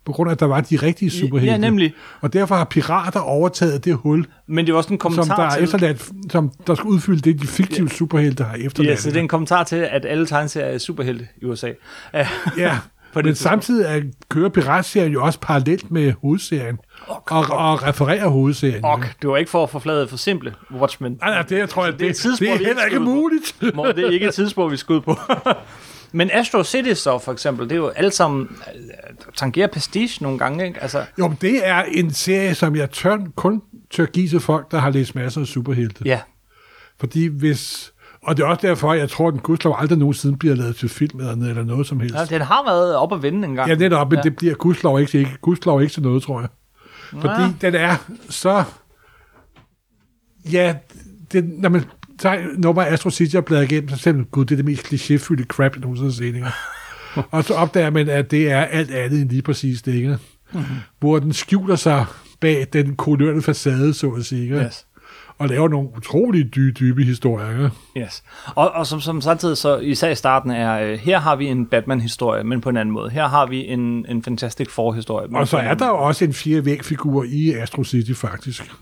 på 0.04 0.12
grund 0.12 0.30
af, 0.30 0.34
at 0.34 0.40
der 0.40 0.46
var 0.46 0.60
de 0.60 0.76
rigtige 0.76 1.10
superhelte. 1.10 1.52
Ja, 1.52 1.58
nemlig. 1.58 1.94
Og 2.20 2.32
derfor 2.32 2.54
har 2.54 2.64
pirater 2.64 3.20
overtaget 3.20 3.84
det 3.84 3.94
hul, 3.94 4.26
Men 4.46 4.66
det 4.66 4.72
er 4.72 4.76
også 4.76 4.92
en 4.92 4.98
kommentar 4.98 5.24
som 5.24 5.36
der 5.36 5.44
er 5.44 5.54
til... 5.54 5.64
efterladt, 5.64 6.10
som 6.30 6.52
der 6.66 6.74
skal 6.74 6.86
udfylde 6.86 7.20
det, 7.20 7.42
de 7.42 7.46
fiktive 7.46 7.88
ja. 7.90 7.96
superhelte 7.96 8.44
har 8.44 8.54
efterladt. 8.54 8.90
Ja, 8.90 8.96
så 8.96 9.10
det 9.10 9.16
er 9.16 9.20
en 9.20 9.28
kommentar 9.28 9.64
til, 9.64 9.76
at 9.76 10.06
alle 10.06 10.26
tegneserier 10.26 10.68
er 10.68 10.78
superhelte 10.78 11.28
i 11.42 11.44
USA. 11.44 11.72
Ja. 12.58 12.78
På 13.12 13.20
det 13.20 13.26
men 13.26 13.34
samtidig 13.34 13.86
er, 13.96 14.02
kører 14.28 14.48
piratserien 14.48 15.12
jo 15.12 15.24
også 15.24 15.40
parallelt 15.40 15.90
med 15.90 16.12
hovedserien, 16.22 16.78
og, 17.06 17.22
og 17.50 17.82
refererer 17.82 18.28
hovedserien. 18.28 18.84
Og 18.84 19.02
det 19.22 19.30
var 19.30 19.36
ikke 19.36 19.50
for 19.50 19.62
at 19.62 19.70
forflade 19.70 20.08
for 20.08 20.16
simple 20.16 20.54
Watchmen. 20.74 21.18
Nej, 21.20 21.30
nej, 21.30 21.42
det 21.42 21.58
jeg 21.58 21.68
tror 21.68 21.84
jeg, 21.84 21.92
det 21.92 22.02
er 22.02 22.10
et 22.10 22.14
det, 22.14 22.16
tidsspor, 22.16 22.46
det 22.46 22.62
er 22.62 22.66
heller 22.66 22.84
ikke 22.84 23.00
muligt. 23.00 23.56
Hvor 23.74 23.86
det 23.86 24.06
er 24.06 24.10
ikke 24.10 24.26
et 24.26 24.34
tidspunkt, 24.34 24.72
vi 24.72 24.76
skal 24.76 24.94
ud 24.94 25.00
på. 25.00 25.16
Men 26.12 26.30
Astro 26.32 26.62
City 26.64 26.92
så 26.92 27.18
for 27.18 27.32
eksempel, 27.32 27.64
det 27.68 27.72
er 27.72 27.76
jo 27.76 27.88
alle 27.88 28.10
sammen 28.10 28.48
øh, 28.74 29.14
tangerer 29.36 29.66
pastiche 29.66 30.22
nogle 30.22 30.38
gange, 30.38 30.66
ikke? 30.66 30.82
Altså, 30.82 31.04
Jo, 31.18 31.28
men 31.28 31.38
det 31.40 31.66
er 31.68 31.82
en 31.82 32.10
serie, 32.12 32.54
som 32.54 32.76
jeg 32.76 32.90
tør, 32.90 33.18
kun 33.36 33.62
tør 33.90 34.04
give 34.06 34.28
til 34.28 34.40
folk, 34.40 34.70
der 34.70 34.78
har 34.78 34.90
læst 34.90 35.14
masser 35.14 35.40
af 35.40 35.46
superhelte. 35.46 36.02
ja. 36.04 36.20
Fordi 37.00 37.26
hvis... 37.26 37.92
Og 38.22 38.36
det 38.36 38.42
er 38.42 38.46
også 38.46 38.66
derfor, 38.66 38.94
jeg 38.94 39.10
tror, 39.10 39.28
at 39.28 39.32
den 39.32 39.40
gudslov 39.40 39.76
aldrig 39.78 39.98
nogensinde 39.98 40.36
bliver 40.38 40.54
lavet 40.54 40.76
til 40.76 40.88
film 40.88 41.20
eller, 41.20 41.34
noget- 41.34 41.50
eller 41.50 41.64
noget 41.64 41.86
som 41.86 42.00
helst. 42.00 42.14
ja. 42.14 42.24
Den 42.24 42.40
har 42.40 42.64
været 42.64 42.96
op 42.96 43.12
at 43.12 43.22
vende 43.22 43.48
en 43.48 43.54
gang. 43.54 43.68
Ja, 43.68 43.74
netop, 43.74 44.08
men 44.10 44.16
Ja. 44.16 44.18
ja. 44.18 44.22
det 44.22 44.36
bliver 44.36 44.54
gudslov 44.54 45.00
ikke, 45.00 45.18
ikke, 45.18 45.36
gudslov 45.40 45.80
ikke 45.82 45.92
til 45.94 46.02
noget, 46.02 46.22
tror 46.22 46.40
jeg. 46.40 46.48
Fordi 47.20 47.42
den 47.60 47.74
er 47.74 47.96
så... 48.28 48.64
Ja, 50.52 50.74
det, 51.32 51.44
når 51.58 51.68
man 51.68 51.84
tager, 52.20 52.46
når 52.58 52.72
man 52.72 52.92
Astro 52.92 53.10
City 53.10 53.36
er 53.36 53.40
bladet 53.40 53.72
igennem, 53.72 53.88
så 53.88 54.12
man, 54.12 54.26
gud, 54.30 54.44
det 54.44 54.52
er 54.52 54.56
det 54.56 54.64
mest 54.64 54.86
klichéfyldte 54.86 55.44
crap, 55.44 55.72
jeg 55.74 55.80
nogensinde 55.80 56.34
har 56.34 56.50
set. 57.22 57.24
og 57.30 57.44
så 57.44 57.54
opdager 57.54 57.90
man, 57.90 58.08
at 58.08 58.30
det 58.30 58.50
er 58.50 58.60
alt 58.60 58.90
andet 58.90 59.20
end 59.20 59.30
lige 59.30 59.42
præcis 59.42 59.82
det, 59.82 59.94
ikke? 59.94 60.18
Mhm. 60.52 60.64
Hvor 61.00 61.18
den 61.18 61.32
skjuler 61.32 61.76
sig 61.76 62.04
bag 62.40 62.66
den 62.72 62.96
kolorerende 62.96 63.42
facade, 63.42 63.94
så 63.94 64.10
at 64.10 64.24
sige, 64.24 64.42
ikke? 64.42 64.56
Yes. 64.56 64.86
og 65.38 65.48
laver 65.48 65.68
nogle 65.68 65.88
utrolig 65.96 66.54
dybe, 66.54 66.72
dybe 66.72 67.04
historier. 67.04 67.50
Ikke? 67.50 67.70
Yes. 67.96 68.22
Og, 68.54 68.70
og 68.70 68.86
som, 68.86 69.00
som 69.00 69.20
samtidig 69.20 69.56
så 69.56 69.78
især 69.78 70.10
i 70.10 70.14
starten 70.14 70.50
er, 70.50 70.80
øh, 70.80 70.98
her 70.98 71.18
har 71.18 71.36
vi 71.36 71.46
en 71.46 71.66
Batman-historie, 71.66 72.44
men 72.44 72.60
på 72.60 72.68
en 72.68 72.76
anden 72.76 72.92
måde. 72.92 73.10
Her 73.10 73.28
har 73.28 73.46
vi 73.46 73.66
en, 73.66 74.06
en 74.08 74.22
Fantastic 74.22 74.68
Four-historie. 74.70 75.28
men 75.28 75.36
Og 75.36 75.48
så 75.48 75.56
er 75.56 75.74
der 75.74 75.86
jo 75.86 75.98
også 75.98 76.24
en 76.24 76.32
fire 76.32 76.64
vægfigur 76.64 77.24
i 77.28 77.52
Astro 77.52 77.84
City, 77.84 78.12
faktisk. 78.12 78.72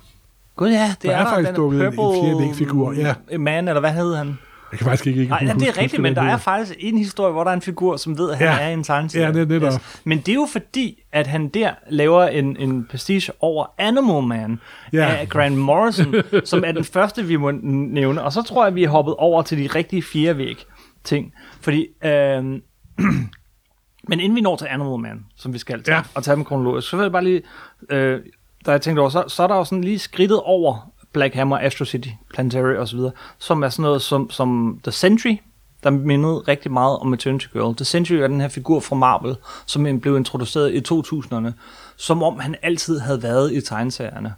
Gud 0.59 0.69
ja, 0.71 0.89
det 0.89 1.03
Der 1.03 1.11
er 1.11 1.17
er, 1.21 1.25
der. 1.25 1.31
faktisk 1.31 1.57
dukket 1.57 1.87
en 1.87 1.93
fjerde 1.93 2.39
vægfigur, 2.39 2.93
ja. 2.93 3.39
Man, 3.39 3.69
eller 3.69 3.81
hvad 3.81 3.91
hed 3.93 4.15
han? 4.17 4.39
Jeg 4.73 4.79
kan 4.79 4.85
faktisk 4.85 5.07
ikke, 5.07 5.21
ikke 5.21 5.31
Nej, 5.31 5.45
ja, 5.47 5.53
det 5.53 5.69
er 5.69 5.79
rigtigt, 5.83 6.03
men 6.03 6.15
der 6.15 6.23
det 6.23 6.31
er 6.33 6.37
faktisk 6.37 6.77
en 6.79 6.99
historie, 6.99 7.33
hvor 7.33 7.45
der 7.45 7.51
er 7.51 7.55
en 7.55 7.63
figur, 7.63 7.97
som 7.97 8.19
ved, 8.19 8.31
at 8.31 8.39
han 8.39 8.47
Ja. 8.47 8.59
er 8.61 8.69
en 8.69 8.85
tegneserie. 8.85 9.27
Ja, 9.27 9.33
det 9.33 9.41
er 9.43 9.47
netop. 9.61 9.81
Men 10.05 10.19
det 10.19 10.29
er 10.29 10.35
jo 10.35 10.49
fordi, 10.53 11.03
at 11.13 11.27
han 11.27 11.49
der 11.49 11.71
laver 11.91 12.25
en, 12.25 12.57
en 12.57 12.85
pastiche 12.91 13.33
over 13.41 13.67
Animal 13.79 14.23
Man 14.23 14.61
Ja. 14.93 15.15
af 15.21 15.29
Grant 15.29 15.57
Morrison, 15.59 16.15
som 16.45 16.63
er 16.67 16.73
den 16.73 16.85
første, 16.85 17.25
vi 17.25 17.37
må 17.37 17.51
nævne. 17.63 18.23
Og 18.23 18.33
så 18.33 18.43
tror 18.43 18.65
jeg, 18.67 18.75
vi 18.75 18.85
er 18.85 18.89
hoppet 18.89 19.15
over 19.19 19.43
til 19.43 19.59
de 19.59 19.67
rigtige 19.67 20.03
fire 20.03 20.39
væg 20.39 20.65
ting. 21.05 21.33
Fordi, 21.61 21.87
øh, 22.05 22.45
men 24.09 24.21
inden 24.21 24.37
vi 24.37 24.41
når 24.41 24.57
til 24.57 24.67
Animal 24.71 24.99
Man, 24.99 25.25
som 25.37 25.53
vi 25.53 25.59
skal 25.59 25.83
til, 25.83 25.93
Ja. 25.93 26.01
og 26.15 26.25
tage 26.25 26.35
dem 26.37 26.45
kronologisk, 26.45 26.89
så 26.89 26.97
vil 26.97 27.03
jeg 27.03 27.13
bare 27.13 27.25
lige, 27.25 27.43
øh, 27.91 28.21
da 28.69 28.73
jeg 28.73 28.81
tænkte 28.83 29.01
over, 29.01 29.11
så, 29.11 29.25
så 29.29 29.43
er 29.43 29.47
der 29.47 29.57
jo 29.57 29.65
sådan 29.65 29.85
lige 29.85 29.99
skridtet 29.99 30.41
over 30.41 30.91
Black 31.13 31.35
Hammer, 31.35 31.59
Astro 31.59 31.85
City, 31.85 32.09
Planetary 32.35 32.77
osv., 32.77 32.99
som 33.39 33.63
er 33.63 33.69
sådan 33.69 33.83
noget 33.83 34.03
som, 34.03 34.31
som 34.31 34.81
The 34.83 34.93
Sentry, 34.93 35.37
der 35.83 35.91
mindede 35.91 36.35
rigtig 36.35 36.73
meget 36.73 36.99
om 36.99 37.13
Eternity 37.13 37.47
Girl. 37.53 37.77
The 37.77 37.85
Sentry 37.85 38.13
er 38.13 38.27
den 38.27 38.41
her 38.41 38.49
figur 38.49 38.81
fra 38.81 38.97
Marvel, 38.97 39.37
som 39.67 40.01
blev 40.01 40.17
introduceret 40.17 40.75
i 40.75 40.95
2000'erne, 40.95 41.51
som 41.97 42.23
om 42.23 42.39
han 42.39 42.55
altid 42.63 42.99
havde 42.99 43.23
været 43.23 43.53
i 43.53 43.61
tegneserierne. 43.61 44.35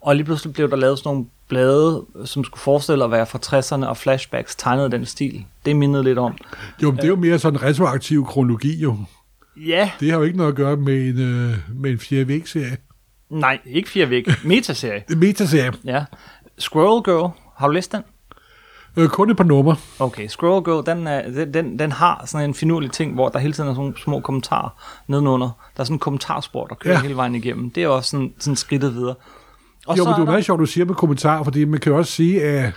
Og 0.00 0.16
lige 0.16 0.24
pludselig 0.24 0.54
blev 0.54 0.70
der 0.70 0.76
lavet 0.76 0.98
sådan 0.98 1.08
nogle 1.08 1.26
blade, 1.48 2.04
som 2.24 2.44
skulle 2.44 2.60
forestille 2.60 3.04
at 3.04 3.10
være 3.10 3.26
fra 3.26 3.38
60'erne, 3.46 3.86
og 3.86 3.96
flashbacks 3.96 4.56
tegnede 4.56 4.86
i 4.86 4.90
den 4.90 5.06
stil. 5.06 5.44
Det 5.66 5.76
mindede 5.76 6.04
lidt 6.04 6.18
om. 6.18 6.34
Jo, 6.82 6.90
men 6.90 6.96
det 6.96 7.04
er 7.04 7.08
jo 7.08 7.16
mere 7.16 7.38
sådan 7.38 7.58
en 7.58 7.62
retroaktiv 7.62 8.26
kronologi, 8.26 8.76
jo. 8.82 8.96
Ja, 9.56 9.90
Det 10.00 10.10
har 10.10 10.18
jo 10.18 10.24
ikke 10.24 10.36
noget 10.36 10.50
at 10.50 10.56
gøre 10.56 10.76
med 10.76 11.08
en, 11.08 11.20
øh, 11.20 11.56
med 11.74 11.90
en 11.90 11.98
fjerde 11.98 12.28
væg-serie. 12.28 12.76
Nej, 13.30 13.58
ikke 13.66 13.88
fire 13.88 14.10
væk. 14.10 14.44
Metaserie. 14.44 15.04
Er 15.10 15.16
metaserie. 15.26 15.72
Ja. 15.84 16.04
Squirrel 16.58 17.02
Girl, 17.04 17.30
har 17.56 17.66
du 17.66 17.72
læst 17.72 17.92
den? 17.92 18.02
Øh, 18.96 19.08
kun 19.08 19.30
et 19.30 19.36
par 19.36 19.44
numre. 19.44 19.76
Okay, 19.98 20.26
Squirrel 20.28 20.64
Girl, 20.64 20.86
den, 20.96 21.06
er, 21.06 21.30
den, 21.30 21.54
den, 21.54 21.78
den 21.78 21.92
har 21.92 22.22
sådan 22.26 22.48
en 22.50 22.54
finurlig 22.54 22.90
ting, 22.92 23.14
hvor 23.14 23.28
der 23.28 23.38
hele 23.38 23.52
tiden 23.52 23.68
er 23.68 23.72
sådan 23.74 23.80
nogle 23.84 23.98
små 24.02 24.20
kommentarer 24.20 24.82
nedenunder. 25.08 25.46
Der 25.76 25.80
er 25.80 25.84
sådan 25.84 25.94
en 25.94 25.98
kommentarspor, 25.98 26.66
der 26.66 26.74
kører 26.74 26.94
ja. 26.94 27.00
Hele 27.02 27.16
vejen 27.16 27.34
igennem. 27.34 27.70
Det 27.70 27.82
er 27.82 27.88
også 27.88 28.10
sådan, 28.10 28.32
sådan 28.38 28.56
skridtet 28.56 28.94
videre. 28.94 29.14
Og 29.86 29.98
Jo, 29.98 30.04
men 30.04 30.08
det 30.10 30.14
er 30.14 30.18
jo 30.18 30.24
meget 30.24 30.44
sjovt, 30.44 30.60
du 30.60 30.66
siger 30.66 30.84
med 30.84 30.94
kommentarer, 30.94 31.44
fordi 31.44 31.64
man 31.64 31.80
kan 31.80 31.92
jo 31.92 31.98
også 31.98 32.12
sige, 32.12 32.42
at 32.42 32.72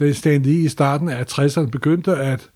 da 0.00 0.12
Stan 0.12 0.42
Lee 0.42 0.64
i 0.64 0.68
starten 0.68 1.08
af 1.08 1.24
60'erne 1.32 1.70
begyndte 1.70 2.16
at 2.16 2.48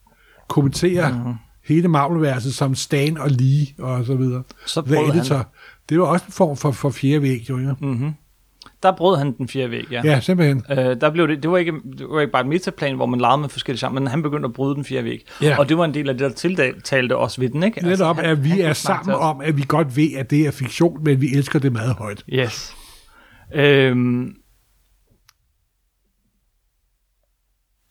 kommentere 0.49 1.09
Mhm. 1.11 1.19
mm-hmm. 1.19 1.35
hele 1.65 1.89
Marvel-verset 1.89 2.55
som 2.55 2.75
Stan 2.75 3.19
og 3.19 3.31
Lee 3.31 3.67
og 3.79 4.05
så 4.05 4.15
videre. 4.15 4.43
Så 4.67 4.81
The 4.83 4.97
han- 4.97 5.11
Editor. 5.17 5.47
Det 5.89 6.01
var 6.01 6.07
også 6.07 6.25
en 6.27 6.33
form 6.33 6.57
for, 6.57 6.71
for 6.71 6.91
fjerde 6.91 7.23
væg, 7.23 7.51
jo. 7.51 7.59
Ja, 7.59 7.73
Mm-hmm. 7.81 8.13
Der 8.83 8.93
brød 8.97 9.17
han 9.19 9.33
den 9.39 9.49
fjerde 9.49 9.71
væg, 9.71 9.85
ja. 9.91 10.01
ja 10.05 10.21
simpelthen. 10.21 10.63
Øh, 10.71 10.77
der 11.01 11.11
blev 11.11 11.29
det, 11.29 11.43
det, 11.43 11.51
var 11.51 11.59
ikke, 11.59 11.73
det 11.99 12.07
var 12.11 12.21
ikke 12.21 12.33
bare 12.33 12.43
et 12.43 12.49
metaplan, 12.49 12.97
hvor 12.97 13.07
man 13.07 13.21
legede 13.21 13.39
med 13.41 13.49
forskellige 13.49 13.87
genrer, 13.87 14.01
men 14.01 14.07
han 14.09 14.23
begyndte 14.23 14.47
at 14.47 14.53
bryde 14.53 14.75
den 14.75 14.85
fjerde 14.85 15.05
væg. 15.05 15.27
Ja. 15.43 15.59
Og 15.59 15.69
det 15.69 15.79
var 15.79 15.85
en 15.85 15.95
del 15.95 16.09
af 16.09 16.19
det, 16.19 16.31
der 16.31 16.35
tiltalte 16.37 17.17
os 17.17 17.41
ved 17.41 17.49
den, 17.49 17.63
ikke? 17.63 17.83
Netop, 17.87 18.17
han- 18.17 18.25
at 18.25 18.45
vi 18.45 18.49
han 18.49 18.61
er 18.61 18.73
sammen 18.73 19.15
om, 19.15 19.41
at 19.41 19.57
vi 19.57 19.65
godt 19.69 19.97
ved, 19.97 20.09
at 20.17 20.31
det 20.31 20.47
er 20.47 20.51
fiktion, 20.51 21.05
men 21.05 21.21
vi 21.21 21.27
elsker 21.35 21.59
det 21.59 21.73
meget 21.73 21.95
højt. 21.95 22.25
Yes. 22.33 22.75
Øhm, 23.55 24.35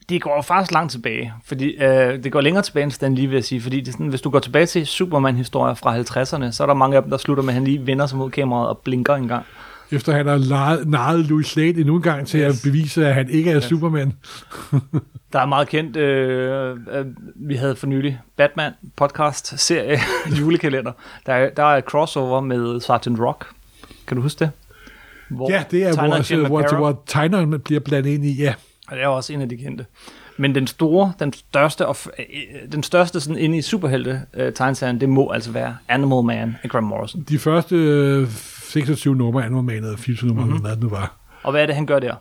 det 0.09 0.21
går 0.21 0.35
jo 0.35 0.41
faktisk 0.41 0.71
langt 0.71 0.91
tilbage, 0.91 1.33
fordi 1.45 1.75
øh, 1.83 2.23
det 2.23 2.31
går 2.31 2.41
længere 2.41 2.63
tilbage 2.63 2.83
end 2.83 2.91
Stan 2.91 3.15
lige 3.15 3.27
vil 3.27 3.35
jeg 3.35 3.43
sige, 3.43 3.61
fordi 3.61 3.79
det 3.79 3.87
er 3.87 3.91
sådan, 3.91 4.07
hvis 4.07 4.21
du 4.21 4.29
går 4.29 4.39
tilbage 4.39 4.65
til 4.65 4.87
Superman-historier 4.87 5.73
fra 5.73 5.97
50'erne, 5.97 6.51
så 6.51 6.63
er 6.63 6.67
der 6.67 6.73
mange 6.73 6.95
af 6.97 7.01
dem, 7.03 7.11
der 7.11 7.17
slutter 7.17 7.43
med, 7.43 7.49
at 7.49 7.53
han 7.53 7.63
lige 7.63 7.85
vender 7.87 8.05
sig 8.05 8.17
mod 8.17 8.31
kameraet 8.31 8.69
og 8.69 8.77
blinker 8.77 9.15
en 9.15 9.27
gang. 9.27 9.45
Efter 9.91 10.13
han 10.13 10.27
har 10.27 10.85
narret 10.85 11.19
Louis 11.25 11.55
Lane 11.55 11.69
endnu 11.69 11.95
en 11.95 12.01
gang 12.01 12.27
til 12.27 12.39
Yes. 12.39 12.65
at 12.65 12.69
bevise, 12.71 13.07
at 13.07 13.13
han 13.13 13.29
ikke 13.29 13.51
er 13.51 13.59
Superman. 13.59 14.13
Der 15.33 15.39
er 15.39 15.45
meget 15.45 15.67
kendt, 15.67 15.97
øh, 15.97 16.77
øh, 16.91 17.05
vi 17.35 17.55
havde 17.55 17.75
for 17.75 17.87
nylig 17.87 18.19
Batman 18.37 18.71
podcast 18.95 19.59
serie 19.59 19.99
julekalender. 20.39 20.91
Der 21.25 21.33
er, 21.33 21.49
der 21.49 21.63
er 21.63 21.77
et 21.77 21.83
crossover 21.83 22.41
med 22.41 22.79
Sergeant 22.81 23.19
Rock. 23.19 23.45
Kan 24.07 24.17
du 24.17 24.23
huske 24.23 24.39
det? 24.39 24.51
Hvor 25.29 25.51
Ja, 25.51 25.63
det 25.71 25.83
er 25.83 26.07
vores, 26.07 26.31
Jim 26.31 26.45
hvor, 26.45 26.59
McCarroll. 26.61 26.93
hvor 26.93 27.03
tegneren 27.07 27.59
bliver 27.59 27.79
blandet 27.79 28.09
ind 28.09 28.25
i, 28.25 28.41
ja. 28.41 28.53
Og 28.87 28.95
det 28.95 29.03
er 29.03 29.07
også 29.07 29.33
en 29.33 29.41
af 29.41 29.49
de 29.49 29.57
kendte. 29.57 29.85
Men 30.37 30.55
den 30.55 30.67
store, 30.67 31.13
den 31.19 31.33
største, 31.33 31.87
og, 31.87 31.95
øh, 32.19 32.71
den 32.71 32.83
største 32.83 33.19
sådan 33.19 33.37
inde 33.37 33.57
i 33.57 33.61
superhelte 33.61 34.21
øh, 34.33 34.53
tegneserien, 34.53 35.01
det 35.01 35.09
må 35.09 35.31
altså 35.31 35.51
være 35.51 35.77
Animal 35.87 36.23
Man 36.23 36.55
af 36.63 36.69
Graham 36.69 36.83
Morrison. 36.83 37.21
De 37.29 37.39
første 37.39 37.75
øh, 37.75 38.27
26 38.29 39.15
numre, 39.15 39.45
annualmanet, 39.45 39.99
24 39.99 40.27
numre, 40.27 40.45
mm-hmm. 40.45 40.61
hvad 40.61 40.71
det 40.71 40.79
nu 40.79 40.89
var. 40.89 41.17
Og 41.43 41.51
hvad 41.51 41.61
er 41.61 41.65
det, 41.65 41.75
han 41.75 41.85
gør 41.85 41.99
der? 41.99 42.15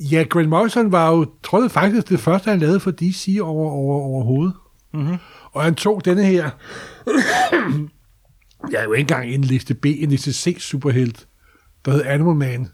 Ja, 0.00 0.22
Grant 0.22 0.48
Morrison 0.48 0.92
var 0.92 1.10
jo, 1.10 1.26
tror 1.42 1.62
jeg 1.62 1.70
faktisk, 1.70 2.08
det 2.08 2.20
første, 2.20 2.50
han 2.50 2.58
lavede 2.58 2.80
for 2.80 2.90
DC 2.90 3.38
over, 3.42 3.70
over, 3.70 4.00
overhovedet. 4.00 4.54
Mm-hmm. 4.94 5.16
Og 5.52 5.64
han 5.64 5.74
tog 5.74 6.04
denne 6.04 6.24
her, 6.24 6.50
jeg 8.72 8.80
er 8.80 8.84
jo 8.84 8.92
ikke 8.92 9.14
engang 9.14 9.30
en 9.30 9.40
liste 9.40 9.74
B, 9.74 9.86
en 9.86 10.10
liste 10.10 10.32
C 10.32 10.56
superhelt, 10.60 11.26
der 11.84 11.90
hed 11.90 12.04
Animal 12.04 12.34
Man, 12.34 12.68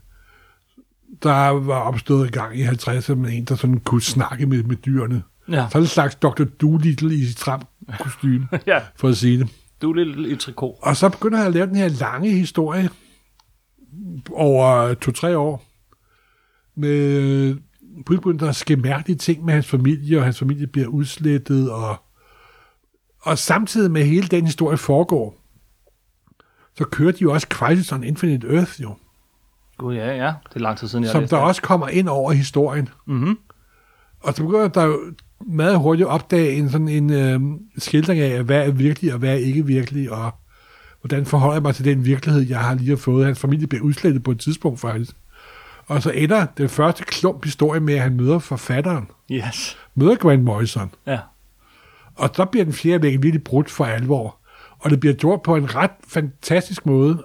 der 1.22 1.48
var 1.48 1.80
opstået 1.80 2.28
i 2.28 2.30
gang 2.30 2.58
i 2.58 2.64
50'erne 2.64 3.14
med 3.14 3.32
en, 3.32 3.44
der 3.44 3.54
sådan 3.54 3.80
kunne 3.80 4.02
snakke 4.02 4.46
med, 4.46 4.62
med 4.62 4.76
dyrene. 4.76 5.22
Ja. 5.48 5.66
Sådan 5.68 5.82
en 5.82 5.86
slags 5.86 6.14
Dr. 6.14 6.44
Doolittle 6.44 7.14
i 7.14 7.26
sit 7.26 7.36
tram 7.36 7.62
kostume, 8.00 8.48
ja, 8.66 8.80
for 8.96 9.08
at 9.08 9.16
sige 9.16 9.38
det. 9.38 9.48
du 9.82 9.92
lidt 9.92 10.32
i 10.32 10.36
trikot. 10.36 10.74
Og 10.82 10.96
så 10.96 11.08
begynder 11.08 11.38
han 11.38 11.46
at 11.46 11.52
lave 11.52 11.66
den 11.66 11.76
her 11.76 11.88
lange 11.88 12.30
historie 12.30 12.90
over 14.30 14.94
to-tre 14.94 15.38
år 15.38 15.64
med 16.76 17.56
begynder 18.06 18.44
der 18.44 18.52
ske 18.52 18.76
mærkelige 18.76 19.18
ting 19.18 19.44
med 19.44 19.54
hans 19.54 19.66
familie, 19.66 20.18
og 20.18 20.24
hans 20.24 20.38
familie 20.38 20.66
bliver 20.66 20.88
udslettet, 20.88 21.70
og, 21.70 21.96
Og 23.20 23.38
samtidig 23.38 23.90
med 23.90 24.04
hele 24.04 24.26
den 24.26 24.44
historie 24.44 24.76
foregår, 24.76 25.40
så 26.78 26.84
kører 26.84 27.12
de 27.12 27.18
jo 27.22 27.32
også 27.32 27.46
Crisis 27.50 27.92
on 27.92 28.04
Infinite 28.04 28.48
Earth 28.56 28.82
jo, 28.82 28.96
Gud, 29.78 29.94
ja, 29.94 30.16
ja. 30.16 30.32
Det 30.48 30.56
er 30.56 30.60
lang 30.60 30.78
tid 30.78 30.88
siden, 30.88 31.04
jeg 31.04 31.12
som 31.12 31.20
der 31.20 31.36
det. 31.36 31.38
også 31.46 31.62
kommer 31.62 31.88
ind 31.88 32.08
over 32.08 32.32
historien. 32.32 32.88
Mhm. 33.06 33.38
Og 34.20 34.34
så 34.34 34.42
begynder 34.42 34.68
der 34.68 34.84
jo 34.84 34.98
meget 35.46 35.78
hurtigt 35.78 36.06
at 36.08 36.12
opdage 36.12 36.52
en 36.52 36.70
sådan 36.70 36.88
en 36.88 37.10
øh, 37.12 37.40
skildring 37.78 38.20
af, 38.20 38.42
hvad 38.44 38.66
er 38.66 38.70
virkelig 38.70 39.12
og 39.12 39.18
hvad 39.18 39.30
er 39.30 39.34
ikke 39.34 39.66
virkelig, 39.66 40.10
og 40.12 40.30
hvordan 41.00 41.26
forholder 41.26 41.54
jeg 41.54 41.62
mig 41.62 41.74
til 41.74 41.84
den 41.84 42.04
virkelighed, 42.04 42.42
jeg 42.42 42.58
har 42.58 42.74
lige 42.74 42.96
fået. 42.96 43.24
Hans 43.26 43.38
familie 43.40 43.66
bliver 43.66 43.82
udslettet 43.84 44.22
på 44.22 44.30
et 44.30 44.40
tidspunkt 44.40 44.80
faktisk. 44.80 45.10
Og 45.86 46.02
så 46.02 46.10
ender 46.10 46.46
den 46.58 46.68
første 46.68 47.04
klump 47.04 47.44
historie 47.44 47.80
med, 47.80 47.94
at 47.94 48.00
han 48.00 48.16
møder 48.16 48.38
forfatteren, 48.38 49.08
Yes. 49.32 49.76
møder 49.94 50.14
Grant 50.14 50.44
Morrison. 50.44 50.90
Ja. 51.06 51.18
Og 52.14 52.30
så 52.34 52.44
bliver 52.44 52.64
den 52.64 52.72
fjerde 52.72 53.02
væg 53.02 53.12
virkelig 53.22 53.44
brudt 53.44 53.70
for 53.70 53.84
alvor. 53.84 54.36
Og 54.78 54.90
det 54.90 55.00
bliver 55.00 55.14
gjort 55.14 55.42
på 55.42 55.56
en 55.56 55.74
ret 55.74 55.90
fantastisk 56.08 56.86
måde. 56.86 57.22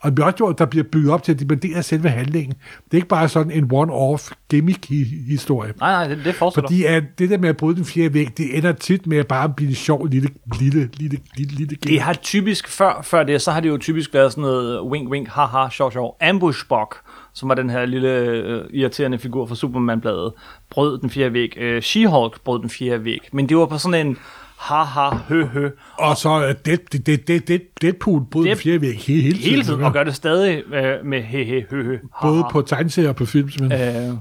Og 0.00 0.06
det 0.06 0.14
bliver 0.14 0.26
også 0.26 0.36
gjort, 0.36 0.58
der 0.58 0.64
bliver 0.64 0.84
bygget 0.92 1.12
op 1.12 1.22
til, 1.22 1.32
at 1.32 1.62
det 1.62 1.74
af 1.76 1.84
selve 1.84 2.08
handlingen. 2.08 2.52
Det 2.84 2.90
er 2.92 2.96
ikke 2.96 3.08
bare 3.08 3.28
sådan 3.28 3.52
en 3.52 3.70
one-off 3.72 4.32
gimmick-historie. 4.50 5.72
Nej, 5.80 5.92
nej, 5.92 6.14
det, 6.14 6.24
det 6.24 6.34
fortsætter. 6.34 6.68
Fordi 6.68 6.84
at 6.84 7.02
det 7.18 7.30
der 7.30 7.38
med 7.38 7.48
at 7.48 7.56
bryde 7.56 7.76
den 7.76 7.84
fjerde 7.84 8.14
væg, 8.14 8.38
det 8.38 8.58
ender 8.58 8.72
tit 8.72 9.06
med 9.06 9.18
at 9.18 9.26
bare 9.26 9.48
blive 9.48 9.68
en 9.68 9.74
sjov 9.74 10.06
lille, 10.06 10.28
lille, 10.60 10.90
lille, 10.94 11.18
lille, 11.36 11.54
lille 11.56 11.76
game. 11.76 11.92
Det 11.92 12.00
har 12.00 12.12
typisk, 12.12 12.68
før, 12.68 13.00
før 13.02 13.22
det, 13.22 13.42
så 13.42 13.50
har 13.50 13.60
det 13.60 13.68
jo 13.68 13.78
typisk 13.78 14.14
været 14.14 14.32
sådan 14.32 14.42
noget 14.42 14.80
wink, 14.80 15.10
wink, 15.10 15.28
haha, 15.28 15.68
sjov, 15.70 15.92
sjov, 15.92 16.16
ambushbok, 16.20 16.96
som 17.32 17.48
var 17.48 17.54
den 17.54 17.70
her 17.70 17.86
lille 17.86 18.18
øh, 18.18 18.64
irriterende 18.72 19.18
figur 19.18 19.46
fra 19.46 19.54
Superman-bladet, 19.54 20.32
brød 20.70 20.98
den 20.98 21.10
fjerde 21.10 21.32
væg. 21.32 21.54
Øh, 21.56 21.82
She-Hulk 21.82 22.42
brød 22.44 22.60
den 22.60 22.70
fjerde 22.70 23.04
væg. 23.04 23.20
Men 23.32 23.48
det 23.48 23.56
var 23.56 23.66
på 23.66 23.78
sådan 23.78 24.06
en 24.06 24.16
haha, 24.58 25.16
hø, 25.28 25.44
hø, 25.44 25.70
Og 25.98 26.16
så 26.16 26.46
øh, 26.46 26.54
det, 26.64 26.92
det, 26.92 27.06
det, 27.06 27.28
det, 27.28 27.48
det, 27.48 27.62
Deadpool 27.82 28.22
den 28.32 28.46
Dead- 28.46 28.54
fjerde 28.56 28.80
væg 28.80 28.96
hele, 28.98 29.22
hele 29.22 29.34
tiden. 29.38 29.50
hele 29.50 29.62
tiden, 29.64 29.82
og 29.84 29.92
gør 29.92 30.04
det 30.04 30.14
stadig 30.14 30.62
øh, 30.72 31.06
med 31.06 31.22
he, 31.22 31.44
he, 31.44 31.66
hø, 31.70 31.82
hø, 31.84 31.98
ha, 32.14 32.26
Både 32.28 32.42
ha. 32.42 32.48
på 32.48 32.62
tegneserier 32.62 33.08
og 33.08 33.16
på 33.16 33.24
film. 33.26 33.50
simpelthen. 33.50 34.10
Øh, 34.10 34.16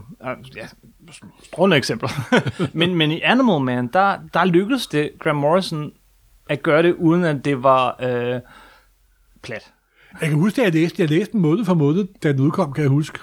ja, 0.56 0.67
strålende 1.43 1.78
eksempler. 1.78 2.10
men, 2.78 2.95
men 2.95 3.12
i 3.12 3.21
Animal 3.21 3.62
Man, 3.62 3.89
der, 3.93 4.17
der 4.34 4.45
lykkedes 4.45 4.88
det 4.88 5.10
Graham 5.19 5.36
Morrison 5.38 5.91
at 6.50 6.63
gøre 6.63 6.84
det, 6.84 6.93
uden 7.00 7.23
at 7.23 7.45
det 7.45 7.63
var 7.63 7.95
øh, 8.04 8.39
plat. 9.43 9.73
Jeg 10.21 10.30
kan 10.30 10.38
huske, 10.39 10.62
at 10.62 10.65
jeg 10.65 10.82
læste, 10.82 11.02
jeg 11.02 11.10
læste 11.10 11.32
den 11.32 11.41
måned 11.41 11.65
for 11.65 11.73
måned, 11.73 12.08
da 12.23 12.32
den 12.32 12.39
udkom, 12.39 12.73
kan 12.73 12.82
jeg 12.82 12.89
huske. 12.89 13.19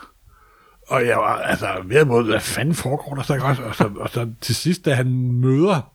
Og 0.88 1.06
jeg 1.06 1.16
var, 1.16 1.36
altså, 1.36 1.66
hver 1.84 2.04
måde, 2.04 2.24
hvad 2.24 2.40
fanden 2.40 2.74
foregår 2.74 3.14
der 3.14 3.22
så 3.22 3.34
ikke 3.34 3.46
også? 3.46 3.62
Og 3.62 3.74
så, 3.74 3.90
og 3.96 4.10
så 4.10 4.28
til 4.40 4.54
sidst, 4.54 4.84
da 4.84 4.94
han 4.94 5.06
møder 5.32 5.90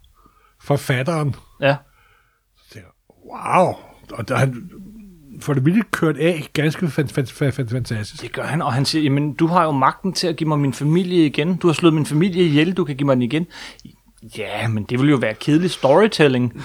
forfatteren, 0.62 1.36
Ja. 1.62 1.76
så 2.58 2.74
tænker 2.74 2.88
jeg, 2.88 3.15
wow. 3.58 3.74
Og 4.12 4.30
da 4.30 4.36
han 4.36 4.69
får 5.41 5.54
det 5.54 5.65
virkelig 5.65 5.86
kørt 5.91 6.17
af, 6.17 6.50
ganske 6.54 6.88
fan, 6.88 7.08
fan, 7.08 7.28
fan, 7.28 7.54
fan, 7.54 7.69
fantastisk. 7.69 8.22
Det 8.24 8.32
gør 8.32 8.43
han, 8.43 8.62
og 8.62 8.74
han 8.74 8.86
siger, 8.86 9.04
jamen, 9.04 9.34
du 9.34 9.48
har 9.48 9.63
jo 9.63 9.72
magten 9.72 10.13
til 10.13 10.28
at 10.28 10.36
give 10.36 10.48
mig 10.48 10.60
min 10.60 10.74
familie 10.74 11.26
igen. 11.26 11.56
Du 11.56 11.67
har 11.67 11.74
slået 11.74 11.93
min 11.93 12.06
familie 12.06 12.43
ihjel, 12.45 12.74
du 12.74 12.84
kan 12.84 12.95
give 12.95 13.06
mig 13.06 13.15
den 13.15 13.22
igen. 13.24 13.48
Ja, 14.38 14.67
men 14.67 14.84
det 14.84 15.00
ville 15.00 15.12
jo 15.12 15.17
være 15.17 15.34
kedelig 15.34 15.72
storytelling. 15.72 16.54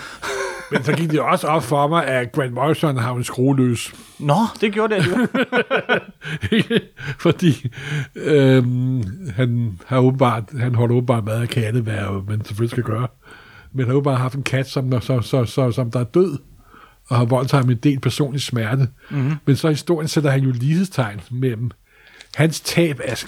Men 0.70 0.84
så 0.84 0.92
gik 0.92 1.10
det 1.10 1.20
også 1.20 1.46
op 1.46 1.62
for 1.62 1.88
mig, 1.88 2.06
at 2.06 2.32
Grant 2.32 2.52
Morrison 2.52 2.96
har 2.96 3.14
en 3.14 3.24
skrueløs. 3.24 3.94
Nå, 4.18 4.34
det 4.60 4.72
gjorde 4.72 4.94
det 4.94 5.06
jo. 5.06 5.26
Fordi 7.26 7.70
øhm, 8.16 9.02
han, 9.36 9.78
har 9.86 9.98
åbenbart, 9.98 10.44
han 10.60 10.74
holder 10.74 10.94
åbenbart 10.96 11.24
meget 11.24 11.42
af 11.42 11.48
katte, 11.48 11.80
hvad 11.80 12.26
man 12.28 12.44
selvfølgelig 12.44 12.70
skal 12.70 12.82
gøre. 12.82 13.08
Men 13.74 13.86
har 13.86 13.94
åbenbart 13.94 14.18
haft 14.18 14.34
en 14.34 14.42
kat, 14.42 14.68
som, 14.68 15.00
så, 15.00 15.20
så, 15.20 15.44
så, 15.44 15.72
som 15.72 15.90
der 15.90 16.00
er 16.00 16.04
død, 16.04 16.38
og 17.08 17.16
har 17.16 17.24
voldt 17.24 17.52
ham 17.52 17.70
en 17.70 17.76
del 17.76 18.00
personlig 18.00 18.40
smerte. 18.40 18.88
Mm-hmm. 19.10 19.34
Men 19.46 19.56
så 19.56 19.68
i 19.68 19.72
historien 19.72 20.08
sætter 20.08 20.30
han 20.30 20.40
jo 20.40 20.50
lighedstegn 20.50 21.20
mellem 21.30 21.70
hans 22.34 22.60
tab 22.60 23.00
af 23.04 23.24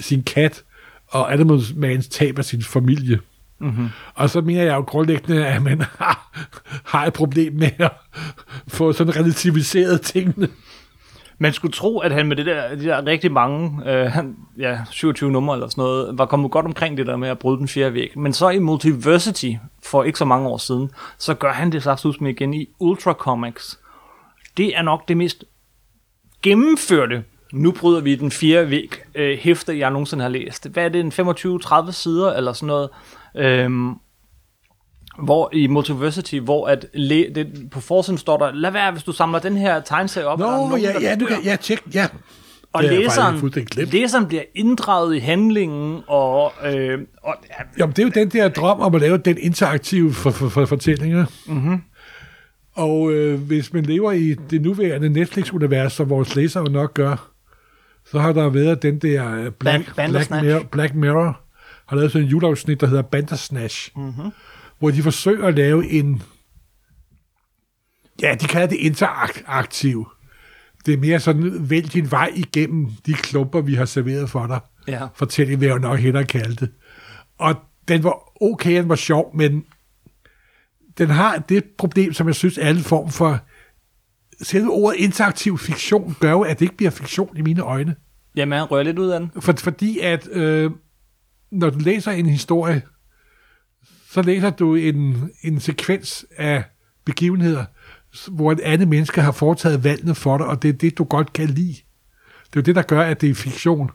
sin 0.00 0.22
kat, 0.22 0.62
og 1.08 1.32
Animal 1.32 1.60
Mans 1.76 2.08
tab 2.08 2.38
af 2.38 2.44
sin 2.44 2.62
familie. 2.62 3.18
Mm-hmm. 3.60 3.88
Og 4.14 4.30
så 4.30 4.40
mener 4.40 4.62
jeg 4.62 4.74
jo 4.74 4.80
grundlæggende, 4.80 5.46
at 5.46 5.62
man 5.62 5.80
har, 5.80 6.40
har 6.92 7.06
et 7.06 7.12
problem 7.12 7.52
med 7.54 7.70
at 7.78 7.92
få 8.68 8.92
sådan 8.92 9.16
relativiseret 9.16 10.00
tingene. 10.00 10.48
Man 11.38 11.52
skulle 11.52 11.72
tro, 11.72 11.98
at 11.98 12.12
han 12.12 12.26
med 12.26 12.36
det 12.36 12.46
der, 12.46 12.74
de 12.74 12.84
der 12.84 13.06
rigtig 13.06 13.32
mange, 13.32 13.82
øh, 13.92 14.06
han- 14.12 14.36
ja, 14.58 14.78
27 14.90 15.30
numre 15.32 15.54
eller 15.56 15.68
sådan 15.68 15.82
noget, 15.82 16.18
var 16.18 16.26
kommet 16.26 16.50
godt 16.50 16.66
omkring 16.66 16.96
det 16.98 17.06
der 17.06 17.16
med 17.16 17.28
at 17.28 17.38
bryde 17.38 17.58
den 17.58 17.68
fjerde 17.68 17.94
væg. 17.94 18.12
Men 18.18 18.32
så 18.32 18.48
i 18.48 18.58
Multiversity, 18.58 19.50
for 19.84 20.04
ikke 20.04 20.18
så 20.18 20.24
mange 20.24 20.48
år 20.48 20.56
siden, 20.56 20.90
så 21.18 21.34
gør 21.34 21.52
han 21.52 21.72
det 21.72 21.82
sags 21.82 22.20
med 22.20 22.30
igen 22.30 22.54
i 22.54 22.66
Ultra 22.80 23.12
Comics. 23.12 23.78
Det 24.56 24.76
er 24.76 24.82
nok 24.82 25.08
det 25.08 25.16
mest 25.16 25.44
gennemførte, 26.42 27.24
nu 27.52 27.72
bryder 27.72 28.00
vi 28.00 28.14
den 28.14 28.30
fjerde 28.30 28.70
væg, 28.70 28.94
øh, 29.14 29.38
hæfte, 29.38 29.78
jeg 29.78 29.90
nogensinde 29.90 30.22
har 30.22 30.28
læst. 30.28 30.68
Hvad 30.68 30.84
er 30.84 30.88
det, 30.88 31.00
en 31.00 31.12
25-30 31.12 31.92
sider 31.92 32.32
eller 32.32 32.52
sådan 32.52 32.66
noget? 32.66 32.88
Øhm, 33.36 33.94
hvor 35.18 35.50
i 35.52 35.66
Multiversity, 35.66 36.38
hvor 36.38 36.66
at 36.68 36.86
læ- 36.94 37.28
det, 37.34 37.68
på 37.70 37.80
forsiden 37.80 38.18
står 38.18 38.36
der, 38.38 38.52
lad 38.52 38.70
være, 38.70 38.92
hvis 38.92 39.02
du 39.02 39.12
samler 39.12 39.38
den 39.38 39.56
her 39.56 39.80
tegneserie 39.80 40.26
op. 40.26 40.38
Nå, 40.38 40.46
nogen, 40.46 40.80
ja, 40.80 40.92
der 40.92 41.00
ja, 41.00 41.14
du 41.14 41.20
dør." 41.20 41.34
kan, 41.34 41.44
ja, 41.44 41.56
tjek, 41.56 41.82
ja. 41.94 42.06
Og 42.72 42.82
Det 42.82 42.90
læseren, 42.92 43.52
læseren 43.76 44.26
bliver 44.26 44.42
inddraget 44.54 45.16
i 45.16 45.18
handlingen, 45.18 46.00
og, 46.06 46.52
øh, 46.64 46.98
og 47.22 47.34
ja, 47.48 47.64
Jamen, 47.78 47.92
det 47.96 47.98
er 47.98 48.02
jo 48.06 48.10
den 48.14 48.28
der 48.30 48.48
drøm 48.48 48.80
om 48.80 48.94
at 48.94 49.00
lave 49.00 49.18
den 49.18 49.38
interaktive 49.40 50.12
for, 50.12 50.30
for, 50.30 50.48
for 50.48 50.64
fortællinger. 50.66 51.26
Mm-hmm. 51.46 51.82
Og 52.74 53.12
øh, 53.12 53.40
hvis 53.40 53.72
man 53.72 53.82
lever 53.84 54.12
i 54.12 54.34
det 54.50 54.62
nuværende 54.62 55.08
Netflix-univers, 55.08 55.92
som 55.92 56.10
vores 56.10 56.36
læsere 56.36 56.70
nok 56.70 56.94
gør, 56.94 57.28
så 58.10 58.18
har 58.18 58.32
der 58.32 58.48
været 58.48 58.82
den 58.82 58.98
der 58.98 59.34
øh, 59.34 59.50
Black, 59.50 59.88
Ban- 60.00 60.10
Black. 60.10 60.30
Mirror, 60.30 60.62
Black 60.62 60.94
Mirror, 60.94 61.40
har 61.86 61.96
lavet 61.96 62.12
sådan 62.12 62.24
en 62.24 62.30
juleafsnit, 62.30 62.80
der 62.80 62.86
hedder 62.86 63.02
Bandersnatch, 63.02 63.90
mm-hmm. 63.96 64.30
Hvor 64.78 64.90
de 64.90 65.02
forsøger 65.02 65.46
at 65.46 65.54
lave 65.54 65.90
en, 65.90 66.22
ja, 68.22 68.34
de 68.40 68.46
kalder 68.46 68.66
det 68.66 68.76
interaktiv. 68.76 70.08
Det 70.86 70.94
er 70.94 70.98
mere 70.98 71.20
sådan, 71.20 71.70
vælg 71.70 71.92
din 71.92 72.10
vej 72.10 72.32
igennem 72.34 72.90
de 73.06 73.12
klumper, 73.12 73.60
vi 73.60 73.74
har 73.74 73.84
serveret 73.84 74.30
for 74.30 74.46
dig 74.46 74.60
ja. 74.88 75.06
fortælling, 75.14 75.60
vil 75.60 75.68
jeg 75.68 75.78
nok 75.78 75.98
hellere 75.98 76.24
kalde 76.24 76.54
det. 76.54 76.70
Og 77.38 77.54
den 77.88 78.04
var 78.04 78.42
okay, 78.42 78.76
den 78.76 78.88
var 78.88 78.96
sjov, 78.96 79.36
men 79.36 79.64
den 80.98 81.10
har 81.10 81.38
det 81.38 81.64
problem, 81.78 82.12
som 82.12 82.26
jeg 82.26 82.34
synes, 82.34 82.58
alle 82.58 82.82
form 82.82 83.10
for 83.10 83.40
selve 84.42 84.70
ordet 84.70 84.98
interaktiv 84.98 85.58
fiktion 85.58 86.16
gør 86.20 86.30
jo, 86.30 86.40
at 86.40 86.58
det 86.58 86.64
ikke 86.64 86.76
bliver 86.76 86.90
fiktion 86.90 87.36
i 87.36 87.42
mine 87.42 87.62
øjne. 87.62 87.96
Jamen, 88.36 88.58
han 88.58 88.70
rører 88.70 88.82
lidt 88.82 88.98
ud 88.98 89.08
af 89.08 89.20
den. 89.20 89.30
For, 89.40 89.54
fordi 89.58 89.98
at 89.98 90.28
øh, 90.32 90.70
når 91.50 91.70
du 91.70 91.78
læser 91.78 92.12
en 92.12 92.26
historie, 92.26 92.82
så 94.16 94.22
læser 94.22 94.50
du 94.50 94.74
en, 94.74 95.30
en 95.42 95.60
sekvens 95.60 96.26
af 96.36 96.64
begivenheder, 97.04 97.64
hvor 98.30 98.52
et 98.52 98.60
andet 98.60 98.88
menneske 98.88 99.20
har 99.20 99.32
foretaget 99.32 99.84
valgene 99.84 100.14
for 100.14 100.38
dig, 100.38 100.46
og 100.46 100.62
det 100.62 100.68
er 100.68 100.72
det, 100.72 100.98
du 100.98 101.04
godt 101.04 101.32
kan 101.32 101.48
lide. 101.48 101.72
Det 102.46 102.56
er 102.56 102.56
jo 102.56 102.60
det, 102.60 102.74
der 102.74 102.82
gør, 102.82 103.00
at 103.00 103.20
det 103.20 103.30
er 103.30 103.34
fiktion. 103.34 103.90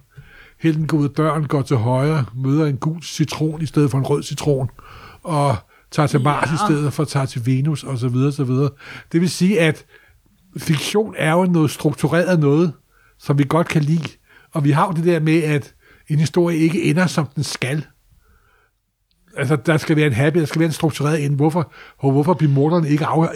Helten 0.60 0.88
går 0.88 0.98
ud 0.98 1.04
af 1.04 1.10
døren, 1.10 1.48
går 1.48 1.62
til 1.62 1.78
højre, 1.78 2.26
møder 2.36 2.66
en 2.66 2.78
gul 2.78 3.04
citron 3.04 3.62
i 3.62 3.66
stedet 3.66 3.92
for 3.92 3.98
en 3.98 4.04
rød 4.04 4.24
citron, 4.24 4.70
og 5.24 5.56
tager 5.92 6.08
til 6.08 6.22
Mars 6.22 6.50
Ja. 6.50 6.54
i 6.54 6.58
stedet 6.58 6.94
for 6.94 7.04
at 7.04 7.10
tage 7.10 7.26
til 7.26 7.46
Venus, 7.46 7.84
og 7.84 7.98
så 7.98 8.08
videre, 8.08 8.32
så 8.32 8.44
videre. 8.44 8.70
Det 9.12 9.22
vil 9.22 9.30
sige, 9.30 9.60
at 9.60 9.86
fiktion 10.58 11.16
er 11.18 11.32
jo 11.32 11.46
noget 11.46 11.72
struktureret 11.72 12.40
noget, 12.40 12.74
som 13.20 13.38
vi 13.38 13.46
godt 13.50 13.68
kan 13.68 13.82
lide. 13.84 14.10
Og 14.52 14.64
vi 14.64 14.72
har 14.72 14.88
jo 14.88 14.92
det 14.94 15.06
der 15.06 15.20
med, 15.20 15.44
at 15.44 15.74
en 16.08 16.20
historie 16.20 16.58
ikke 16.58 16.84
ender, 16.84 17.08
som 17.08 17.26
den 17.36 17.44
skal. 17.44 17.86
Altså, 19.38 19.56
der 19.56 19.78
skal 19.78 19.96
være 19.96 20.08
en 20.08 20.14
happy, 20.14 20.40
der 20.40 20.46
skal 20.46 20.60
være 20.60 20.66
en 20.68 20.74
struktureret 20.74 21.26
end. 21.26 21.36
Hvorfor, 21.36 21.72
hvorfor 22.00 22.34
bliver 22.34 22.52
morderen 22.54 22.86
ikke 22.86 23.06
af... 23.06 23.22
øh, 23.24 23.28
du 23.30 23.36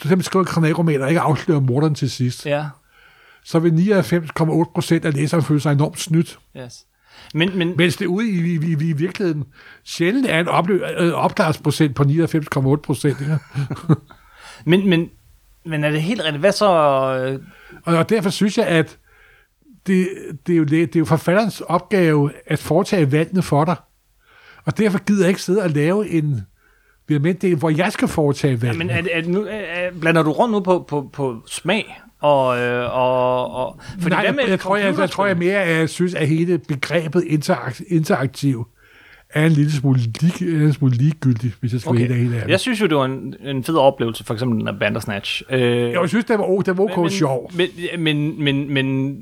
simpelthen 0.00 0.22
skriver 0.22 0.44
kriminalromaner 0.44 1.02
og 1.04 1.08
ikke 1.10 1.20
afslører 1.20 1.60
morderen 1.60 1.94
til 1.94 2.10
sidst, 2.10 2.46
Ja, 2.46 2.66
så 3.44 3.58
vil 3.58 3.70
99,8 3.70 4.72
procent 4.74 5.04
af 5.04 5.14
læseren 5.14 5.42
føle 5.42 5.60
sig 5.60 5.72
enormt 5.72 6.00
snydt. 6.00 6.38
yes. 6.56 6.84
Men, 7.34 7.58
men, 7.58 7.74
Mens 7.76 7.96
det 7.96 8.06
ude 8.06 8.28
i, 8.30 8.38
i, 8.38 8.54
i, 8.54 8.72
i 8.90 8.92
virkeligheden 8.92 9.44
sjældent 9.84 10.26
er 10.28 10.40
en 10.40 10.48
oplø- 10.48 11.02
øh, 11.02 11.12
opklaringsprocent 11.12 11.94
på 11.94 12.02
99,8 12.02 12.76
procent. 12.76 13.20
ikke? 13.20 13.38
men, 14.70 14.88
men, 14.88 15.10
men 15.64 15.84
er 15.84 15.90
det 15.90 16.02
helt 16.02 16.20
rigtigt? 16.20 16.40
Hvad 16.40 16.52
så? 16.52 16.66
øh, 16.66 17.38
Og, 17.84 17.96
og 17.96 18.08
derfor 18.08 18.30
synes 18.30 18.58
jeg, 18.58 18.66
at 18.66 18.98
det, 19.86 20.08
det, 20.46 20.52
er 20.52 20.56
jo, 20.56 20.64
det, 20.64 20.70
det 20.70 20.96
er 20.96 21.00
jo 21.00 21.04
forfatterens 21.04 21.60
opgave 21.60 22.30
at 22.46 22.58
foretage 22.58 23.12
valgene 23.12 23.42
for 23.42 23.64
dig. 23.64 23.76
Og 24.66 24.78
derfor 24.78 24.98
gider 24.98 25.22
jeg 25.22 25.28
ikke 25.28 25.42
sidde 25.42 25.62
og 25.62 25.70
lave 25.70 26.08
en 26.08 26.40
del, 27.08 27.56
hvor 27.56 27.70
jeg 27.70 27.92
skal 27.92 28.08
foretage 28.08 28.62
valgene. 28.62 28.78
Men 28.78 28.90
er, 28.90 29.02
er, 29.12 29.22
nu, 29.26 29.42
er, 29.42 29.50
er, 29.50 29.90
blander 30.00 30.22
du 30.22 30.30
rundt 30.32 30.52
nu 30.52 30.60
på, 30.60 30.84
på, 30.88 31.10
på 31.12 31.42
smag? 31.46 32.00
Og, 32.20 32.58
øh, 32.58 32.96
og, 32.96 33.50
og, 33.54 33.80
fordi 33.98 34.14
Nej, 34.14 34.32
med 34.32 34.44
jeg, 34.48 34.60
tror, 34.60 34.76
jeg, 34.76 34.98
jeg 34.98 35.10
tror 35.10 35.26
jeg 35.26 35.36
mere, 35.36 35.62
at 35.62 35.78
jeg 35.78 35.88
synes, 35.88 36.14
at 36.14 36.28
hele 36.28 36.58
begrebet 36.58 37.24
interakt, 37.26 37.82
interaktiv 37.88 38.66
er 39.30 39.46
en 39.46 39.52
lille 39.52 39.72
smule, 39.72 40.00
lig, 40.20 40.62
en 40.62 40.72
smule 40.72 40.94
ligegyldig, 40.94 41.52
hvis 41.60 41.72
jeg 41.72 41.80
skal 41.80 41.90
okay. 41.90 42.08
være 42.08 42.18
helt 42.18 42.34
ærlig. 42.34 42.48
Jeg 42.48 42.60
synes 42.60 42.80
jo, 42.80 42.86
det 42.86 42.96
var 42.96 43.04
en, 43.04 43.34
en 43.44 43.64
fed 43.64 43.76
oplevelse, 43.76 44.24
for 44.24 44.34
eksempel 44.34 44.58
den 44.58 44.66
der 44.66 44.78
Bandersnatch. 44.78 45.42
Øh, 45.50 45.60
Jeg 45.90 46.08
synes, 46.08 46.24
det 46.24 46.38
var, 46.38 46.44
oh, 46.44 46.62
det 46.66 46.78
var 46.78 46.84
okay 46.84 47.00
men, 47.00 47.10
sjov. 47.10 47.50
Men, 47.56 47.68
men, 47.98 48.44
men, 48.44 48.74
men, 48.74 49.16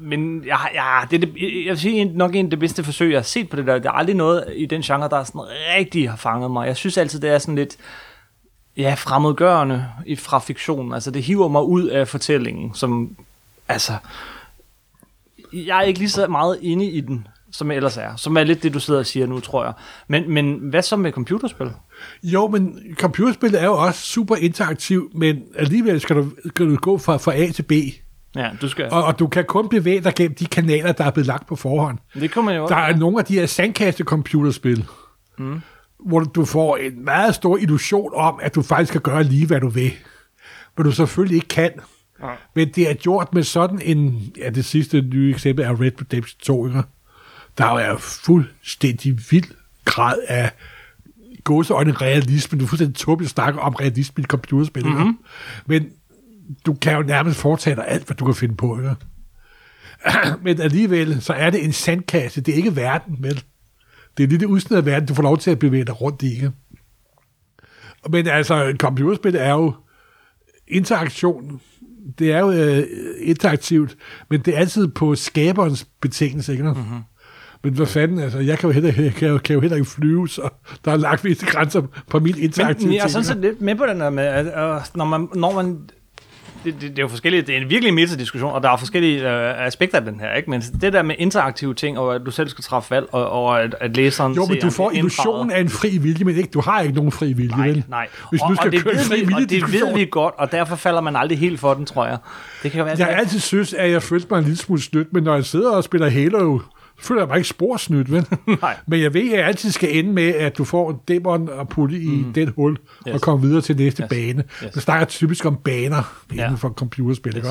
men 0.00 0.44
ja, 0.44 0.56
ja, 0.74 1.06
det 1.10 1.20
det, 1.22 1.28
jeg 1.64 1.70
vil 1.70 1.78
sige, 1.78 2.04
nok 2.04 2.34
en 2.34 2.46
af 2.46 2.50
det 2.50 2.58
bedste 2.58 2.84
forsøg, 2.84 3.10
jeg 3.10 3.18
har 3.18 3.22
set 3.22 3.48
på 3.50 3.56
det 3.56 3.66
der. 3.66 3.78
Der 3.78 3.88
er 3.88 3.92
aldrig 3.94 4.16
noget 4.16 4.44
i 4.56 4.66
den 4.66 4.82
genre, 4.82 5.08
der 5.08 5.24
sådan 5.24 5.40
rigtig 5.76 6.10
har 6.10 6.16
fanget 6.16 6.50
mig. 6.50 6.66
Jeg 6.66 6.76
synes 6.76 6.98
altid, 6.98 7.20
det 7.20 7.30
er 7.30 7.38
sådan 7.38 7.54
lidt 7.54 7.76
ja, 8.76 8.94
fremmedgørende 8.94 9.86
i- 10.06 10.16
fra 10.16 10.38
fiktionen. 10.38 10.92
Altså, 10.92 11.10
det 11.10 11.22
hiver 11.22 11.48
mig 11.48 11.62
ud 11.62 11.86
af 11.86 12.08
fortællingen, 12.08 12.74
som, 12.74 13.16
altså, 13.68 13.92
jeg 15.52 15.78
er 15.78 15.82
ikke 15.82 15.98
lige 15.98 16.10
så 16.10 16.26
meget 16.26 16.58
inde 16.62 16.84
i 16.86 17.00
den, 17.00 17.26
som 17.52 17.70
jeg 17.70 17.76
ellers 17.76 17.96
er. 17.96 18.16
Som 18.16 18.36
er 18.36 18.44
lidt 18.44 18.62
det, 18.62 18.74
du 18.74 18.80
sidder 18.80 19.00
og 19.00 19.06
siger 19.06 19.26
nu, 19.26 19.40
tror 19.40 19.64
jeg. 19.64 19.72
Men, 20.08 20.30
men 20.30 20.54
hvad 20.58 20.82
så 20.82 20.96
med 20.96 21.12
computerspil? 21.12 21.70
Jo, 22.22 22.48
men 22.48 22.78
computerspil 22.94 23.54
er 23.54 23.64
jo 23.64 23.78
også 23.78 24.00
super 24.02 24.36
interaktivt, 24.36 25.14
men 25.14 25.42
alligevel 25.56 26.00
skal 26.00 26.16
du, 26.16 26.30
skal 26.48 26.66
du 26.66 26.76
gå 26.76 26.98
fra, 26.98 27.16
fra 27.16 27.34
A 27.36 27.50
til 27.50 27.62
B. 27.62 27.72
Ja, 28.36 28.50
du 28.60 28.68
skal... 28.68 28.88
Og, 28.90 29.04
og 29.04 29.18
du 29.18 29.26
kan 29.26 29.44
kun 29.44 29.68
bevæge 29.68 30.00
dig 30.00 30.14
gennem 30.14 30.34
de 30.34 30.46
kanaler, 30.46 30.92
der 30.92 31.04
er 31.04 31.10
blevet 31.10 31.26
lagt 31.26 31.46
på 31.46 31.56
forhånd. 31.56 31.98
det 32.14 32.44
man 32.44 32.56
jo 32.56 32.66
Der 32.68 32.76
er 32.76 32.96
nogle 32.96 33.18
af 33.18 33.24
de 33.24 33.34
her 33.34 33.46
sandkaste-computerspil, 33.46 34.84
mm. 35.38 35.60
hvor 36.06 36.20
du 36.20 36.44
får 36.44 36.76
en 36.76 37.04
meget 37.04 37.34
stor 37.34 37.56
illusion 37.56 38.12
om, 38.14 38.38
at 38.42 38.54
du 38.54 38.62
faktisk 38.62 38.92
kan 38.92 39.00
gøre 39.00 39.24
lige, 39.24 39.46
hvad 39.46 39.60
du 39.60 39.68
vil. 39.68 39.92
Men 40.76 40.84
du 40.84 40.92
selvfølgelig 40.92 41.34
ikke 41.34 41.48
kan. 41.48 41.70
Nej. 42.20 42.36
Men 42.54 42.68
det 42.74 42.90
er 42.90 42.94
gjort 42.94 43.34
med 43.34 43.42
sådan 43.42 43.80
en... 43.82 44.32
Ja, 44.38 44.50
det 44.50 44.64
sidste 44.64 45.00
nye 45.00 45.30
eksempel 45.30 45.64
er 45.64 45.80
Red 45.80 45.92
Redemption 46.00 46.40
2, 46.42 46.66
ikke? 46.66 46.82
Der 47.58 47.64
er 47.64 47.96
fuldstændig 47.96 49.18
vild 49.30 49.50
grad 49.84 50.18
af 50.28 50.50
gåseøjne 51.44 51.92
realisme. 51.92 52.58
Du 52.58 52.64
er 52.64 52.68
fuldstændig 52.68 52.96
tåbeligt 52.96 53.30
snakke 53.30 53.60
om 53.60 53.74
realisme 53.74 54.22
i 54.22 54.24
computerspil. 54.24 54.86
Mm-hmm. 54.86 55.18
Men 55.66 55.90
du 56.66 56.74
kan 56.74 56.96
jo 56.96 57.02
nærmest 57.02 57.40
foretage 57.40 57.76
dig 57.76 57.88
alt, 57.88 58.06
hvad 58.06 58.16
du 58.16 58.24
kan 58.24 58.34
finde 58.34 58.56
på. 58.56 58.78
Ikke? 58.78 58.94
Men 60.44 60.60
alligevel, 60.60 61.22
så 61.22 61.32
er 61.32 61.50
det 61.50 61.64
en 61.64 61.72
sandkasse. 61.72 62.40
Det 62.40 62.52
er 62.52 62.56
ikke 62.56 62.76
verden, 62.76 63.16
vel? 63.20 63.42
Det 64.16 64.22
er 64.22 64.26
et 64.26 64.30
lille 64.30 64.48
udsnit 64.48 64.76
af 64.76 64.86
verden, 64.86 65.08
du 65.08 65.14
får 65.14 65.22
lov 65.22 65.38
til 65.38 65.50
at 65.50 65.58
bevæge 65.58 65.84
dig 65.84 66.00
rundt 66.00 66.22
i. 66.22 66.34
Ikke? 66.34 66.52
Men 68.10 68.26
altså, 68.26 68.64
et 68.64 68.76
computerspil 68.76 69.36
er 69.36 69.50
jo 69.52 69.74
interaktion. 70.68 71.60
Det 72.18 72.32
er 72.32 72.38
jo 72.38 72.50
øh, 72.50 72.84
interaktivt, 73.20 73.96
men 74.30 74.40
det 74.40 74.54
er 74.54 74.58
altid 74.58 74.88
på 74.88 75.14
skaberens 75.14 75.86
betingelse, 76.00 76.52
ikke? 76.52 76.64
Mm-hmm. 76.64 77.00
Men 77.64 77.74
hvad 77.74 77.86
fanden, 77.86 78.18
altså, 78.18 78.38
jeg 78.38 78.58
kan 78.58 78.68
jo 78.68 78.72
heller, 78.72 79.02
jeg 79.02 79.14
kan 79.14 79.28
jo, 79.28 79.38
kan 79.38 79.54
jo 79.54 79.60
heller 79.60 79.76
ikke 79.76 79.90
flyve, 79.90 80.28
så 80.28 80.48
der 80.84 80.92
er 80.92 80.96
lagt 80.96 81.24
visse 81.24 81.46
grænser 81.46 81.82
på 82.10 82.18
min 82.20 82.38
interaktive 82.38 82.88
Men 82.88 82.96
jeg 82.96 83.04
er 83.04 83.08
sådan 83.08 83.24
set 83.24 83.36
lidt 83.36 83.60
med 83.60 83.74
på 83.74 83.86
den 83.86 84.00
der 84.00 84.10
med, 84.10 84.24
at 84.24 84.46
øh, 84.46 84.80
når 84.94 85.04
man, 85.04 85.28
når 85.34 85.62
man 85.62 85.78
det, 86.64 86.74
det, 86.80 86.90
det, 86.90 86.98
er 86.98 87.02
jo 87.02 87.08
forskellige, 87.08 87.42
det 87.42 87.56
er 87.56 87.60
en 87.60 87.70
virkelig 87.70 87.94
meta-diskussion, 87.94 88.52
og 88.52 88.62
der 88.62 88.70
er 88.70 88.76
forskellige 88.76 89.30
øh, 89.30 89.66
aspekter 89.66 89.98
af 89.98 90.04
den 90.04 90.20
her, 90.20 90.34
ikke? 90.34 90.50
Men 90.50 90.60
det 90.60 90.92
der 90.92 91.02
med 91.02 91.14
interaktive 91.18 91.74
ting, 91.74 91.98
og 91.98 92.14
at 92.14 92.20
du 92.26 92.30
selv 92.30 92.48
skal 92.48 92.64
træffe 92.64 92.90
valg, 92.90 93.06
og, 93.12 93.30
og 93.30 93.62
at, 93.62 93.74
at 93.80 93.96
læseren 93.96 94.34
Jo, 94.34 94.46
men 94.46 94.60
du 94.60 94.70
får 94.70 94.90
illusionen 94.90 95.50
af 95.50 95.60
en 95.60 95.68
fri 95.68 95.98
vilje, 95.98 96.24
men 96.24 96.36
ikke, 96.36 96.50
du 96.50 96.60
har 96.60 96.80
ikke 96.80 96.94
nogen 96.94 97.12
fri 97.12 97.32
vilje, 97.32 97.56
Nej, 97.56 97.66
vel? 97.66 97.84
nej. 97.88 98.08
Hvis 98.30 98.40
og, 98.42 98.50
du 98.50 98.54
skal 98.54 98.66
og 98.66 98.72
det 98.72 98.82
køre 98.82 98.92
en 98.92 98.98
ved 98.98 99.04
fri 99.04 99.24
vi, 99.24 99.34
og 99.34 99.50
det 99.50 99.72
ved 99.72 99.94
vi 99.94 100.08
godt, 100.10 100.34
og 100.38 100.52
derfor 100.52 100.76
falder 100.76 101.00
man 101.00 101.16
aldrig 101.16 101.38
helt 101.38 101.60
for 101.60 101.74
den, 101.74 101.86
tror 101.86 102.06
jeg. 102.06 102.18
Det 102.62 102.70
kan 102.70 102.78
jo 102.78 102.84
være, 102.84 102.96
Jeg 102.98 103.06
har 103.06 103.12
altid 103.14 103.40
synes, 103.40 103.74
at 103.74 103.90
jeg 103.90 104.02
følte 104.02 104.26
mig 104.30 104.38
en 104.38 104.44
lille 104.44 104.58
smule 104.58 104.82
snydt, 104.82 105.12
men 105.12 105.22
når 105.22 105.34
jeg 105.34 105.44
sidder 105.44 105.70
og 105.70 105.84
spiller 105.84 106.10
Halo, 106.10 106.58
føler 107.00 107.20
jeg 107.20 107.28
mig 107.28 107.36
ikke 107.36 107.48
spor 107.48 107.76
snydt, 107.76 108.12
vel? 108.12 108.26
Nej. 108.62 108.76
Men 108.86 109.00
jeg 109.00 109.14
ved, 109.14 109.32
at 109.32 109.38
jeg 109.38 109.46
altid 109.46 109.70
skal 109.70 109.96
ende 109.98 110.12
med, 110.12 110.34
at 110.34 110.58
du 110.58 110.64
får 110.64 110.90
en 110.90 110.96
dæmon 111.08 111.48
og 111.48 111.68
putte 111.68 111.98
i 112.00 112.08
mm. 112.08 112.32
det 112.32 112.52
hul, 112.56 112.76
yes. 113.08 113.14
og 113.14 113.20
komme 113.20 113.46
videre 113.46 113.60
til 113.60 113.76
næste 113.76 114.02
Yes. 114.02 114.08
bane. 114.08 114.44
Yes. 114.64 114.72
Det 114.72 114.82
snakker 114.82 115.06
typisk 115.06 115.44
om 115.44 115.56
baner 115.56 116.22
inden 116.30 116.50
Ja. 116.50 116.54
for 116.54 116.68
computerspil, 116.68 117.36
yes. 117.36 117.46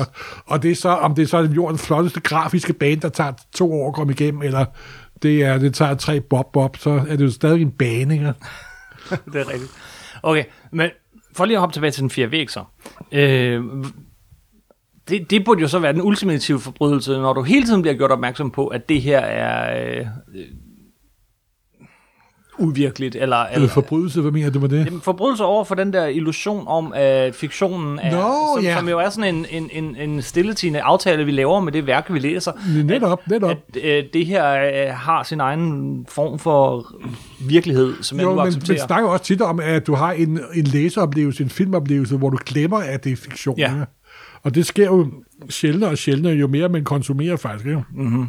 Og 0.46 0.62
det 0.62 0.70
er 0.70 0.74
så, 0.74 0.88
om 0.88 1.14
det 1.14 1.22
er 1.22 1.26
så 1.26 1.38
jordens 1.38 1.86
flotteste 1.86 2.20
grafiske 2.20 2.72
bane, 2.72 3.00
der 3.00 3.08
tager 3.08 3.32
to 3.54 3.72
år 3.72 3.88
at 3.88 3.94
komme 3.94 4.12
igennem, 4.12 4.42
eller 4.42 4.64
det, 5.22 5.44
er, 5.44 5.58
det 5.58 5.74
tager 5.74 5.94
tre 5.94 6.20
bob-bob, 6.20 6.76
så 6.76 6.90
er 6.90 7.16
det 7.16 7.24
jo 7.24 7.30
stadig 7.30 7.62
en 7.62 7.70
bane, 7.70 8.14
ikke? 8.14 8.24
det 9.32 9.40
er 9.40 9.48
rigtigt. 9.48 9.70
Okay, 10.22 10.44
men 10.72 10.90
for 11.36 11.44
lige 11.44 11.56
at 11.56 11.60
hoppe 11.60 11.72
tilbage 11.72 11.90
til 11.90 12.00
den 12.02 12.10
fjerde 12.10 12.32
væg 12.32 12.50
så. 12.50 12.64
Øh, 13.12 13.62
det, 15.08 15.30
det 15.30 15.44
burde 15.44 15.60
jo 15.60 15.68
så 15.68 15.78
være 15.78 15.92
den 15.92 16.02
ultimative 16.02 16.60
forbrydelse, 16.60 17.12
når 17.12 17.32
du 17.32 17.42
hele 17.42 17.66
tiden 17.66 17.82
bliver 17.82 17.94
gjort 17.94 18.10
opmærksom 18.10 18.50
på, 18.50 18.66
at 18.66 18.88
det 18.88 19.02
her 19.02 19.18
er 19.18 19.84
øh, 19.98 20.06
øh, 20.34 20.44
uvirkeligt, 22.58 23.16
eller, 23.16 23.36
Eller 23.36 23.68
forbrydelse, 23.68 24.20
hvad 24.20 24.30
mener 24.32 24.50
du 24.50 24.60
med 24.60 24.68
det? 24.68 24.84
Jamen, 24.86 25.00
forbrydelse 25.00 25.44
over 25.44 25.64
for 25.64 25.74
den 25.74 25.92
der 25.92 26.06
illusion 26.06 26.64
om, 26.68 26.92
at 26.96 27.34
fiktionen 27.34 27.98
er, 27.98 28.10
Nå, 28.10 28.56
som, 28.56 28.64
ja. 28.64 28.76
som 28.78 28.88
jo 28.88 28.98
er 28.98 29.10
sådan 29.10 29.34
en, 29.34 29.46
en, 29.50 29.70
en, 29.72 29.96
en 29.96 30.22
stilletigende 30.22 30.80
aftale, 30.80 31.24
vi 31.24 31.30
laver 31.30 31.60
med 31.60 31.72
det 31.72 31.86
værk, 31.86 32.12
vi 32.12 32.18
læser. 32.18 32.52
Netop, 32.84 33.20
netop. 33.26 33.50
At 33.50 33.76
øh, 33.84 34.04
det 34.12 34.26
her 34.26 34.52
øh, 34.54 34.94
har 34.94 35.22
sin 35.22 35.40
egen 35.40 36.06
form 36.08 36.38
for 36.38 36.86
virkelighed, 37.48 37.94
som 38.02 38.18
jeg 38.18 38.24
Jo, 38.24 38.28
nu 38.28 38.34
men 38.34 38.38
man 38.38 38.46
accepterer. 38.46 38.86
snakker 38.86 39.08
også 39.10 39.24
tit 39.24 39.40
om, 39.42 39.60
at 39.62 39.86
du 39.86 39.94
har 39.94 40.12
en, 40.12 40.40
en 40.54 40.64
læseoplevelse, 40.64 41.42
en 41.42 41.50
filmoplevelse, 41.50 42.16
hvor 42.16 42.30
du 42.30 42.38
glemmer, 42.46 42.78
at 42.78 43.04
det 43.04 43.12
er 43.12 43.16
fiktion. 43.16 43.58
Ja. 43.58 43.72
Og 44.42 44.54
det 44.54 44.66
sker 44.66 44.84
jo 44.84 45.10
sjældnere 45.48 45.90
og 45.90 45.98
sjældnere, 45.98 46.32
jo 46.32 46.46
mere 46.46 46.68
man 46.68 46.84
konsumerer 46.84 47.36
faktisk. 47.36 47.66
Ikke? 47.66 47.84
Mm-hmm. 47.94 48.26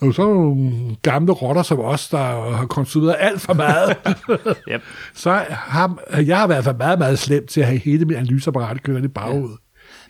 Og 0.00 0.14
så 0.14 0.22
er 0.22 0.34
nogle 0.34 0.96
gamle 1.02 1.32
rotter 1.32 1.62
som 1.62 1.80
os, 1.80 2.08
der 2.08 2.52
har 2.56 2.66
konsumeret 2.66 3.16
alt 3.18 3.40
for 3.40 3.54
meget. 3.54 3.96
Yep. 4.72 4.82
så 5.14 5.44
har 5.50 5.98
jeg 6.26 6.38
har 6.38 6.46
været 6.46 6.64
for 6.64 6.72
meget, 6.72 6.98
meget 6.98 7.18
slemt 7.18 7.48
til 7.48 7.60
at 7.60 7.66
have 7.66 7.78
hele 7.78 8.04
mit 8.04 8.16
analyseapparat 8.16 8.82
kørende 8.82 9.04
i 9.04 9.08
baghovedet. 9.08 9.56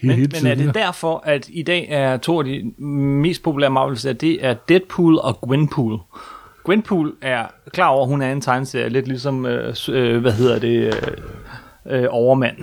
Ja. 0.03 0.07
Men, 0.07 0.17
Hele 0.17 0.29
men 0.43 0.51
er 0.51 0.55
det 0.55 0.75
derfor, 0.75 1.23
at 1.27 1.49
i 1.49 1.63
dag 1.63 1.87
er 1.91 2.17
to 2.17 2.39
af 2.39 2.45
de 2.45 2.85
mest 2.85 3.43
populære 3.43 3.71
Marvel-serier, 3.71 4.15
det 4.15 4.45
er 4.45 4.55
Deadpool 4.69 5.19
og 5.19 5.41
Gwenpool. 5.41 5.99
Gwenpool 6.65 7.15
er 7.23 7.47
klar 7.73 7.87
over, 7.89 8.03
at 8.03 8.09
hun 8.09 8.23
er 8.23 8.33
en 8.33 8.41
tegneserie, 8.41 8.89
lidt 8.89 9.09
ligesom, 9.09 9.47
øh, 9.47 9.75
øh, 9.89 10.21
hvad 10.21 10.33
hedder 10.33 10.59
det, 10.59 10.95
øh, 11.87 12.03
øh, 12.03 12.07
overmand. 12.11 12.57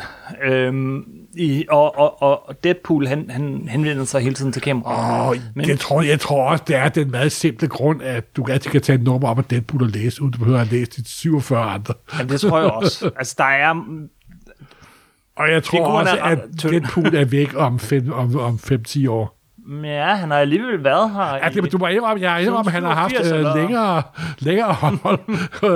Øhm, 0.46 1.06
i, 1.36 1.66
og, 1.70 1.98
og, 2.00 2.22
og 2.22 2.56
Deadpool, 2.64 3.08
han, 3.08 3.30
han 3.30 3.68
henvender 3.72 4.04
sig 4.04 4.22
hele 4.22 4.36
tiden 4.36 4.52
til 4.52 4.62
kameraet. 4.62 5.38
Åh, 5.38 5.44
Men- 5.56 5.70
jeg, 5.70 5.80
tror, 5.80 6.02
jeg 6.02 6.20
tror 6.20 6.50
også, 6.50 6.64
det 6.68 6.76
er 6.76 6.90
den 6.90 7.12
meget 7.12 7.32
simple 7.32 7.68
grund, 7.68 8.02
at 8.02 8.38
du 8.38 8.46
altid 8.50 8.72
kan 8.72 8.82
tage 8.82 8.96
et 8.96 9.04
nummer 9.04 9.30
op 9.30 9.38
af 9.38 9.44
Deadpool 9.44 9.84
og 9.84 9.90
læse, 9.90 10.22
uden 10.22 10.32
du 10.34 10.40
behøver 10.40 10.60
at 10.60 10.72
læse 10.72 10.92
de 10.92 11.04
47 11.10 11.64
andre. 11.64 11.94
Jamen, 12.18 12.30
det 12.30 12.42
tror 12.42 12.60
jeg 12.60 12.72
også. 12.72 13.10
Altså, 13.18 13.36
der 13.38 13.44
er... 13.44 13.84
Og 15.36 15.52
jeg 15.52 15.64
tror 15.64 15.86
også, 15.86 16.18
at. 16.24 16.40
Deadpool 16.64 17.16
er 17.16 17.26
væk 17.26 17.54
om 17.56 17.76
5-10 17.76 18.12
om, 18.12 18.40
om 18.40 18.60
5-10 18.88 19.10
år. 19.10 19.43
Ja, 19.84 20.16
han 20.16 20.32
har 20.32 20.38
alligevel 20.38 20.84
været 20.84 21.12
her. 21.12 21.36
Ja, 21.36 21.50
det, 21.54 21.72
du 21.72 21.78
må 21.78 21.88
indrømme, 21.88 22.30
jeg 22.30 22.44
indrømme, 22.44 22.70
at 22.70 22.74
han 22.74 22.84
har 22.84 22.94
haft 22.94 23.16
87 23.16 23.32
øh, 23.32 23.56
længere, 23.56 24.04
længere 24.40 24.74
hold, 24.74 25.20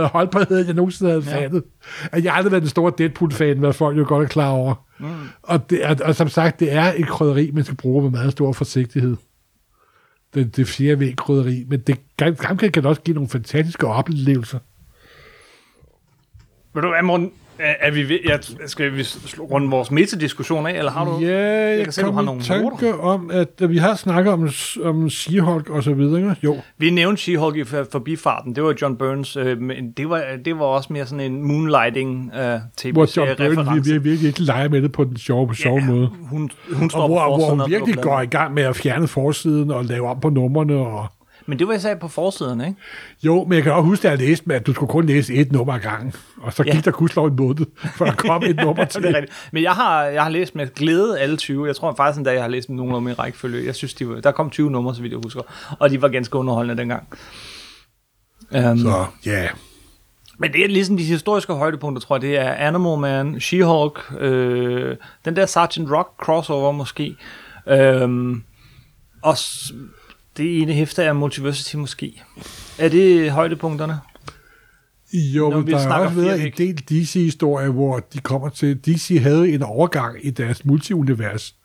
holdbarhed, 0.15 0.58
end 0.58 0.65
jeg 0.65 0.76
nogensinde 0.76 1.12
havde 1.12 1.23
ja. 1.28 1.41
fattet. 1.41 1.63
At 2.12 2.23
jeg 2.23 2.32
har 2.32 2.38
aldrig 2.38 2.52
været 2.52 2.62
den 2.62 2.69
store 2.69 2.91
Deadpool-fan, 2.97 3.58
hvad 3.58 3.73
folk 3.73 3.97
jo 3.97 4.06
godt 4.08 4.23
er 4.23 4.28
klar 4.28 4.50
over. 4.50 4.76
Mm. 5.00 5.08
Og, 5.43 5.69
det, 5.69 5.86
er, 5.86 5.95
og 6.06 6.15
som 6.15 6.30
sagt, 6.30 6.60
det 6.60 6.73
er 6.73 6.93
et 6.97 7.08
krydderi, 7.08 7.52
man 7.54 7.63
skal 7.63 7.78
bruge 7.78 8.02
med 8.04 8.12
meget 8.12 8.32
stor 8.32 8.54
forsigtighed. 8.54 9.15
Det, 10.34 10.56
det 10.56 10.67
fjerde 10.67 11.00
væg 11.00 11.15
krydderi, 11.15 11.65
men 11.67 11.80
det 11.80 12.00
kan, 12.19 12.36
kan, 12.36 12.71
kan 12.71 12.86
også 12.86 13.02
give 13.02 13.13
nogle 13.13 13.30
fantastiske 13.30 13.88
oplevelser. 13.88 14.60
Ved 16.73 16.82
du 16.82 16.89
hvad, 16.89 17.02
Morten? 17.04 17.32
Er, 17.60 17.74
er 17.80 17.91
vi 17.91 18.10
ved, 18.10 18.20
jeg, 18.26 18.39
skal 18.65 18.93
vi 18.98 19.04
runde 19.39 19.70
vores 19.70 19.91
metadiskussion 19.91 20.67
af, 20.67 20.78
eller 20.78 20.91
har 20.91 21.06
du... 21.06 21.20
Ja, 21.22 21.38
jeg, 21.78 21.84
kan 21.84 21.93
se, 21.93 22.02
du 22.02 22.12
har 22.12 22.22
nogle 22.22 22.41
tanke 22.41 23.00
om, 23.00 23.32
at 23.34 23.50
øh, 23.62 23.70
vi 23.70 23.78
har 23.78 23.96
snakket 23.96 24.34
om, 24.34 24.50
om 24.84 25.06
She-Hulk 25.08 25.70
og 25.72 25.84
så 25.84 25.93
videre. 25.93 26.20
ikke? 26.20 26.36
Jo, 26.43 26.58
Vi 26.78 26.89
nævnte 26.89 27.22
She-Hulk 27.22 27.56
i 27.56 27.63
for- 27.63 27.88
forbifarten. 27.91 28.56
Det 28.56 28.63
var 28.63 28.74
John 28.82 28.96
Burns, 28.96 29.36
øh, 29.36 29.62
men 29.62 29.91
det 29.91 30.10
var, 30.10 30.24
det 30.46 30.60
var 30.60 30.65
også 30.65 30.93
mere 30.93 31.06
sådan 31.06 31.32
en 31.32 31.43
moonlighting 31.43 32.32
øh, 32.36 32.93
hvor 32.93 33.17
John 33.17 33.30
reference. 33.30 33.91
vi, 33.91 33.98
vi, 34.00 34.10
virkelig 34.10 34.28
ikke 34.28 34.41
leger 34.41 34.70
med 34.70 34.82
det 34.82 34.91
på 34.91 35.04
den 35.04 35.17
sjove, 35.17 35.56
sjove 35.56 35.82
måde. 35.82 36.10
Hun, 36.30 36.50
hun 36.74 36.89
står 36.89 37.00
Og 37.02 37.08
hvor, 37.08 37.38
hvor 37.38 37.50
hun 37.50 37.72
virkelig 37.72 37.96
går 37.96 38.22
i 38.22 38.26
gang 38.26 38.54
med 38.54 38.63
at 38.63 38.76
fjerne 38.76 39.08
forsiden 39.08 39.72
og 39.72 39.86
lave 39.86 40.08
om 40.08 40.20
på 40.20 40.30
numrene. 40.30 40.76
Og... 40.76 41.06
Men 41.47 41.60
det 41.60 41.67
var 41.67 41.73
jeg 41.73 41.81
sagde 41.81 41.95
på 41.99 42.07
forsiden, 42.07 42.62
ikke? 42.62 42.75
Jo, 43.23 43.43
men 43.43 43.53
jeg 43.55 43.63
kan 43.63 43.71
også 43.73 43.86
huske, 43.86 44.07
at 44.10 44.12
jeg 44.19 44.27
læste 44.27 44.43
med, 44.47 44.55
at 44.55 44.67
du 44.67 44.73
skulle 44.73 44.89
kun 44.89 45.05
læse 45.05 45.33
et 45.33 45.51
nummer 45.51 45.73
ad 45.73 45.79
gangen. 45.79 46.13
Og 46.41 46.53
så 46.53 46.63
gik 46.63 46.73
Ja. 46.73 46.79
der 46.79 46.91
kuslov 46.91 47.25
en 47.27 47.36
måned, 47.36 47.65
for 47.95 48.05
der 48.05 48.13
kom 48.13 48.43
et 48.43 48.55
nummer 48.65 48.86
til. 48.86 49.01
det 49.03 49.10
er 49.12 49.15
rigtigt. 49.15 49.49
Men 49.51 49.63
jeg 49.63 49.71
har, 49.71 50.03
jeg 50.03 50.23
har 50.23 50.29
læst 50.29 50.55
med 50.55 50.73
glæde 50.75 51.19
alle 51.19 51.38
20. 51.38 51.67
Jeg 51.67 51.75
tror 51.75 51.93
faktisk 51.97 52.17
endda, 52.17 52.31
jeg 52.33 52.41
har 52.41 52.47
læst 52.49 52.67
dem 52.67 52.75
nogenlunde 52.75 53.12
i 53.12 53.13
rækkefølge. 53.13 53.65
Jeg 53.65 53.75
synes, 53.75 53.93
de 53.93 54.10
var, 54.10 54.19
der 54.21 54.31
kom 54.31 54.49
20 54.49 54.71
numre, 54.71 54.95
så 54.95 55.01
vidt 55.01 55.12
jeg 55.12 55.19
husker. 55.23 55.41
Og 55.79 55.89
de 55.89 56.01
var 56.01 56.07
ganske 56.07 56.36
underholdende 56.38 56.81
dengang. 56.81 57.07
Um, 58.51 58.77
Så 58.77 59.05
ja, 59.25 59.47
Men 60.39 60.53
det 60.53 60.63
er 60.63 60.67
ligesom 60.67 60.97
de 60.97 61.03
historiske 61.03 61.53
højdepunkter, 61.53 62.01
tror 62.01 62.15
jeg. 62.15 62.21
Det 62.21 62.38
er 62.38 62.51
Animal 62.51 62.97
Man, 62.99 63.36
She-Hulk, 63.36 64.15
øh, 64.19 64.95
den 65.25 65.36
der 65.36 65.45
Sergeant 65.45 65.91
Rock 65.91 66.10
crossover 66.23 66.71
måske. 66.71 67.15
Øhm, 67.67 68.43
og 69.23 69.36
det 70.38 70.62
ene 70.62 70.73
hæfte 70.73 71.04
er 71.04 71.13
Multiversity 71.13 71.76
måske. 71.76 72.23
Er 72.78 72.89
det 72.89 73.32
højdepunkterne? 73.32 74.00
Jo, 75.13 75.50
Når 75.50 75.60
vi 75.60 75.71
der 75.71 75.78
har 75.80 76.00
også 76.00 76.15
været 76.15 76.45
en 76.45 76.52
del 76.58 76.76
DC-historier, 76.78 77.69
hvor 77.69 78.00
de 78.13 78.19
kommer 78.19 78.50
til... 78.50 78.78
DC 78.78 79.17
havde 79.21 79.50
en 79.50 79.63
overgang 79.63 80.15
i 80.26 80.30
deres 80.30 80.65
multiunivers. 80.65 81.56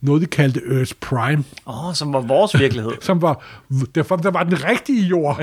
Noget, 0.00 0.22
de 0.22 0.26
kaldte 0.26 0.60
Earth 0.70 0.92
Prime, 1.00 1.44
Åh, 1.66 1.88
oh, 1.88 1.94
som 1.94 2.12
var 2.12 2.20
vores 2.20 2.58
virkelighed. 2.58 2.90
som 3.00 3.22
var, 3.22 3.44
der, 3.94 4.02
der 4.02 4.30
var 4.30 4.42
den 4.42 4.64
rigtige 4.64 5.02
jord, 5.02 5.42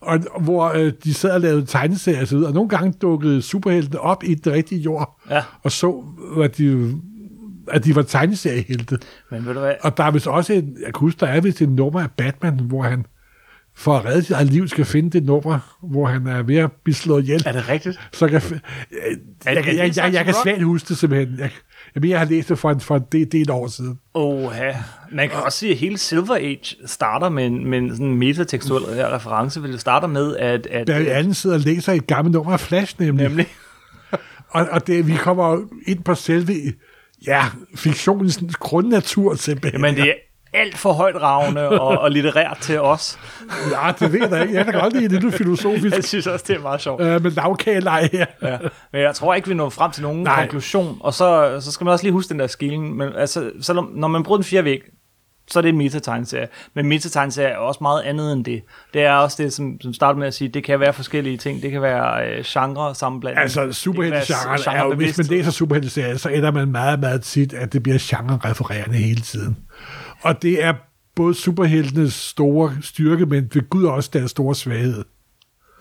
og, 0.00 0.18
hvor 0.40 0.72
øh, 0.74 0.92
de 1.04 1.14
sad 1.14 1.30
og 1.30 1.40
lavede 1.40 1.66
tegneserier 1.66 2.20
og 2.20 2.26
så 2.28 2.36
videre. 2.36 2.50
Og 2.50 2.54
nogle 2.54 2.68
gange 2.68 2.92
dukkede 3.02 3.42
superheltene 3.42 4.00
op 4.00 4.24
i 4.24 4.34
den 4.34 4.52
rigtige 4.52 4.80
jord, 4.80 5.20
Ja. 5.30 5.42
og 5.62 5.72
så, 5.72 6.04
at 6.42 6.58
de, 6.58 6.94
at 7.72 7.84
de 7.84 7.96
var 7.96 8.02
tegneseriehelte. 8.02 8.98
Men 9.30 9.46
ved 9.46 9.54
du 9.54 9.60
hvad? 9.60 9.74
Og 9.80 9.96
der 9.96 10.04
er 10.04 10.10
vist 10.10 10.26
også 10.26 10.52
en, 10.52 10.76
jeg 10.84 10.94
kan 10.94 11.00
huske, 11.00 11.20
der 11.20 11.26
er 11.26 11.40
vist 11.40 11.62
et 11.62 11.68
nummer 11.68 12.00
af 12.00 12.10
Batman, 12.10 12.60
hvor 12.60 12.82
han 12.82 13.06
for 13.78 13.96
at 13.96 14.04
redde 14.04 14.22
sit 14.22 14.30
eget 14.30 14.46
liv 14.46 14.68
skal 14.68 14.84
finde 14.84 15.10
det 15.10 15.24
nummer, 15.24 15.76
hvor 15.82 16.06
han 16.06 16.26
er 16.26 16.42
ved 16.42 16.56
at 16.56 16.72
blive 16.84 16.94
slået 16.94 17.22
ihjel. 17.22 17.42
Er 17.46 17.52
det 17.52 17.68
rigtigt? 17.68 18.00
Så 18.12 18.28
kan, 18.28 18.42
jeg, 18.42 19.16
jeg, 19.44 19.66
jeg, 19.66 19.76
jeg, 19.76 19.96
jeg, 19.96 20.12
jeg 20.12 20.24
kan 20.24 20.34
svært 20.44 20.62
huske 20.62 20.88
det 20.88 20.98
simpelthen. 20.98 21.38
Jeg, 21.38 21.50
jeg, 21.94 22.00
mener, 22.00 22.12
jeg 22.12 22.18
har 22.18 22.26
læst 22.26 22.48
det 22.48 22.58
for 22.58 22.70
en, 22.70 22.80
for 22.80 22.96
en 22.96 23.04
del, 23.12 23.32
del 23.32 23.50
år 23.50 23.66
siden. 23.66 23.98
Oha. 24.14 24.72
Man 25.12 25.28
kan 25.28 25.38
også 25.38 25.58
sige, 25.58 25.72
at 25.72 25.78
hele 25.78 25.98
Silver 25.98 26.34
Age 26.34 26.76
starter 26.86 27.28
med 27.28 27.46
en, 27.46 27.70
med 27.70 27.78
en 27.78 27.90
sådan 27.90 28.14
metatekstuel 28.14 28.82
reference, 28.84 29.60
fordi 29.60 29.72
det 29.72 29.80
starter 29.80 30.08
med, 30.08 30.36
at... 30.36 30.66
at 30.66 30.86
Der 30.86 30.94
er 30.94 31.18
anden 31.18 31.34
sidder 31.34 31.56
og 31.56 31.62
læser 31.62 31.92
et 31.92 32.06
gammelt 32.06 32.32
nummer 32.32 32.52
af 32.52 32.60
Flash, 32.60 33.00
nemlig. 33.00 33.28
nemlig 33.28 33.46
Og, 34.48 34.66
og 34.70 34.86
det, 34.86 35.06
vi 35.06 35.16
kommer 35.16 35.58
ind 35.86 36.02
på 36.02 36.14
selve 36.14 36.52
ja, 37.26 37.44
fiktionens 37.74 38.40
grundnatur 38.60 39.34
simpelthen. 39.34 39.84
Jamen, 39.84 39.96
det 39.96 40.08
er 40.08 40.14
alt 40.52 40.78
for 40.78 40.92
højt 40.92 41.22
ravne 41.22 41.68
og, 41.68 41.98
og 41.98 42.10
litterært 42.10 42.58
til 42.60 42.80
os. 42.80 43.18
Ja, 43.70 43.92
det 44.00 44.12
ved 44.12 44.20
jeg 44.20 44.30
da 44.30 44.42
ikke. 44.42 44.54
Jeg 44.54 44.64
kan 44.64 44.74
godt 44.74 44.92
lide 44.92 45.14
det, 45.14 45.22
du 45.22 45.30
filosofisk. 45.30 45.96
Jeg 45.96 46.04
synes 46.04 46.26
også, 46.26 46.44
det 46.48 46.56
er 46.56 46.60
meget 46.60 46.80
sjovt. 46.80 47.02
Øh, 47.02 47.22
med 47.22 47.30
lavkageleje 47.30 48.08
her. 48.12 48.26
Ja. 48.42 48.58
Men 48.92 49.02
jeg 49.02 49.14
tror 49.14 49.34
ikke, 49.34 49.48
vi 49.48 49.54
når 49.54 49.68
frem 49.68 49.90
til 49.90 50.02
nogen 50.02 50.22
Nej. 50.22 50.40
Konklusion. 50.40 50.96
Og 51.00 51.14
så, 51.14 51.58
så 51.60 51.72
skal 51.72 51.84
man 51.84 51.92
også 51.92 52.04
lige 52.04 52.12
huske 52.12 52.28
den 52.28 52.38
der 52.38 52.46
skilling. 52.46 52.96
Men 52.96 53.08
altså, 53.16 53.50
selvom, 53.60 53.90
når 53.94 54.08
man 54.08 54.22
bruger 54.22 54.36
den 54.36 54.44
fire 54.44 54.64
væg, 54.64 54.80
så 55.48 55.58
er 55.58 55.60
det 55.60 55.68
en 55.68 55.78
metategneserie. 55.78 56.48
Men 56.74 56.86
metategneserie 56.86 57.48
er 57.48 57.56
også 57.56 57.78
meget 57.82 58.02
andet 58.02 58.32
end 58.32 58.44
det. 58.44 58.62
Det 58.94 59.02
er 59.02 59.12
også 59.12 59.42
det, 59.42 59.52
som, 59.52 59.80
som 59.80 59.92
starter 59.94 60.18
med 60.18 60.26
at 60.26 60.34
sige, 60.34 60.48
det 60.48 60.64
kan 60.64 60.80
være 60.80 60.92
forskellige 60.92 61.36
ting. 61.36 61.62
Det 61.62 61.70
kan 61.70 61.82
være 61.82 62.28
øh, 62.28 62.44
genre 62.44 62.94
sammenblanding. 62.94 63.42
Altså, 63.42 63.72
superheltegenren 63.72 64.60
er 64.66 64.84
jo, 64.84 64.94
hvis 64.94 65.18
man 65.18 65.26
læser 65.26 65.50
superhelteserier, 65.50 66.16
så 66.16 66.28
ender 66.28 66.50
man 66.50 66.68
meget, 66.68 67.00
meget 67.00 67.22
tit, 67.22 67.52
at 67.52 67.72
det 67.72 67.82
bliver 67.82 67.98
genre-refererende 68.00 68.96
hele 68.96 69.20
tiden. 69.20 69.56
Og 70.22 70.42
det 70.42 70.64
er 70.64 70.74
både 71.16 71.34
superheltenes 71.34 72.14
store 72.14 72.76
styrke, 72.82 73.26
men 73.26 73.50
ved 73.54 73.70
Gud 73.70 73.84
også 73.84 74.10
deres 74.12 74.30
store 74.30 74.54
svaghed. 74.54 75.04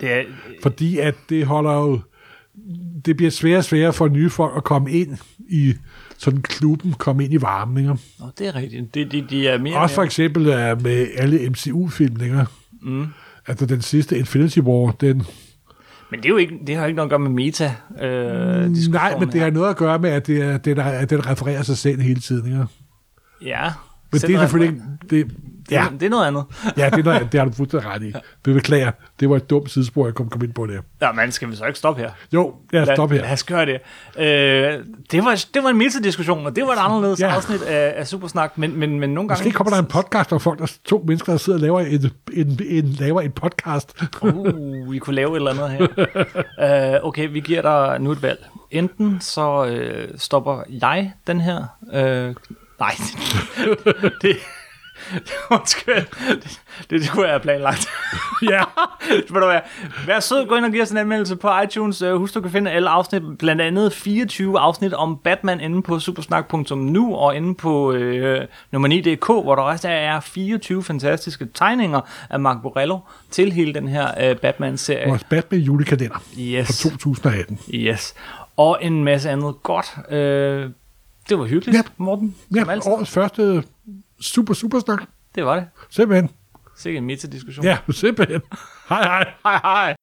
Det 0.01 0.13
er, 0.13 0.23
Fordi 0.63 0.99
at 0.99 1.15
det 1.29 1.45
holder 1.45 1.73
jo... 1.73 1.99
Det 3.05 3.17
bliver 3.17 3.31
sværere 3.31 3.57
og 3.57 3.63
sværere 3.63 3.93
for 3.93 4.07
nye 4.07 4.29
folk 4.29 4.53
at 4.57 4.63
komme 4.63 4.91
ind 4.91 5.17
i 5.49 5.73
sådan 6.17 6.41
klubben, 6.41 6.93
komme 6.93 7.23
ind 7.23 7.33
i 7.33 7.41
varmen. 7.41 7.77
Ikke? 7.77 7.89
Nå, 7.89 8.25
det 8.37 8.47
er 8.47 8.55
rigtigt. 8.55 8.95
De, 8.95 9.05
de, 9.05 9.25
de 9.29 9.47
er 9.47 9.57
mere... 9.57 9.77
Også 9.77 9.95
for 9.95 10.03
eksempel 10.03 10.41
uh, 10.41 10.81
med 10.81 11.07
alle 11.17 11.49
MCU-filmninger. 11.49 12.45
Mm. 12.81 13.07
Altså 13.47 13.65
den 13.65 13.81
sidste 13.81 14.17
Infinity 14.17 14.59
War, 14.59 14.91
den... 14.91 15.23
Men 16.11 16.19
det, 16.19 16.25
er 16.25 16.29
jo 16.29 16.37
ikke, 16.37 16.59
det 16.67 16.75
har 16.75 16.81
jo 16.81 16.87
ikke 16.87 16.95
noget 16.95 17.07
at 17.07 17.09
gøre 17.09 17.19
med 17.19 17.29
meta. 17.29 17.75
Øh, 18.01 18.71
Nej, 18.91 19.19
men 19.19 19.31
det 19.31 19.41
har 19.41 19.49
noget 19.49 19.69
at 19.69 19.77
gøre 19.77 19.99
med, 19.99 20.09
at, 20.09 20.27
det 20.27 20.41
er, 20.41 20.57
det 20.57 20.77
er, 20.77 20.83
at 20.83 21.09
den 21.09 21.25
refererer 21.25 21.61
sig 21.61 21.77
selv 21.77 22.01
hele 22.01 22.21
tiden. 22.21 22.45
Ikke? 22.45 22.65
Ja. 23.41 23.71
Men 24.11 24.21
det 24.21 24.35
er 24.35 24.39
selvfølgelig 24.39 24.75
ikke... 24.75 24.87
Det, 25.09 25.35
ja, 25.71 25.85
Det 25.99 26.05
er 26.05 26.09
noget 26.09 26.25
andet. 26.27 26.43
ja 26.77 26.89
det, 26.89 26.99
er 26.99 27.03
noget, 27.03 27.31
det 27.31 27.39
har 27.39 27.45
du 27.47 27.53
fuldstændig 27.53 27.89
ret 27.89 28.03
i. 28.03 28.13
Det 28.45 28.53
beklager. 28.53 28.91
Det 29.19 29.29
var 29.29 29.35
et 29.35 29.49
dumt 29.49 29.71
sidespor, 29.71 30.05
jeg 30.05 30.13
kom, 30.15 30.29
kom 30.29 30.43
ind 30.43 30.53
på 30.53 30.65
der. 30.65 30.81
Ja, 31.01 31.11
men 31.11 31.31
skal 31.31 31.49
vi 31.51 31.55
så 31.55 31.65
ikke 31.65 31.79
stoppe 31.79 32.01
her? 32.01 32.09
Jo, 32.33 32.55
lad 32.71 32.81
os 32.81 32.87
stoppe 32.95 33.15
Lad 33.15 33.25
her. 33.25 33.33
os 33.33 33.43
gøre 33.43 33.65
det. 33.65 33.79
Øh, 34.17 34.83
det, 35.11 35.25
var, 35.25 35.45
det 35.53 35.63
var 35.63 35.69
en 35.69 35.77
metadiskussion, 35.77 36.45
og 36.45 36.55
det 36.55 36.63
var 36.63 36.73
et 36.73 36.79
anderledes 36.79 37.19
Ja. 37.19 37.27
ja. 37.27 37.35
afsnit 37.35 37.61
af, 37.61 37.93
af 37.97 38.07
Supersnak, 38.07 38.57
men, 38.57 38.77
men, 38.79 38.99
men 38.99 39.09
nogle 39.09 39.27
gange... 39.27 39.43
Måske 39.43 39.57
kommer 39.57 39.71
der 39.71 39.79
en 39.79 39.85
podcast, 39.85 40.29
hvor 40.29 40.37
folk, 40.37 40.59
der 40.59 40.73
to 40.85 41.03
mennesker, 41.07 41.33
der 41.33 41.37
sidder 41.37 41.57
og 41.59 41.61
laver 41.61 41.79
en, 41.79 42.11
en, 42.33 42.59
en, 42.69 42.85
laver 42.99 43.21
en 43.21 43.31
podcast. 43.31 44.03
Uh, 44.21 44.91
vi 44.91 44.99
kunne 44.99 45.15
lave 45.15 45.31
et 45.31 45.35
eller 45.35 45.51
andet 45.63 45.87
her. 46.59 46.99
uh, 47.01 47.07
okay, 47.07 47.29
vi 47.31 47.39
giver 47.39 47.61
dig 47.61 47.99
nu 47.99 48.11
et 48.11 48.21
valg. 48.21 48.45
Enten 48.71 49.17
så 49.21 49.65
øh, 49.65 50.07
stopper 50.17 50.61
jeg 50.69 51.11
den 51.27 51.41
her... 51.41 51.63
Øh, 51.93 52.35
nej, 52.79 52.95
det... 54.21 54.37
Undskyld. 55.51 55.95
Det, 55.95 56.59
det, 56.89 57.01
det 57.01 57.09
kunne 57.09 57.23
jeg 57.23 57.31
have 57.31 57.39
planlagt. 57.39 57.87
ja. 58.51 58.63
Ved 59.09 59.41
du 59.41 59.45
hvad? 59.45 59.59
Vær 60.07 60.19
sød, 60.19 60.47
gå 60.47 60.55
ind 60.55 60.65
og 60.65 60.71
giv 60.71 60.81
os 60.81 60.91
en 60.91 60.97
anmeldelse 60.97 61.35
på 61.35 61.49
iTunes. 61.65 62.01
Øh, 62.01 62.15
Husk, 62.15 62.33
du 62.33 62.41
kan 62.41 62.51
finde 62.51 62.71
alle 62.71 62.89
afsnit, 62.89 63.23
blandt 63.39 63.61
andet 63.61 63.93
24 63.93 64.59
afsnit 64.59 64.93
om 64.93 65.17
Batman 65.23 65.59
inde 65.59 65.81
på 65.81 65.99
supersnak.nu 65.99 67.15
og 67.15 67.35
inde 67.35 67.55
på 67.55 67.91
øh, 67.93 68.45
nummer 68.71 68.87
9.dk, 68.89 69.25
hvor 69.27 69.55
der 69.55 69.63
også 69.63 69.89
er 69.89 70.19
24 70.19 70.83
fantastiske 70.83 71.47
tegninger 71.53 72.01
af 72.29 72.39
Mark 72.39 72.57
Borello 72.61 72.99
til 73.31 73.51
hele 73.51 73.73
den 73.73 73.87
her 73.87 74.29
øh, 74.29 74.37
Batman-serie. 74.37 75.07
Vores 75.09 75.23
Batman 75.23 75.61
julekalender 75.61 76.15
fra 76.19 76.41
Yes, 76.41 76.67
2018. 76.79 77.59
yes. 77.73 78.13
Og 78.57 78.77
en 78.81 79.03
masse 79.03 79.29
andet 79.29 79.55
godt. 79.63 79.95
Øh, 80.11 80.69
det 81.29 81.39
var 81.39 81.45
hyggeligt, 81.45 81.77
Ja. 81.77 81.81
Morten. 81.97 82.35
Ja, 82.55 82.63
årets 82.85 83.11
første 83.11 83.63
super, 84.19 84.53
super 84.53 84.79
snak. 84.79 85.01
Det 85.35 85.45
var 85.45 85.55
det. 85.55 85.67
Simpelthen. 85.89 86.29
Sikke 86.77 86.97
en 86.97 87.05
meta-diskussion. 87.05 87.65
Ja, 87.65 87.77
simpelthen. 87.91 88.41
Hej, 88.89 89.03
hej. 89.03 89.33
Hej, 89.45 89.59
hej. 89.63 89.95